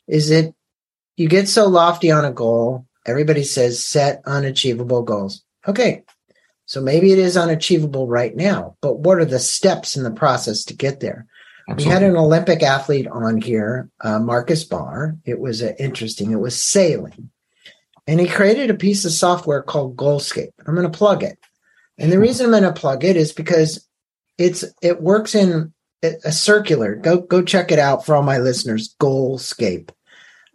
is 0.07 0.28
that 0.28 0.55
you 1.16 1.28
get 1.28 1.49
so 1.49 1.66
lofty 1.68 2.11
on 2.11 2.24
a 2.24 2.32
goal. 2.32 2.86
Everybody 3.07 3.43
says 3.43 3.84
set 3.84 4.22
unachievable 4.26 5.03
goals. 5.03 5.43
Okay, 5.66 6.03
so 6.66 6.80
maybe 6.80 7.12
it 7.12 7.18
is 7.18 7.36
unachievable 7.36 8.07
right 8.07 8.34
now, 8.34 8.76
but 8.80 9.01
what 9.01 9.18
are 9.18 9.24
the 9.24 9.38
steps 9.38 9.97
in 9.97 10.05
the 10.05 10.11
process 10.11 10.64
to 10.64 10.74
get 10.74 11.01
there? 11.01 11.26
Absolutely. 11.68 11.84
We 11.84 11.93
had 11.93 12.03
an 12.03 12.16
Olympic 12.16 12.62
athlete 12.62 13.07
on 13.07 13.40
here, 13.40 13.90
uh, 14.01 14.18
Marcus 14.18 14.64
Baur. 14.64 15.16
It 15.24 15.38
was 15.38 15.62
uh, 15.62 15.74
interesting. 15.78 16.30
It 16.30 16.40
was 16.40 16.61
sailing. 16.61 17.30
And 18.07 18.18
he 18.18 18.26
created 18.26 18.70
a 18.70 18.74
piece 18.74 19.05
of 19.05 19.12
software 19.12 19.62
called 19.62 19.97
Goalscape. 19.97 20.53
I'm 20.66 20.74
going 20.74 20.90
to 20.90 20.99
plug 20.99 21.22
it. 21.22 21.38
And 22.03 22.11
the 22.11 22.19
reason 22.19 22.47
I'm 22.47 22.51
going 22.51 22.65
to 22.65 22.79
plug 22.79 23.05
it 23.05 23.17
is 23.17 23.33
because 23.33 23.87
it's 24.37 24.65
it 24.83 25.01
works 25.01 25.37
in 25.37 25.73
a 26.03 26.33
circular. 26.33 26.97
Go 26.97 27.21
go 27.21 27.43
check 27.43 27.71
it 27.71 27.79
out 27.79 28.05
for 28.05 28.17
all 28.17 28.23
my 28.23 28.39
listeners. 28.39 28.95
Goalscape. 29.01 29.91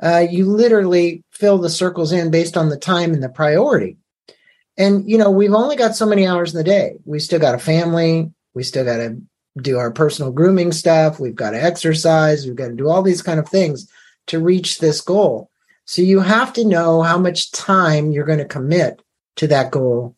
Uh, 0.04 0.26
you 0.30 0.46
literally 0.46 1.24
fill 1.32 1.58
the 1.58 1.70
circles 1.70 2.12
in 2.12 2.32
based 2.32 2.58
on 2.58 2.68
the 2.68 2.78
time 2.78 3.14
and 3.14 3.24
the 3.24 3.30
priority. 3.30 3.98
And 4.78 5.10
you 5.10 5.18
know 5.18 5.32
we've 5.32 5.54
only 5.54 5.78
got 5.78 5.96
so 5.96 6.06
many 6.06 6.28
hours 6.28 6.54
in 6.54 6.58
the 6.58 6.66
day. 6.66 6.98
We 7.06 7.20
still 7.20 7.40
got 7.40 7.56
a 7.56 7.60
family. 7.60 8.30
We 8.54 8.64
still 8.64 8.84
got 8.84 8.98
to 8.98 9.18
do 9.62 9.78
our 9.78 9.92
personal 9.92 10.34
grooming 10.34 10.74
stuff. 10.74 11.18
We've 11.18 11.34
got 11.34 11.52
to 11.52 11.64
exercise. 11.64 12.46
We've 12.46 12.58
got 12.58 12.68
to 12.68 12.76
do 12.76 12.90
all 12.90 13.04
these 13.04 13.22
kind 13.22 13.40
of 13.40 13.48
things 13.48 13.90
to 14.28 14.42
reach 14.42 14.80
this 14.80 15.00
goal. 15.00 15.50
So 15.86 16.02
you 16.02 16.20
have 16.20 16.52
to 16.54 16.66
know 16.66 17.04
how 17.04 17.18
much 17.18 17.54
time 17.54 18.12
you're 18.12 18.26
going 18.26 18.40
to 18.40 18.46
commit 18.46 19.02
to 19.38 19.48
that 19.48 19.72
goal 19.72 20.14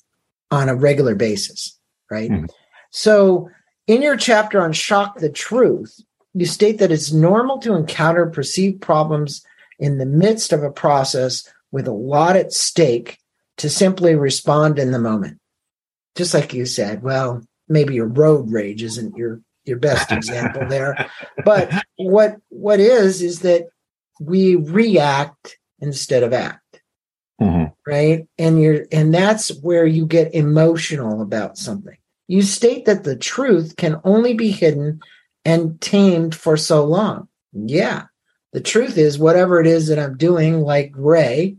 on 0.52 0.70
a 0.70 0.76
regular 0.76 1.16
basis, 1.16 1.78
right? 2.10 2.30
Mm. 2.30 2.50
So 2.92 3.50
in 3.88 4.02
your 4.02 4.18
chapter 4.18 4.62
on 4.62 4.74
shock 4.74 5.20
the 5.20 5.30
truth, 5.30 6.00
you 6.34 6.46
state 6.46 6.80
that 6.80 6.92
it's 6.92 7.12
normal 7.12 7.60
to 7.60 7.76
encounter 7.76 8.26
perceived 8.28 8.82
problems 8.82 9.44
in 9.78 9.98
the 9.98 10.06
midst 10.06 10.54
of 10.54 10.64
a 10.64 10.72
process 10.72 11.48
with 11.72 11.88
a 11.88 11.94
lot 11.94 12.36
at 12.36 12.52
stake 12.52 13.20
to 13.58 13.70
simply 13.70 14.16
respond 14.16 14.80
in 14.80 14.92
the 14.92 15.00
moment. 15.00 15.40
Just 16.16 16.34
like 16.34 16.54
you 16.54 16.66
said, 16.66 17.04
well, 17.04 17.44
maybe 17.70 17.94
your 17.94 18.08
road 18.08 18.52
rage 18.52 18.84
isn't 18.84 19.16
your 19.16 19.42
your 19.64 19.78
best 19.78 20.12
example 20.12 20.68
there 20.68 21.10
but 21.46 21.72
what 21.96 22.38
what 22.50 22.80
is 22.80 23.22
is 23.22 23.42
that 23.42 23.68
we 24.20 24.56
react 24.56 25.58
instead 25.80 26.24
of 26.24 26.34
act 26.34 26.69
mm-hmm. 27.40 27.66
right 27.90 28.28
and 28.38 28.62
you're 28.62 28.86
and 28.92 29.14
that's 29.14 29.50
where 29.62 29.86
you 29.86 30.06
get 30.06 30.34
emotional 30.34 31.22
about 31.22 31.58
something 31.58 31.98
you 32.28 32.42
state 32.42 32.86
that 32.86 33.04
the 33.04 33.16
truth 33.16 33.76
can 33.76 34.00
only 34.04 34.34
be 34.34 34.52
hidden 34.52 35.00
and 35.46 35.80
tamed 35.82 36.36
for 36.36 36.58
so 36.58 36.86
long 36.86 37.28
yeah 37.54 38.06
the 38.54 38.62
truth 38.62 38.98
is 38.98 39.20
whatever 39.20 39.60
it 39.60 39.68
is 39.68 39.88
that 39.88 40.00
i'm 40.00 40.18
doing 40.18 40.62
like 40.62 40.92
ray 40.96 41.56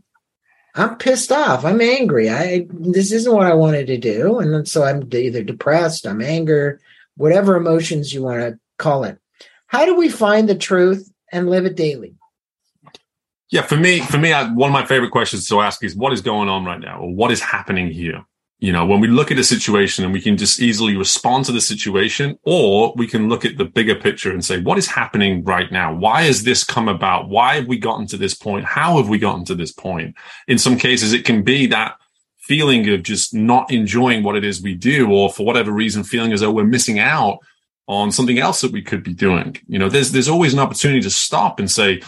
I'm 0.75 0.97
pissed 0.99 1.33
off. 1.33 1.65
I'm 1.65 1.81
angry. 1.81 2.31
I 2.31 2.67
this 2.71 3.13
isn't 3.13 3.35
what 3.35 3.47
I 3.47 3.55
wanted 3.55 3.89
to 3.89 3.99
do, 3.99 4.39
and 4.39 4.69
so 4.69 4.85
I'm 4.85 5.09
either 5.13 5.43
depressed, 5.43 6.07
I'm 6.07 6.23
anger, 6.23 6.81
whatever 7.17 7.57
emotions 7.57 8.13
you 8.13 8.23
want 8.23 8.41
to 8.41 8.59
call 8.79 9.05
it. 9.05 9.19
How 9.67 9.85
do 9.85 9.97
we 9.97 10.09
find 10.09 10.49
the 10.49 10.55
truth 10.55 11.13
and 11.33 11.51
live 11.51 11.67
it 11.67 11.77
daily? 11.77 12.15
Yeah, 13.51 13.63
for 13.63 13.77
me, 13.77 14.01
for 14.01 14.19
me, 14.19 14.33
I, 14.33 14.51
one 14.53 14.71
of 14.71 14.73
my 14.73 14.87
favorite 14.87 15.11
questions 15.11 15.49
to 15.49 15.61
ask 15.61 15.83
is, 15.83 15.97
what 15.97 16.13
is 16.13 16.21
going 16.21 16.49
on 16.49 16.65
right 16.65 16.81
now, 16.81 17.01
or 17.01 17.13
what 17.13 17.33
is 17.33 17.41
happening 17.41 17.91
here? 17.91 18.25
you 18.61 18.73
know, 18.73 18.85
when 18.85 19.01
we 19.01 19.09
look 19.09 19.31
at 19.31 19.39
a 19.39 19.45
situation 19.45 20.05
and 20.05 20.13
we 20.13 20.21
can 20.21 20.37
just 20.37 20.61
easily 20.61 20.95
respond 20.95 21.47
to 21.47 21.53
the 21.53 21.63
situation, 21.63 22.39
or 22.45 22.93
we 22.95 23.07
can 23.07 23.29
look 23.29 23.47
at 23.47 23.57
the 23.57 23.65
bigger 23.65 23.95
picture 23.95 24.31
and 24.31 24.45
say, 24.45 24.61
what 24.61 24.77
is 24.77 24.87
happening 24.87 25.43
right 25.45 25.73
now? 25.73 25.95
Why 25.95 26.23
has 26.23 26.45
this 26.45 26.63
come 26.63 26.87
about? 26.87 27.31
Why 27.31 27.55
have 27.57 27.67
we 27.67 27.79
gotten 27.79 28.07
to 28.09 28.19
this 28.19 28.35
point? 28.35 28.67
How 28.67 28.99
have 28.99 29.09
we 29.09 29.19
gotten 29.19 29.47
to 29.47 29.55
this 29.55 29.73
point? 29.73 30.15
In 30.47 30.59
some 30.59 30.77
cases, 30.77 31.15
it 31.15 31.25
can 31.25 31.43
be 31.43 31.67
that 31.69 31.97
feeling 32.41 32.87
of 32.91 33.03
just 33.03 33.33
not 33.33 33.73
enjoying 33.73 34.23
what 34.23 34.37
it 34.37 34.45
is 34.45 34.61
we 34.61 34.75
do, 34.75 35.11
or 35.11 35.33
for 35.33 35.47
whatever 35.47 35.73
reason, 35.73 36.05
feeling 36.05 36.33
as 36.35 36.41
though 36.41 36.53
we're 36.53 36.65
missing 36.65 36.99
out 36.99 37.39
on 37.89 38.13
something 38.13 38.39
else 38.39 38.61
that 38.61 38.73
we 38.73 38.83
could 38.83 39.03
be 39.03 39.15
doing. 39.15 39.57
You 39.69 39.79
know, 39.79 39.89
there's, 39.89 40.13
there's 40.13 40.29
always 40.29 40.53
an 40.53 40.59
opportunity 40.59 41.01
to 41.01 41.11
stop 41.11 41.59
and 41.59 41.71
say, 41.71 42.03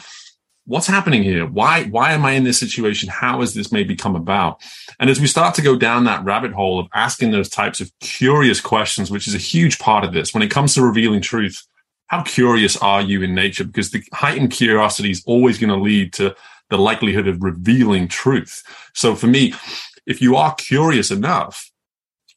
what's 0.65 0.87
happening 0.87 1.23
here? 1.23 1.47
Why, 1.47 1.85
why 1.85 2.13
am 2.13 2.25
I 2.25 2.33
in 2.33 2.45
this 2.45 2.59
situation? 2.59 3.09
How 3.09 3.41
has 3.41 3.55
this 3.55 3.73
maybe 3.73 3.97
come 3.97 4.15
about? 4.15 4.61
And 5.01 5.11
as 5.11 5.21
we 5.21 5.27
start 5.27 5.55
to 5.57 5.63
go 5.63 5.77
down 5.77 6.05
that 6.05 6.25
rabbit 6.25 6.53
hole 6.53 6.79
of 6.79 6.87
asking 6.95 7.33
those 7.33 7.49
types 7.49 7.81
of 7.81 7.91
curious 8.01 8.61
questions, 8.61 9.11
which 9.11 9.27
is 9.27 9.35
a 9.35 9.39
huge 9.39 9.79
part 9.79 10.05
of 10.05 10.13
this, 10.13 10.33
when 10.33 10.43
it 10.43 10.51
comes 10.51 10.75
to 10.75 10.83
revealing 10.83 11.21
truth, 11.21 11.63
how 12.07 12.23
curious 12.23 12.77
are 12.77 13.01
you 13.01 13.23
in 13.23 13.35
nature? 13.35 13.65
Because 13.65 13.91
the 13.91 14.03
heightened 14.13 14.51
curiosity 14.51 15.11
is 15.11 15.23
always 15.27 15.59
going 15.59 15.71
to 15.71 15.77
lead 15.77 16.13
to 16.15 16.37
the 16.71 16.79
likelihood 16.79 17.27
of 17.27 17.43
revealing 17.43 18.07
truth. 18.07 18.63
So 18.95 19.15
for 19.15 19.27
me, 19.27 19.55
if 20.07 20.21
you 20.21 20.37
are 20.37 20.55
curious 20.55 21.11
enough, 21.11 21.72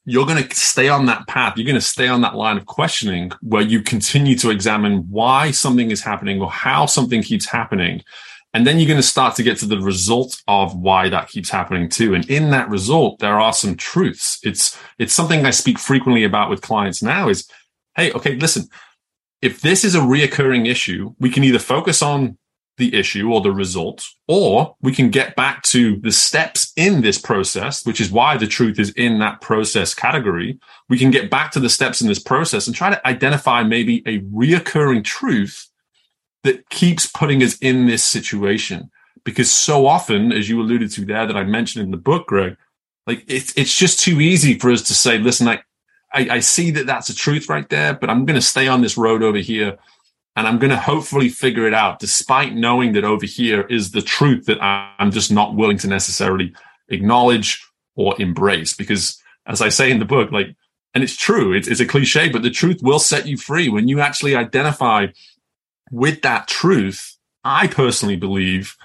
you're 0.05 0.25
going 0.25 0.43
to 0.43 0.55
stay 0.55 0.87
on 0.87 1.07
that 1.07 1.27
path. 1.27 1.57
You're 1.57 1.65
going 1.65 1.75
to 1.75 1.81
stay 1.81 2.07
on 2.07 2.21
that 2.21 2.35
line 2.35 2.57
of 2.57 2.65
questioning 2.67 3.31
where 3.41 3.63
you 3.63 3.81
continue 3.81 4.37
to 4.37 4.51
examine 4.51 4.99
why 5.09 5.51
something 5.51 5.89
is 5.91 6.03
happening 6.03 6.41
or 6.41 6.49
how 6.49 6.85
something 6.85 7.23
keeps 7.23 7.47
happening. 7.47 8.03
And 8.53 8.65
then 8.65 8.77
you're 8.79 8.87
going 8.87 8.99
to 8.99 9.03
start 9.03 9.35
to 9.35 9.43
get 9.43 9.57
to 9.57 9.65
the 9.65 9.81
result 9.81 10.41
of 10.47 10.77
why 10.77 11.09
that 11.09 11.27
keeps 11.27 11.49
happening 11.49 11.89
too. 11.89 12.13
And 12.13 12.29
in 12.29 12.51
that 12.51 12.69
result, 12.69 13.19
there 13.19 13.39
are 13.39 13.51
some 13.51 13.75
truths. 13.75 14.39
It's, 14.43 14.79
it's 14.99 15.13
something 15.13 15.45
I 15.45 15.49
speak 15.49 15.79
frequently 15.79 16.23
about 16.23 16.49
with 16.49 16.61
clients 16.61 17.03
now 17.03 17.27
is, 17.27 17.49
Hey, 17.95 18.11
okay, 18.11 18.35
listen, 18.35 18.67
if 19.41 19.61
this 19.61 19.83
is 19.83 19.95
a 19.95 19.99
reoccurring 19.99 20.69
issue, 20.69 21.15
we 21.19 21.29
can 21.29 21.43
either 21.43 21.59
focus 21.59 22.01
on 22.01 22.37
the 22.77 22.93
issue 22.93 23.31
or 23.31 23.41
the 23.41 23.51
result, 23.51 24.05
or 24.27 24.75
we 24.81 24.93
can 24.93 25.09
get 25.09 25.35
back 25.35 25.61
to 25.63 25.97
the 25.97 26.11
steps 26.11 26.73
in 26.75 27.01
this 27.01 27.17
process, 27.17 27.85
which 27.85 28.01
is 28.01 28.11
why 28.11 28.37
the 28.37 28.47
truth 28.47 28.79
is 28.79 28.91
in 28.91 29.19
that 29.19 29.39
process 29.41 29.93
category. 29.93 30.59
We 30.89 30.97
can 30.97 31.11
get 31.11 31.29
back 31.29 31.51
to 31.51 31.59
the 31.59 31.69
steps 31.69 32.01
in 32.01 32.07
this 32.07 32.19
process 32.19 32.67
and 32.67 32.75
try 32.75 32.89
to 32.89 33.07
identify 33.07 33.63
maybe 33.63 34.03
a 34.05 34.19
reoccurring 34.21 35.03
truth 35.03 35.69
that 36.43 36.69
keeps 36.69 37.07
putting 37.07 37.41
us 37.41 37.57
in 37.59 37.85
this 37.85 38.03
situation. 38.03 38.91
Because 39.23 39.51
so 39.51 39.87
often, 39.87 40.31
as 40.31 40.49
you 40.49 40.61
alluded 40.61 40.91
to 40.91 41.05
there, 41.05 41.25
that 41.25 41.37
I 41.37 41.43
mentioned 41.43 41.85
in 41.85 41.91
the 41.91 41.97
book, 41.97 42.27
Greg, 42.27 42.57
like 43.07 43.23
it's, 43.27 43.53
it's 43.55 43.75
just 43.75 43.99
too 43.99 44.19
easy 44.19 44.59
for 44.59 44.69
us 44.71 44.81
to 44.83 44.93
say, 44.93 45.17
listen, 45.17 45.47
I, 45.47 45.63
I, 46.13 46.27
I 46.31 46.39
see 46.39 46.71
that 46.71 46.85
that's 46.85 47.09
a 47.09 47.15
truth 47.15 47.49
right 47.49 47.67
there, 47.69 47.93
but 47.93 48.09
I'm 48.09 48.25
going 48.25 48.39
to 48.39 48.45
stay 48.45 48.67
on 48.67 48.81
this 48.81 48.97
road 48.97 49.23
over 49.23 49.37
here 49.37 49.77
and 50.35 50.47
I'm 50.47 50.59
going 50.59 50.71
to 50.71 50.77
hopefully 50.77 51.29
figure 51.29 51.65
it 51.65 51.73
out, 51.73 51.99
despite 51.99 52.53
knowing 52.53 52.93
that 52.93 53.05
over 53.05 53.25
here 53.25 53.61
is 53.61 53.91
the 53.91 54.01
truth 54.01 54.45
that 54.45 54.61
I'm 54.61 55.11
just 55.11 55.31
not 55.31 55.55
willing 55.55 55.77
to 55.79 55.87
necessarily 55.87 56.53
acknowledge 56.89 57.65
or 57.95 58.19
embrace. 58.21 58.73
Because 58.73 59.21
as 59.45 59.61
I 59.61 59.69
say 59.69 59.91
in 59.91 59.99
the 59.99 60.05
book, 60.05 60.31
like, 60.31 60.55
and 60.93 61.03
it's 61.03 61.15
true, 61.15 61.53
it's, 61.53 61.67
it's 61.67 61.79
a 61.79 61.85
cliche, 61.85 62.29
but 62.29 62.41
the 62.41 62.49
truth 62.49 62.79
will 62.81 62.99
set 62.99 63.27
you 63.27 63.37
free 63.37 63.69
when 63.69 63.87
you 63.87 64.01
actually 64.01 64.35
identify 64.35 65.07
with 65.91 66.21
that 66.23 66.47
truth. 66.47 67.17
I 67.43 67.67
personally 67.67 68.15
believe 68.15 68.75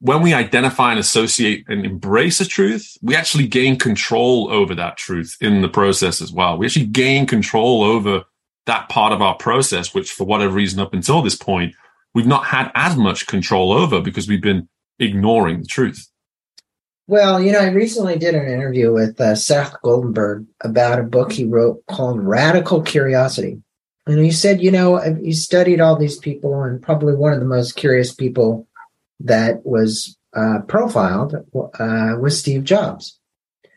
when 0.00 0.22
we 0.22 0.32
identify 0.32 0.90
and 0.90 0.98
associate 0.98 1.66
and 1.68 1.84
embrace 1.84 2.40
a 2.40 2.46
truth, 2.46 2.96
we 3.02 3.14
actually 3.14 3.46
gain 3.46 3.78
control 3.78 4.50
over 4.50 4.74
that 4.74 4.96
truth 4.96 5.36
in 5.42 5.60
the 5.60 5.68
process 5.68 6.22
as 6.22 6.32
well. 6.32 6.56
We 6.56 6.66
actually 6.66 6.86
gain 6.86 7.26
control 7.26 7.82
over 7.82 8.24
that 8.66 8.88
part 8.88 9.12
of 9.12 9.22
our 9.22 9.34
process, 9.36 9.94
which 9.94 10.10
for 10.12 10.24
whatever 10.24 10.52
reason 10.54 10.80
up 10.80 10.94
until 10.94 11.22
this 11.22 11.36
point, 11.36 11.74
we've 12.14 12.26
not 12.26 12.44
had 12.46 12.70
as 12.74 12.96
much 12.96 13.26
control 13.26 13.72
over 13.72 14.00
because 14.00 14.28
we've 14.28 14.42
been 14.42 14.68
ignoring 14.98 15.60
the 15.60 15.66
truth. 15.66 16.06
Well, 17.06 17.40
you 17.40 17.50
know, 17.50 17.58
I 17.58 17.70
recently 17.70 18.16
did 18.18 18.36
an 18.36 18.46
interview 18.46 18.92
with 18.92 19.20
uh, 19.20 19.34
Seth 19.34 19.74
Goldenberg 19.82 20.46
about 20.62 21.00
a 21.00 21.02
book 21.02 21.32
he 21.32 21.44
wrote 21.44 21.84
called 21.86 22.20
Radical 22.20 22.82
Curiosity. 22.82 23.60
And 24.06 24.24
he 24.24 24.30
said, 24.30 24.62
you 24.62 24.70
know, 24.70 24.98
he 25.22 25.32
studied 25.32 25.80
all 25.80 25.96
these 25.96 26.16
people, 26.18 26.62
and 26.62 26.82
probably 26.82 27.14
one 27.14 27.32
of 27.32 27.40
the 27.40 27.46
most 27.46 27.76
curious 27.76 28.14
people 28.14 28.66
that 29.20 29.64
was 29.64 30.16
uh, 30.34 30.60
profiled 30.66 31.34
uh, 31.34 32.14
was 32.18 32.38
Steve 32.38 32.64
Jobs. 32.64 33.18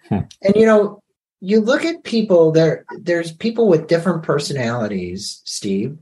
Hmm. 0.09 0.19
And, 0.41 0.55
you 0.55 0.65
know, 0.65 1.02
you 1.45 1.59
look 1.59 1.83
at 1.83 2.05
people 2.05 2.51
there 2.51 2.85
there's 2.99 3.33
people 3.33 3.67
with 3.67 3.87
different 3.87 4.23
personalities 4.23 5.41
steve 5.43 5.97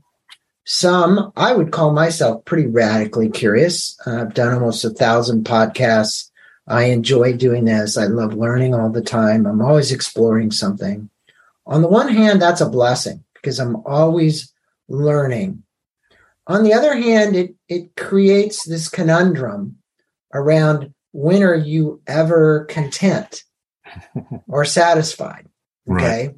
Some 0.64 1.32
I 1.36 1.52
would 1.52 1.72
call 1.72 1.92
myself 1.92 2.44
pretty 2.44 2.68
radically 2.68 3.28
curious. 3.28 3.98
Uh, 4.06 4.20
I've 4.20 4.34
done 4.34 4.54
almost 4.54 4.84
a 4.84 4.90
thousand 4.90 5.44
podcasts. 5.44 6.30
I 6.68 6.84
enjoy 6.84 7.32
doing 7.32 7.64
this. 7.64 7.98
I 7.98 8.04
love 8.06 8.34
learning 8.34 8.72
all 8.72 8.88
the 8.88 9.02
time. 9.02 9.46
I'm 9.46 9.60
always 9.60 9.90
exploring 9.90 10.52
something. 10.52 11.10
On 11.66 11.82
the 11.82 11.88
one 11.88 12.08
hand, 12.08 12.40
that's 12.40 12.60
a 12.60 12.70
blessing 12.70 13.24
because 13.34 13.58
I'm 13.58 13.76
always 13.84 14.52
learning. 14.86 15.64
On 16.46 16.62
the 16.62 16.74
other 16.74 16.94
hand, 16.94 17.34
it, 17.34 17.56
it 17.68 17.96
creates 17.96 18.64
this 18.64 18.88
conundrum 18.88 19.78
around 20.32 20.94
when 21.10 21.42
are 21.42 21.56
you 21.56 22.00
ever 22.06 22.64
content 22.66 23.42
or 24.48 24.64
satisfied? 24.64 25.48
Okay. 25.90 26.28
Right. 26.28 26.36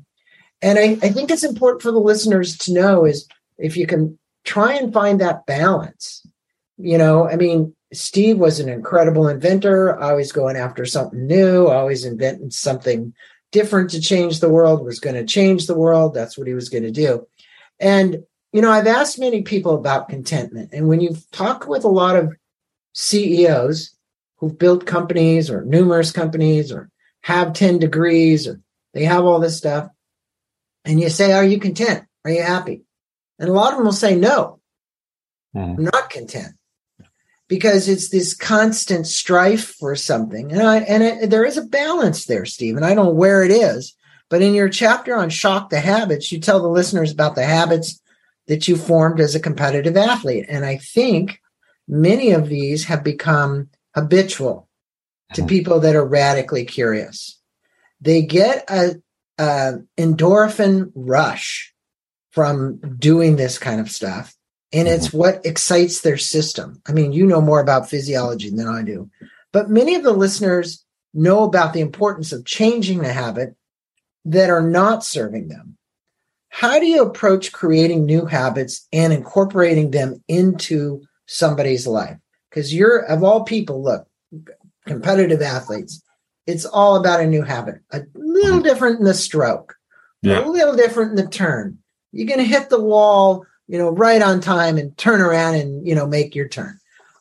And 0.62 0.78
I, 0.78 1.06
I 1.06 1.10
think 1.10 1.30
it's 1.30 1.44
important 1.44 1.82
for 1.82 1.92
the 1.92 1.98
listeners 1.98 2.56
to 2.58 2.72
know 2.72 3.04
is 3.04 3.28
if 3.58 3.76
you 3.76 3.86
can 3.86 4.18
try 4.44 4.74
and 4.74 4.92
find 4.92 5.20
that 5.20 5.46
balance. 5.46 6.26
You 6.76 6.98
know, 6.98 7.28
I 7.28 7.36
mean, 7.36 7.74
Steve 7.92 8.38
was 8.38 8.60
an 8.60 8.68
incredible 8.68 9.28
inventor, 9.28 9.98
always 9.98 10.32
going 10.32 10.56
after 10.56 10.84
something 10.84 11.26
new, 11.26 11.66
always 11.68 12.04
inventing 12.04 12.50
something 12.50 13.14
different 13.52 13.90
to 13.90 14.00
change 14.00 14.40
the 14.40 14.48
world, 14.48 14.84
was 14.84 14.98
going 14.98 15.14
to 15.14 15.24
change 15.24 15.66
the 15.66 15.78
world. 15.78 16.14
That's 16.14 16.36
what 16.36 16.48
he 16.48 16.54
was 16.54 16.68
going 16.68 16.82
to 16.82 16.90
do. 16.90 17.26
And, 17.78 18.24
you 18.52 18.60
know, 18.60 18.70
I've 18.70 18.86
asked 18.86 19.18
many 19.18 19.42
people 19.42 19.74
about 19.74 20.08
contentment. 20.08 20.70
And 20.72 20.88
when 20.88 21.00
you 21.00 21.16
talk 21.30 21.68
with 21.68 21.84
a 21.84 21.88
lot 21.88 22.16
of 22.16 22.34
CEOs 22.94 23.94
who've 24.38 24.58
built 24.58 24.86
companies 24.86 25.50
or 25.50 25.64
numerous 25.64 26.10
companies 26.10 26.72
or 26.72 26.90
have 27.24 27.54
10 27.54 27.78
degrees 27.78 28.46
or 28.46 28.60
they 28.92 29.04
have 29.04 29.24
all 29.24 29.40
this 29.40 29.56
stuff, 29.56 29.88
and 30.84 31.00
you 31.00 31.08
say, 31.08 31.32
Are 31.32 31.44
you 31.44 31.58
content? 31.58 32.04
Are 32.24 32.30
you 32.30 32.42
happy? 32.42 32.82
And 33.38 33.48
a 33.48 33.52
lot 33.52 33.72
of 33.72 33.78
them 33.78 33.86
will 33.86 33.92
say, 33.92 34.14
No, 34.14 34.60
mm. 35.56 35.78
I'm 35.78 35.84
not 35.84 36.10
content 36.10 36.54
because 37.48 37.88
it's 37.88 38.10
this 38.10 38.34
constant 38.34 39.06
strife 39.06 39.74
for 39.78 39.96
something. 39.96 40.52
And, 40.52 40.62
I, 40.62 40.78
and 40.80 41.02
it, 41.02 41.30
there 41.30 41.46
is 41.46 41.56
a 41.56 41.64
balance 41.64 42.26
there, 42.26 42.44
Steve, 42.44 42.76
and 42.76 42.84
I 42.84 42.94
don't 42.94 43.06
know 43.06 43.12
where 43.12 43.42
it 43.42 43.50
is. 43.50 43.96
But 44.28 44.42
in 44.42 44.54
your 44.54 44.68
chapter 44.68 45.14
on 45.14 45.30
Shock 45.30 45.70
the 45.70 45.80
Habits, 45.80 46.30
you 46.30 46.40
tell 46.40 46.60
the 46.60 46.68
listeners 46.68 47.10
about 47.10 47.36
the 47.36 47.44
habits 47.44 48.00
that 48.48 48.68
you 48.68 48.76
formed 48.76 49.20
as 49.20 49.34
a 49.34 49.40
competitive 49.40 49.96
athlete. 49.96 50.46
And 50.48 50.64
I 50.64 50.76
think 50.76 51.40
many 51.88 52.32
of 52.32 52.48
these 52.48 52.84
have 52.84 53.02
become 53.02 53.70
habitual 53.94 54.68
to 55.34 55.42
mm-hmm. 55.42 55.48
people 55.48 55.80
that 55.80 55.94
are 55.94 56.04
radically 56.04 56.64
curious. 56.64 57.38
They 58.00 58.22
get 58.22 58.68
a, 58.68 58.96
a 59.38 59.74
endorphin 59.98 60.90
rush 60.94 61.72
from 62.32 62.80
doing 62.98 63.36
this 63.36 63.58
kind 63.58 63.80
of 63.80 63.90
stuff. 63.90 64.34
And 64.72 64.88
it's 64.88 65.08
mm-hmm. 65.08 65.18
what 65.18 65.46
excites 65.46 66.00
their 66.00 66.16
system. 66.16 66.82
I 66.88 66.92
mean, 66.92 67.12
you 67.12 67.26
know 67.26 67.40
more 67.40 67.60
about 67.60 67.88
physiology 67.88 68.50
than 68.50 68.66
I 68.66 68.82
do, 68.82 69.10
but 69.52 69.70
many 69.70 69.94
of 69.94 70.02
the 70.02 70.12
listeners 70.12 70.84
know 71.12 71.44
about 71.44 71.72
the 71.72 71.80
importance 71.80 72.32
of 72.32 72.44
changing 72.44 72.98
the 72.98 73.12
habit 73.12 73.54
that 74.24 74.50
are 74.50 74.62
not 74.62 75.04
serving 75.04 75.48
them. 75.48 75.76
How 76.48 76.78
do 76.78 76.86
you 76.86 77.02
approach 77.02 77.52
creating 77.52 78.04
new 78.04 78.26
habits 78.26 78.86
and 78.92 79.12
incorporating 79.12 79.90
them 79.90 80.22
into 80.28 81.02
somebody's 81.26 81.86
life? 81.86 82.18
Because 82.50 82.74
you're, 82.74 82.98
of 82.98 83.22
all 83.24 83.44
people, 83.44 83.82
look, 83.82 84.06
competitive 84.86 85.42
athletes, 85.42 86.02
it's 86.46 86.64
all 86.64 86.96
about 86.96 87.20
a 87.20 87.26
new 87.26 87.42
habit, 87.42 87.80
a 87.90 88.02
little 88.14 88.58
mm-hmm. 88.58 88.62
different 88.62 88.98
in 88.98 89.04
the 89.04 89.14
stroke, 89.14 89.76
yeah. 90.22 90.44
a 90.44 90.48
little 90.48 90.76
different 90.76 91.10
in 91.10 91.16
the 91.16 91.30
turn, 91.30 91.78
you're 92.14 92.28
going 92.28 92.38
to 92.38 92.44
hit 92.44 92.70
the 92.70 92.80
wall, 92.80 93.44
you 93.66 93.76
know, 93.76 93.90
right 93.90 94.22
on 94.22 94.40
time 94.40 94.78
and 94.78 94.96
turn 94.96 95.20
around 95.20 95.56
and, 95.56 95.86
you 95.86 95.94
know, 95.94 96.06
make 96.06 96.34
your 96.34 96.48
turn. 96.48 96.78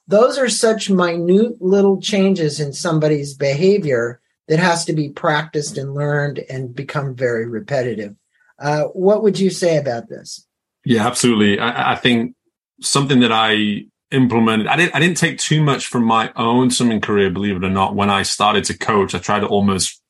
Those 0.08 0.38
are 0.38 0.50
such 0.50 0.90
minute 0.90 1.62
little 1.62 2.00
changes 2.00 2.60
in 2.60 2.74
somebody's 2.74 3.34
behavior 3.34 4.22
that 4.48 4.60
has 4.60 4.86
to 4.86 4.94
be 4.94 5.10
practiced 5.10 5.78
and 5.78 5.96
learned 5.96 6.40
and 6.50 6.76
become 6.76 7.16
very 7.16 7.48
repetitive. 7.48 8.16
Uh, 8.60 8.84
what 8.84 9.24
would 9.24 9.40
you 9.40 9.50
say 9.50 9.78
about 9.78 10.10
this? 10.10 10.46
Yeah, 10.86 11.08
absolutely. 11.08 11.60
I, 11.60 11.94
I 11.94 11.96
think 11.96 12.36
something 12.82 13.22
that 13.22 13.32
I 13.32 13.86
implemented. 14.14 14.68
I 14.68 14.78
didn't. 14.78 14.96
I 14.96 15.00
didn't 15.00 15.18
take 15.18 15.38
too 15.40 15.62
much 15.62 15.88
from 15.88 16.06
my 16.06 16.32
own 16.36 16.72
swimming 16.72 17.02
career, 17.02 17.30
believe 17.30 17.58
it 17.58 17.64
or 17.64 17.70
not. 17.70 17.96
When 17.96 18.10
I 18.10 18.24
started 18.24 18.64
to 18.66 18.78
coach, 18.78 19.14
I 19.14 19.20
tried 19.20 19.42
to 19.42 19.48
almost 19.48 20.02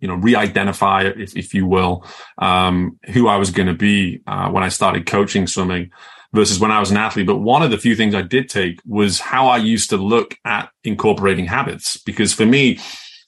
you 0.00 0.08
know, 0.08 0.14
re-identify, 0.14 1.02
if, 1.02 1.36
if 1.36 1.54
you 1.54 1.66
will, 1.66 2.04
um, 2.38 2.98
who 3.10 3.28
I 3.28 3.36
was 3.36 3.50
going 3.50 3.68
to 3.68 3.74
be 3.74 4.22
uh, 4.26 4.48
when 4.50 4.62
I 4.62 4.68
started 4.68 5.06
coaching 5.06 5.46
swimming 5.46 5.90
versus 6.32 6.58
when 6.58 6.70
I 6.70 6.80
was 6.80 6.90
an 6.90 6.96
athlete. 6.96 7.26
But 7.26 7.38
one 7.38 7.62
of 7.62 7.70
the 7.70 7.78
few 7.78 7.94
things 7.94 8.14
I 8.14 8.22
did 8.22 8.48
take 8.48 8.80
was 8.86 9.20
how 9.20 9.48
I 9.48 9.58
used 9.58 9.90
to 9.90 9.96
look 9.96 10.38
at 10.44 10.70
incorporating 10.84 11.46
habits. 11.46 11.98
Because 11.98 12.32
for 12.32 12.46
me, 12.46 12.78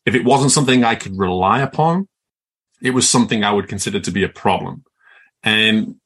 if 0.07 0.15
it 0.15 0.25
wasn't 0.25 0.53
something 0.53 0.83
I 0.83 0.95
could 0.95 1.19
rely 1.19 1.61
upon, 1.61 2.09
it 2.81 2.91
was 2.91 3.09
something 3.09 3.45
I 3.45 3.53
would 3.53 3.69
consider 3.69 4.01
to 4.01 4.11
be 4.11 4.25
a 4.25 4.29
problem. 4.29 4.85
And 5.43 5.97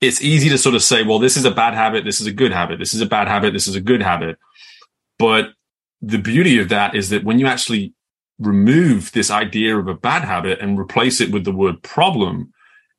it's 0.00 0.22
easy 0.22 0.48
to 0.48 0.58
sort 0.58 0.74
of 0.74 0.82
say, 0.82 1.02
well, 1.02 1.18
this 1.18 1.36
is 1.36 1.44
a 1.44 1.50
bad 1.50 1.74
habit. 1.74 2.04
This 2.04 2.20
is 2.20 2.26
a 2.26 2.32
good 2.32 2.52
habit. 2.52 2.78
This 2.78 2.94
is 2.94 3.00
a 3.00 3.06
bad 3.06 3.28
habit. 3.28 3.52
This 3.52 3.68
is 3.68 3.74
a 3.74 3.80
good 3.80 4.02
habit. 4.02 4.38
But 5.18 5.50
the 6.00 6.18
beauty 6.18 6.58
of 6.58 6.70
that 6.70 6.94
is 6.94 7.10
that 7.10 7.24
when 7.24 7.38
you 7.38 7.46
actually 7.46 7.92
remove 8.38 9.12
this 9.12 9.30
idea 9.30 9.76
of 9.76 9.86
a 9.86 9.94
bad 9.94 10.24
habit 10.24 10.60
and 10.60 10.78
replace 10.78 11.20
it 11.20 11.30
with 11.30 11.44
the 11.44 11.52
word 11.52 11.82
problem, 11.82 12.52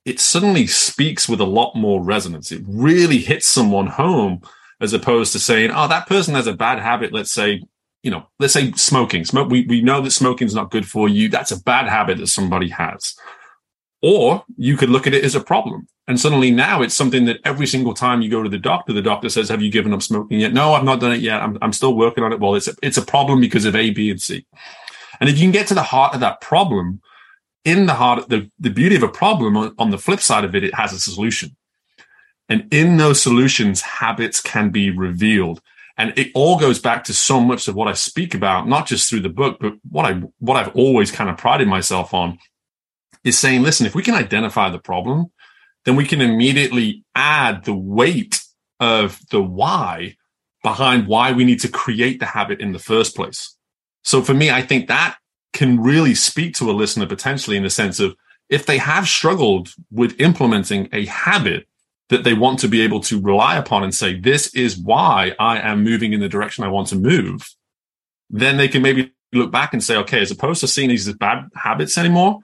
it 0.06 0.20
suddenly 0.20 0.68
speaks 0.68 1.28
with 1.28 1.42
a 1.42 1.46
lot 1.46 1.76
more 1.76 2.04
resonance. 2.04 2.52
It 2.52 2.64
really 2.68 3.18
hits 3.18 3.48
someone 3.48 3.88
home 3.88 4.42
as 4.80 4.94
opposed 4.94 5.34
to 5.34 5.40
saying, 5.40 5.72
oh, 5.74 5.88
that 5.88 6.08
person 6.08 6.36
has 6.36 6.48
a 6.48 6.54
bad 6.54 6.80
habit. 6.80 7.12
Let's 7.12 7.32
say, 7.32 7.64
you 8.04 8.12
know, 8.12 8.28
let's 8.40 8.54
say 8.54 8.72
smoking. 8.74 9.26
Smoke. 9.26 9.50
We, 9.50 9.66
we 9.66 9.82
know 9.82 10.02
that 10.02 10.12
smoking 10.12 10.48
is 10.48 10.56
not 10.56 10.72
good 10.72 10.88
for 10.88 11.10
you. 11.10 11.30
That's 11.30 11.52
a 11.52 11.62
bad 11.62 11.88
habit 11.88 12.18
that 12.18 12.28
somebody 12.28 12.70
has. 12.70 13.16
Or 14.02 14.44
you 14.58 14.78
could 14.78 14.90
look 14.90 15.06
at 15.06 15.14
it 15.14 15.24
as 15.24 15.36
a 15.36 15.42
problem. 15.42 15.88
And 16.08 16.20
suddenly 16.20 16.50
now 16.50 16.82
it's 16.82 16.96
something 16.96 17.26
that 17.26 17.40
every 17.46 17.68
single 17.68 17.94
time 17.94 18.22
you 18.22 18.30
go 18.30 18.42
to 18.42 18.50
the 18.50 18.58
doctor, 18.58 18.94
the 18.94 19.02
doctor 19.02 19.30
says, 19.30 19.50
have 19.50 19.62
you 19.62 19.70
given 19.70 19.94
up 19.94 20.02
smoking 20.02 20.40
yet? 20.40 20.54
No, 20.54 20.74
I've 20.74 20.84
not 20.84 21.00
done 21.00 21.12
it 21.12 21.22
yet. 21.22 21.42
I'm, 21.42 21.58
I'm 21.62 21.74
still 21.74 21.96
working 21.96 22.24
on 22.24 22.34
it. 22.34 22.40
Well, 22.40 22.56
it's 22.56 22.68
a, 22.68 22.74
it's 22.82 22.98
a 22.98 23.04
problem 23.04 23.40
because 23.40 23.66
of 23.66 23.76
A, 23.76 23.92
B, 23.92 24.10
and 24.10 24.20
C. 24.20 24.46
And 25.20 25.30
if 25.30 25.38
you 25.38 25.44
can 25.44 25.52
get 25.52 25.68
to 25.68 25.76
the 25.76 25.84
heart 25.84 26.16
of 26.16 26.20
that 26.22 26.42
problem, 26.42 27.02
in 27.64 27.86
the 27.86 27.94
heart, 27.94 28.28
the, 28.30 28.50
the 28.60 28.72
beauty 28.72 28.96
of 28.96 29.04
a 29.04 29.08
problem 29.08 29.56
on, 29.56 29.76
on 29.78 29.92
the 29.92 30.00
flip 30.00 30.20
side 30.20 30.44
of 30.44 30.56
it, 30.56 30.64
it 30.64 30.74
has 30.74 30.94
a 30.94 31.00
solution. 31.00 31.56
And 32.50 32.74
in 32.74 32.98
those 32.98 33.22
solutions, 33.22 33.82
habits 33.82 34.42
can 34.42 34.72
be 34.72 34.90
revealed. 34.90 35.62
And 35.96 36.12
it 36.18 36.32
all 36.34 36.58
goes 36.58 36.80
back 36.80 37.04
to 37.04 37.14
so 37.14 37.40
much 37.40 37.68
of 37.68 37.76
what 37.76 37.88
I 37.88 37.94
speak 37.94 38.34
about, 38.34 38.68
not 38.68 38.88
just 38.88 39.08
through 39.08 39.20
the 39.20 39.30
book, 39.30 39.60
but 39.62 39.74
what 39.90 40.06
I, 40.06 40.22
what 40.40 40.58
I've 40.58 40.76
always 40.76 41.12
kind 41.12 41.30
of 41.30 41.38
prided 41.38 41.68
myself 41.68 42.16
on 42.16 42.40
is 43.24 43.38
saying, 43.38 43.62
listen, 43.62 43.86
if 43.86 43.96
we 43.96 44.04
can 44.04 44.16
identify 44.16 44.70
the 44.70 44.80
problem, 44.80 45.28
then 45.86 45.96
we 45.96 46.06
can 46.06 46.22
immediately 46.22 47.04
add 47.16 47.66
the 47.66 47.74
weight 47.74 48.42
of 48.80 49.20
the 49.30 49.42
why 49.42 50.16
behind 50.64 51.08
why 51.08 51.32
we 51.32 51.44
need 51.44 51.60
to 51.60 51.68
create 51.68 52.20
the 52.20 52.26
habit 52.26 52.60
in 52.60 52.72
the 52.72 52.80
first 52.80 53.16
place. 53.16 53.56
So 54.04 54.22
for 54.22 54.34
me, 54.34 54.52
I 54.52 54.62
think 54.62 54.88
that 54.88 55.18
can 55.54 55.82
really 55.82 56.16
speak 56.16 56.56
to 56.56 56.70
a 56.70 56.74
listener 56.74 57.06
potentially 57.06 57.58
in 57.58 57.64
the 57.64 57.70
sense 57.70 58.00
of 58.00 58.16
if 58.50 58.66
they 58.66 58.78
have 58.78 59.08
struggled 59.08 59.70
with 59.92 60.20
implementing 60.20 60.90
a 60.92 61.06
habit 61.06 61.68
that 62.10 62.24
they 62.24 62.34
want 62.34 62.60
to 62.60 62.68
be 62.68 62.82
able 62.82 63.00
to 63.00 63.22
rely 63.22 63.56
upon 63.56 63.84
and 63.84 63.96
say, 63.96 64.20
this 64.20 64.54
is 64.54 64.78
why 64.78 65.34
I 65.40 65.60
am 65.60 65.84
moving 65.84 66.14
in 66.14 66.20
the 66.20 66.30
direction 66.30 66.64
I 66.64 66.68
want 66.68 66.90
to 66.90 66.96
move, 66.96 67.50
then 68.30 68.58
they 68.58 68.68
can 68.68 68.82
maybe 68.82 69.14
look 69.32 69.52
back 69.52 69.74
and 69.74 69.84
say, 69.84 69.96
okay, 69.98 70.22
as 70.22 70.32
opposed 70.32 70.62
to 70.62 70.68
seeing 70.68 70.90
these 70.90 71.08
as 71.08 71.16
bad 71.16 71.50
habits 71.56 71.98
anymore, 71.98 72.40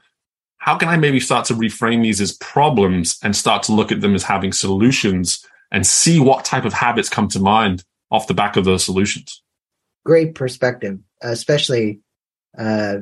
how 0.67 0.77
can 0.77 0.89
I 0.89 0.97
maybe 0.97 1.21
start 1.21 1.45
to 1.45 1.53
reframe 1.53 2.03
these 2.03 2.19
as 2.19 2.33
problems 2.33 3.17
and 3.23 3.33
start 3.33 3.63
to 3.63 3.71
look 3.71 3.89
at 3.89 4.01
them 4.01 4.13
as 4.13 4.23
having 4.23 4.51
solutions 4.51 5.45
and 5.71 5.87
see 5.87 6.19
what 6.19 6.43
type 6.43 6.65
of 6.65 6.73
habits 6.73 7.07
come 7.07 7.29
to 7.29 7.39
mind 7.39 7.85
off 8.11 8.27
the 8.27 8.33
back 8.33 8.57
of 8.57 8.65
those 8.65 8.83
solutions? 8.83 9.41
Great 10.05 10.35
perspective 10.35 10.99
especially 11.21 11.99
uh, 12.57 12.97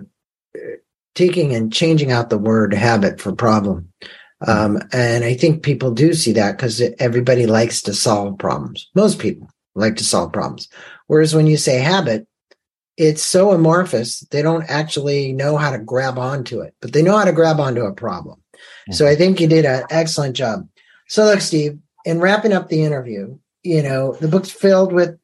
taking 1.15 1.55
and 1.55 1.73
changing 1.73 2.11
out 2.11 2.29
the 2.29 2.37
word 2.37 2.73
habit 2.73 3.19
for 3.19 3.33
problem. 3.33 3.91
Um, 4.45 4.79
and 4.91 5.23
I 5.23 5.33
think 5.33 5.63
people 5.63 5.91
do 5.91 6.13
see 6.13 6.33
that 6.33 6.57
because 6.57 6.81
everybody 6.99 7.45
likes 7.45 7.81
to 7.83 7.93
solve 7.93 8.37
problems. 8.37 8.89
Most 8.93 9.19
people 9.19 9.49
like 9.75 9.95
to 9.97 10.05
solve 10.05 10.33
problems. 10.33 10.69
Whereas 11.07 11.33
when 11.33 11.47
you 11.47 11.57
say 11.57 11.79
habit, 11.79 12.27
it's 12.97 13.23
so 13.23 13.51
amorphous, 13.51 14.21
they 14.31 14.41
don't 14.41 14.63
actually 14.69 15.33
know 15.33 15.57
how 15.57 15.71
to 15.71 15.79
grab 15.79 16.17
onto 16.17 16.61
it, 16.61 16.73
but 16.81 16.93
they 16.93 17.01
know 17.01 17.17
how 17.17 17.25
to 17.25 17.33
grab 17.33 17.59
onto 17.59 17.81
a 17.81 17.93
problem. 17.93 18.41
Mm-hmm. 18.53 18.93
So 18.93 19.07
I 19.07 19.15
think 19.15 19.39
you 19.39 19.47
did 19.47 19.65
an 19.65 19.83
excellent 19.89 20.35
job. 20.35 20.67
So 21.07 21.25
look, 21.25 21.41
Steve, 21.41 21.77
in 22.05 22.19
wrapping 22.19 22.53
up 22.53 22.69
the 22.69 22.83
interview, 22.83 23.37
you 23.63 23.83
know, 23.83 24.13
the 24.13 24.27
book's 24.27 24.51
filled 24.51 24.93
with 24.93 25.17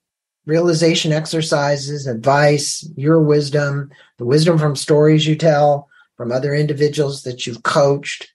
realization 0.46 1.12
exercises, 1.12 2.08
advice, 2.08 2.88
your 2.96 3.22
wisdom, 3.22 3.92
the 4.18 4.26
wisdom 4.26 4.58
from 4.58 4.76
stories 4.76 5.28
you 5.28 5.36
tell, 5.36 5.88
from 6.18 6.32
other 6.32 6.54
individuals 6.54 7.24
that 7.24 7.46
you've 7.46 7.64
coached. 7.64 8.32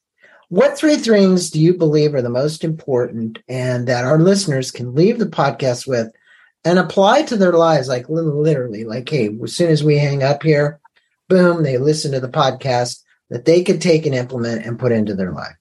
What 0.48 0.78
three 0.78 0.96
things 0.96 1.50
do 1.50 1.60
you 1.60 1.74
believe 1.74 2.14
are 2.14 2.22
the 2.22 2.30
most 2.30 2.62
important 2.62 3.40
and 3.48 3.88
that 3.88 4.04
our 4.04 4.18
listeners 4.18 4.70
can 4.70 4.94
leave 4.94 5.18
the 5.18 5.26
podcast 5.26 5.88
with 5.88 6.12
and 6.66 6.78
apply 6.80 7.22
to 7.22 7.36
their 7.36 7.52
lives? 7.52 7.88
Like 7.88 8.08
literally, 8.08 8.84
like, 8.84 9.08
hey, 9.08 9.30
as 9.42 9.54
soon 9.54 9.70
as 9.70 9.84
we 9.84 9.96
hang 9.96 10.22
up 10.22 10.42
here, 10.42 10.80
boom, 11.28 11.62
they 11.62 11.78
listen 11.78 12.12
to 12.12 12.20
the 12.20 12.28
podcast 12.28 13.02
that 13.30 13.44
they 13.44 13.62
could 13.62 13.80
take 13.80 14.04
and 14.04 14.14
implement 14.14 14.66
and 14.66 14.78
put 14.78 14.92
into 14.92 15.14
their 15.14 15.32
life. 15.32 15.54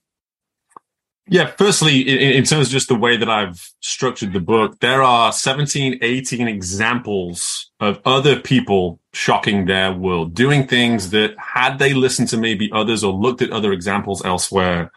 Yeah, 1.28 1.48
firstly, 1.58 2.02
in, 2.02 2.34
in, 2.34 2.44
terms 2.44 2.68
of 2.68 2.72
just 2.72 2.88
the 2.88 2.96
way 2.96 3.18
that 3.18 3.30
I've 3.30 3.72
structured 3.80 4.32
the 4.32 4.40
book, 4.40 4.80
there 4.80 5.02
are 5.02 5.32
17, 5.32 5.98
18 6.02 6.48
examples 6.48 7.72
of 7.80 8.00
other 8.06 8.40
people 8.40 9.00
shocking 9.12 9.66
their 9.66 9.92
world, 9.92 10.36
doing 10.36 10.68
things 10.68 11.10
that 11.12 11.36
had 11.40 11.80
they 11.80 11.96
listened 11.96 12.28
to 12.30 12.38
maybe 12.38 12.70
others 12.72 13.04
or 13.04 13.12
looked 13.12 13.42
at 13.42 13.50
other 13.50 13.74
examples 13.74 14.24
elsewhere, 14.24 14.92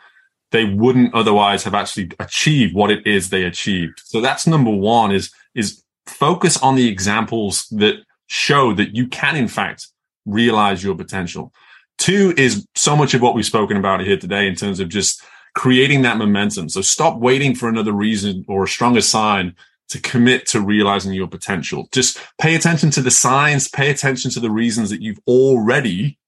they 0.50 0.66
wouldn't 0.66 1.14
otherwise 1.14 1.64
have 1.64 1.74
actually 1.74 2.11
achieved 2.18 2.74
what 2.74 2.90
it 2.90 3.06
is 3.06 3.30
they 3.30 3.44
achieved. 3.44 4.02
So 4.04 4.20
that's 4.20 4.46
number 4.46 4.70
one 4.70 5.12
is, 5.12 5.30
is 5.54 5.82
focus 6.09 6.56
on 6.62 6.74
the 6.74 6.88
examples 6.88 7.66
that 7.70 7.96
show 8.26 8.74
that 8.74 8.94
you 8.94 9.09
can, 9.09 9.36
in 9.36 9.48
fact, 9.48 9.88
realize 10.26 10.82
your 10.82 10.94
potential. 10.94 11.52
Two 11.98 12.34
is 12.36 12.66
so 12.74 12.96
much 12.96 13.14
of 13.14 13.20
what 13.20 13.34
we've 13.34 13.44
spoken 13.44 13.76
about 13.76 14.00
here 14.00 14.16
today 14.16 14.46
in 14.46 14.54
terms 14.54 14.80
of 14.80 14.88
just 14.88 15.22
creating 15.54 16.02
that 16.02 16.16
momentum. 16.16 16.68
So 16.68 16.80
stop 16.80 17.18
waiting 17.18 17.54
for 17.54 17.68
another 17.68 17.92
reason 17.92 18.44
or 18.48 18.64
a 18.64 18.68
stronger 18.68 19.00
sign 19.00 19.54
to 19.88 20.00
commit 20.00 20.46
to 20.46 20.61
realizing 20.61 21.12
your 21.12 21.26
potential. 21.26 21.88
Just 21.92 22.20
pay 22.40 22.54
attention 22.54 22.90
to 22.90 23.00
the 23.00 23.11
signs, 23.11 23.68
pay 23.68 23.90
attention 23.90 24.30
to 24.32 24.40
the 24.40 24.50
reasons 24.50 24.90
that 24.90 25.02
you've 25.02 25.18
already 25.26 26.18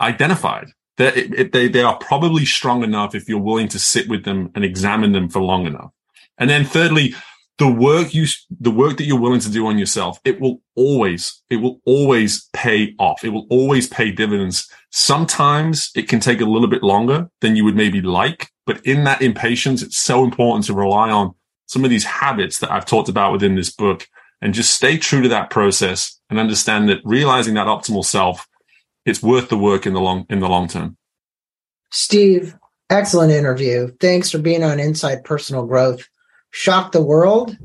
identified. 0.00 0.68
They, 0.96 1.48
they, 1.52 1.68
they 1.68 1.82
are 1.82 1.96
probably 1.98 2.44
strong 2.44 2.82
enough 2.82 3.14
if 3.14 3.28
you're 3.28 3.38
willing 3.38 3.68
to 3.68 3.78
sit 3.78 4.08
with 4.08 4.24
them 4.24 4.50
and 4.54 4.64
examine 4.64 5.12
them 5.12 5.28
for 5.28 5.40
long 5.40 5.66
enough. 5.66 5.92
And 6.38 6.50
then 6.50 6.64
thirdly, 6.64 7.14
the 7.58 7.70
work 7.70 8.12
you, 8.12 8.26
the 8.60 8.70
work 8.70 8.98
that 8.98 9.04
you're 9.04 9.20
willing 9.20 9.40
to 9.40 9.50
do 9.50 9.66
on 9.66 9.78
yourself, 9.78 10.20
it 10.24 10.40
will 10.40 10.60
always, 10.74 11.42
it 11.48 11.56
will 11.56 11.80
always 11.86 12.48
pay 12.52 12.94
off. 12.98 13.24
It 13.24 13.30
will 13.30 13.46
always 13.48 13.88
pay 13.88 14.10
dividends. 14.10 14.70
Sometimes 14.90 15.90
it 15.94 16.08
can 16.08 16.20
take 16.20 16.40
a 16.40 16.44
little 16.46 16.68
bit 16.68 16.82
longer 16.82 17.30
than 17.40 17.56
you 17.56 17.64
would 17.64 17.76
maybe 17.76 18.02
like, 18.02 18.50
but 18.66 18.84
in 18.84 19.04
that 19.04 19.22
impatience, 19.22 19.82
it's 19.82 19.96
so 19.96 20.22
important 20.22 20.66
to 20.66 20.74
rely 20.74 21.10
on 21.10 21.34
some 21.66 21.82
of 21.84 21.90
these 21.90 22.04
habits 22.04 22.58
that 22.58 22.70
I've 22.70 22.84
talked 22.84 23.08
about 23.08 23.32
within 23.32 23.54
this 23.54 23.70
book 23.70 24.06
and 24.42 24.52
just 24.52 24.74
stay 24.74 24.98
true 24.98 25.22
to 25.22 25.28
that 25.30 25.50
process 25.50 26.20
and 26.28 26.38
understand 26.38 26.88
that 26.88 27.00
realizing 27.04 27.54
that 27.54 27.66
optimal 27.66 28.04
self, 28.04 28.46
it's 29.06 29.22
worth 29.22 29.48
the 29.48 29.58
work 29.58 29.86
in 29.86 29.94
the 29.94 30.00
long, 30.00 30.26
in 30.28 30.40
the 30.40 30.48
long 30.48 30.68
term. 30.68 30.96
Steve, 31.90 32.54
excellent 32.90 33.32
interview. 33.32 33.90
Thanks 34.00 34.30
for 34.30 34.38
being 34.38 34.62
on 34.62 34.78
Inside 34.78 35.24
Personal 35.24 35.64
Growth. 35.64 36.06
Shock 36.56 36.92
the 36.92 37.02
World, 37.02 37.58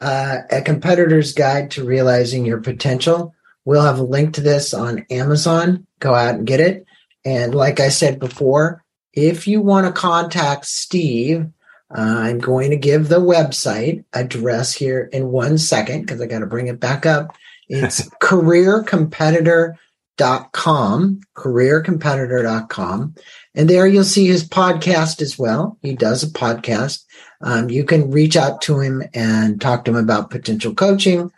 uh, 0.00 0.38
a 0.50 0.62
competitor's 0.62 1.34
guide 1.34 1.70
to 1.72 1.84
realizing 1.84 2.46
your 2.46 2.62
potential. 2.62 3.34
We'll 3.66 3.82
have 3.82 3.98
a 3.98 4.04
link 4.04 4.32
to 4.34 4.40
this 4.40 4.72
on 4.72 5.04
Amazon. 5.10 5.86
Go 6.00 6.14
out 6.14 6.36
and 6.36 6.46
get 6.46 6.58
it. 6.58 6.86
And 7.26 7.54
like 7.54 7.78
I 7.78 7.90
said 7.90 8.18
before, 8.18 8.82
if 9.12 9.46
you 9.46 9.60
want 9.60 9.86
to 9.86 9.92
contact 9.92 10.64
Steve, 10.64 11.46
uh, 11.94 12.00
I'm 12.00 12.38
going 12.38 12.70
to 12.70 12.78
give 12.78 13.08
the 13.08 13.20
website 13.20 14.02
address 14.14 14.72
here 14.72 15.10
in 15.12 15.28
one 15.28 15.58
second 15.58 16.00
because 16.00 16.22
I 16.22 16.26
got 16.26 16.38
to 16.38 16.46
bring 16.46 16.68
it 16.68 16.80
back 16.80 17.04
up. 17.04 17.36
It's 17.70 18.08
careercompetitor.com, 18.22 21.20
careercompetitor.com. 21.36 23.14
And 23.58 23.68
there 23.68 23.88
you'll 23.88 24.04
see 24.04 24.28
his 24.28 24.48
podcast 24.48 25.20
as 25.20 25.36
well. 25.36 25.78
He 25.82 25.92
does 25.94 26.22
a 26.22 26.28
podcast. 26.28 27.04
Um, 27.40 27.68
you 27.68 27.84
can 27.84 28.12
reach 28.12 28.36
out 28.36 28.62
to 28.62 28.78
him 28.78 29.02
and 29.12 29.60
talk 29.60 29.84
to 29.84 29.90
him 29.90 29.96
about 29.96 30.30
potential 30.30 30.72
coaching. 30.72 31.32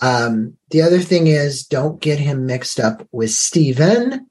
Um, 0.00 0.56
the 0.70 0.82
other 0.82 0.98
thing 0.98 1.28
is 1.28 1.64
don't 1.64 2.00
get 2.00 2.18
him 2.18 2.44
mixed 2.44 2.80
up 2.80 3.06
with 3.12 3.30
Stephen 3.30 4.26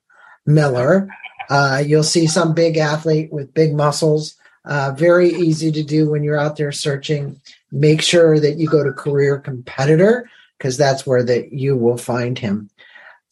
Miller. 0.45 1.09
Uh, 1.49 1.81
you'll 1.85 2.03
see 2.03 2.27
some 2.27 2.53
big 2.53 2.75
athlete 2.75 3.31
with 3.31 3.53
big 3.53 3.73
muscles. 3.73 4.35
Uh, 4.65 4.91
very 4.97 5.29
easy 5.29 5.71
to 5.71 5.81
do 5.81 6.09
when 6.09 6.23
you're 6.23 6.39
out 6.39 6.57
there 6.57 6.73
searching. 6.73 7.39
Make 7.71 8.01
sure 8.01 8.37
that 8.37 8.57
you 8.57 8.67
go 8.67 8.83
to 8.83 8.91
Career 8.91 9.39
Competitor 9.39 10.29
because 10.57 10.75
that's 10.75 11.07
where 11.07 11.23
that 11.23 11.53
you 11.53 11.77
will 11.77 11.97
find 11.97 12.37
him. 12.37 12.69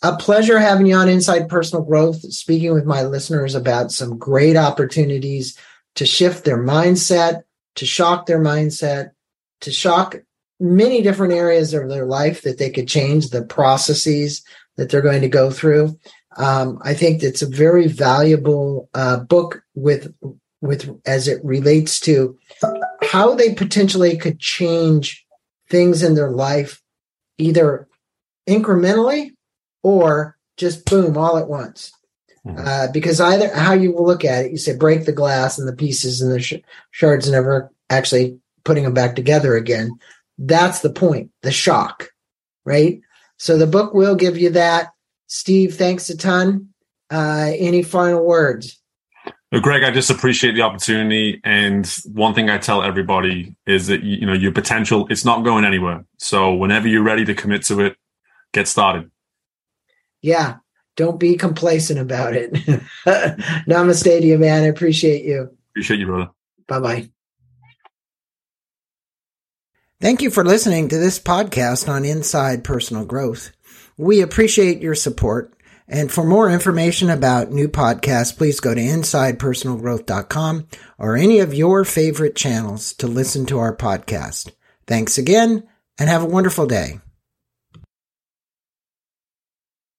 A 0.03 0.15
pleasure 0.15 0.59
having 0.59 0.85
you 0.85 0.95
on 0.95 1.09
Inside 1.09 1.49
Personal 1.49 1.83
Growth, 1.83 2.21
speaking 2.31 2.73
with 2.73 2.85
my 2.85 3.01
listeners 3.03 3.55
about 3.55 3.91
some 3.91 4.17
great 4.17 4.55
opportunities 4.55 5.57
to 5.95 6.05
shift 6.05 6.45
their 6.45 6.61
mindset, 6.61 7.41
to 7.75 7.85
shock 7.85 8.27
their 8.27 8.39
mindset, 8.39 9.11
to 9.61 9.71
shock 9.71 10.17
many 10.59 11.01
different 11.01 11.33
areas 11.33 11.73
of 11.73 11.89
their 11.89 12.05
life 12.05 12.43
that 12.43 12.59
they 12.59 12.69
could 12.69 12.87
change 12.87 13.29
the 13.29 13.43
processes 13.43 14.43
that 14.75 14.89
they're 14.89 15.01
going 15.01 15.21
to 15.21 15.29
go 15.29 15.49
through. 15.49 15.97
Um, 16.37 16.79
I 16.83 16.93
think 16.93 17.23
it's 17.23 17.41
a 17.41 17.49
very 17.49 17.87
valuable 17.87 18.89
uh, 18.93 19.17
book 19.17 19.63
with 19.73 20.13
with 20.61 20.99
as 21.05 21.27
it 21.27 21.43
relates 21.43 21.99
to 22.01 22.37
how 23.03 23.35
they 23.35 23.53
potentially 23.53 24.17
could 24.17 24.39
change 24.39 25.25
things 25.69 26.01
in 26.01 26.15
their 26.15 26.31
life, 26.31 26.81
either 27.37 27.87
incrementally 28.47 29.31
or 29.87 30.37
just 30.57 30.83
boom 30.85 31.17
all 31.17 31.37
at 31.37 31.47
once. 31.47 31.93
Mm-hmm. 32.45 32.67
Uh, 32.67 32.87
because 32.91 33.21
either 33.21 33.53
how 33.55 33.71
you 33.71 33.93
will 33.93 34.05
look 34.05 34.25
at 34.25 34.45
it, 34.45 34.51
you 34.51 34.57
say 34.57 34.75
break 34.75 35.05
the 35.05 35.13
glass 35.13 35.57
and 35.57 35.67
the 35.67 35.75
pieces 35.75 36.21
and 36.21 36.31
the 36.31 36.41
sh- 36.41 36.55
shards 36.91 37.31
never 37.31 37.71
actually 37.89 38.37
putting 38.65 38.83
them 38.83 38.93
back 38.93 39.15
together 39.15 39.55
again. 39.55 39.97
That's 40.37 40.81
the 40.81 40.89
point, 40.89 41.31
the 41.41 41.51
shock, 41.51 42.09
right? 42.65 42.99
So 43.37 43.57
the 43.57 43.67
book 43.67 43.93
will 43.93 44.15
give 44.15 44.37
you 44.37 44.49
that. 44.51 44.91
Steve, 45.27 45.75
thanks 45.75 46.09
a 46.09 46.17
ton. 46.17 46.69
Uh, 47.09 47.51
any 47.55 47.81
final 47.81 48.25
words? 48.25 48.81
Greg, 49.61 49.83
I 49.83 49.91
just 49.91 50.09
appreciate 50.09 50.53
the 50.53 50.63
opportunity. 50.63 51.39
And 51.45 51.87
one 52.11 52.33
thing 52.33 52.49
I 52.49 52.57
tell 52.57 52.83
everybody 52.83 53.55
is 53.65 53.87
that, 53.87 54.03
you 54.03 54.25
know, 54.25 54.33
your 54.33 54.51
potential, 54.51 55.07
it's 55.09 55.23
not 55.23 55.45
going 55.45 55.63
anywhere. 55.63 56.03
So 56.17 56.53
whenever 56.53 56.89
you're 56.89 57.03
ready 57.03 57.23
to 57.25 57.33
commit 57.33 57.63
to 57.63 57.79
it, 57.85 57.95
get 58.53 58.67
started. 58.67 59.09
Yeah. 60.21 60.57
Don't 60.95 61.19
be 61.19 61.37
complacent 61.37 61.99
about 61.99 62.33
it. 62.33 62.51
Namaste 63.67 64.03
to 64.03 64.25
you, 64.25 64.37
man. 64.37 64.63
I 64.63 64.67
appreciate 64.67 65.23
you. 65.25 65.55
Appreciate 65.71 65.99
you, 65.99 66.07
brother. 66.07 66.31
Bye 66.67 66.79
bye. 66.79 67.09
Thank 70.01 70.21
you 70.21 70.29
for 70.29 70.43
listening 70.43 70.89
to 70.89 70.97
this 70.97 71.19
podcast 71.19 71.87
on 71.87 72.05
Inside 72.05 72.63
Personal 72.63 73.05
Growth. 73.05 73.51
We 73.97 74.21
appreciate 74.21 74.81
your 74.81 74.95
support. 74.95 75.53
And 75.87 76.11
for 76.11 76.23
more 76.23 76.49
information 76.51 77.09
about 77.09 77.51
new 77.51 77.67
podcasts, 77.67 78.37
please 78.37 78.59
go 78.59 78.75
to 78.75 78.81
insidepersonalgrowth.com 78.81 80.67
or 80.97 81.15
any 81.15 81.39
of 81.39 81.53
your 81.53 81.85
favorite 81.85 82.35
channels 82.35 82.93
to 82.93 83.07
listen 83.07 83.45
to 83.47 83.57
our 83.57 83.75
podcast. 83.75 84.51
Thanks 84.85 85.17
again 85.17 85.63
and 85.97 86.09
have 86.09 86.23
a 86.23 86.27
wonderful 86.27 86.67
day. 86.67 86.99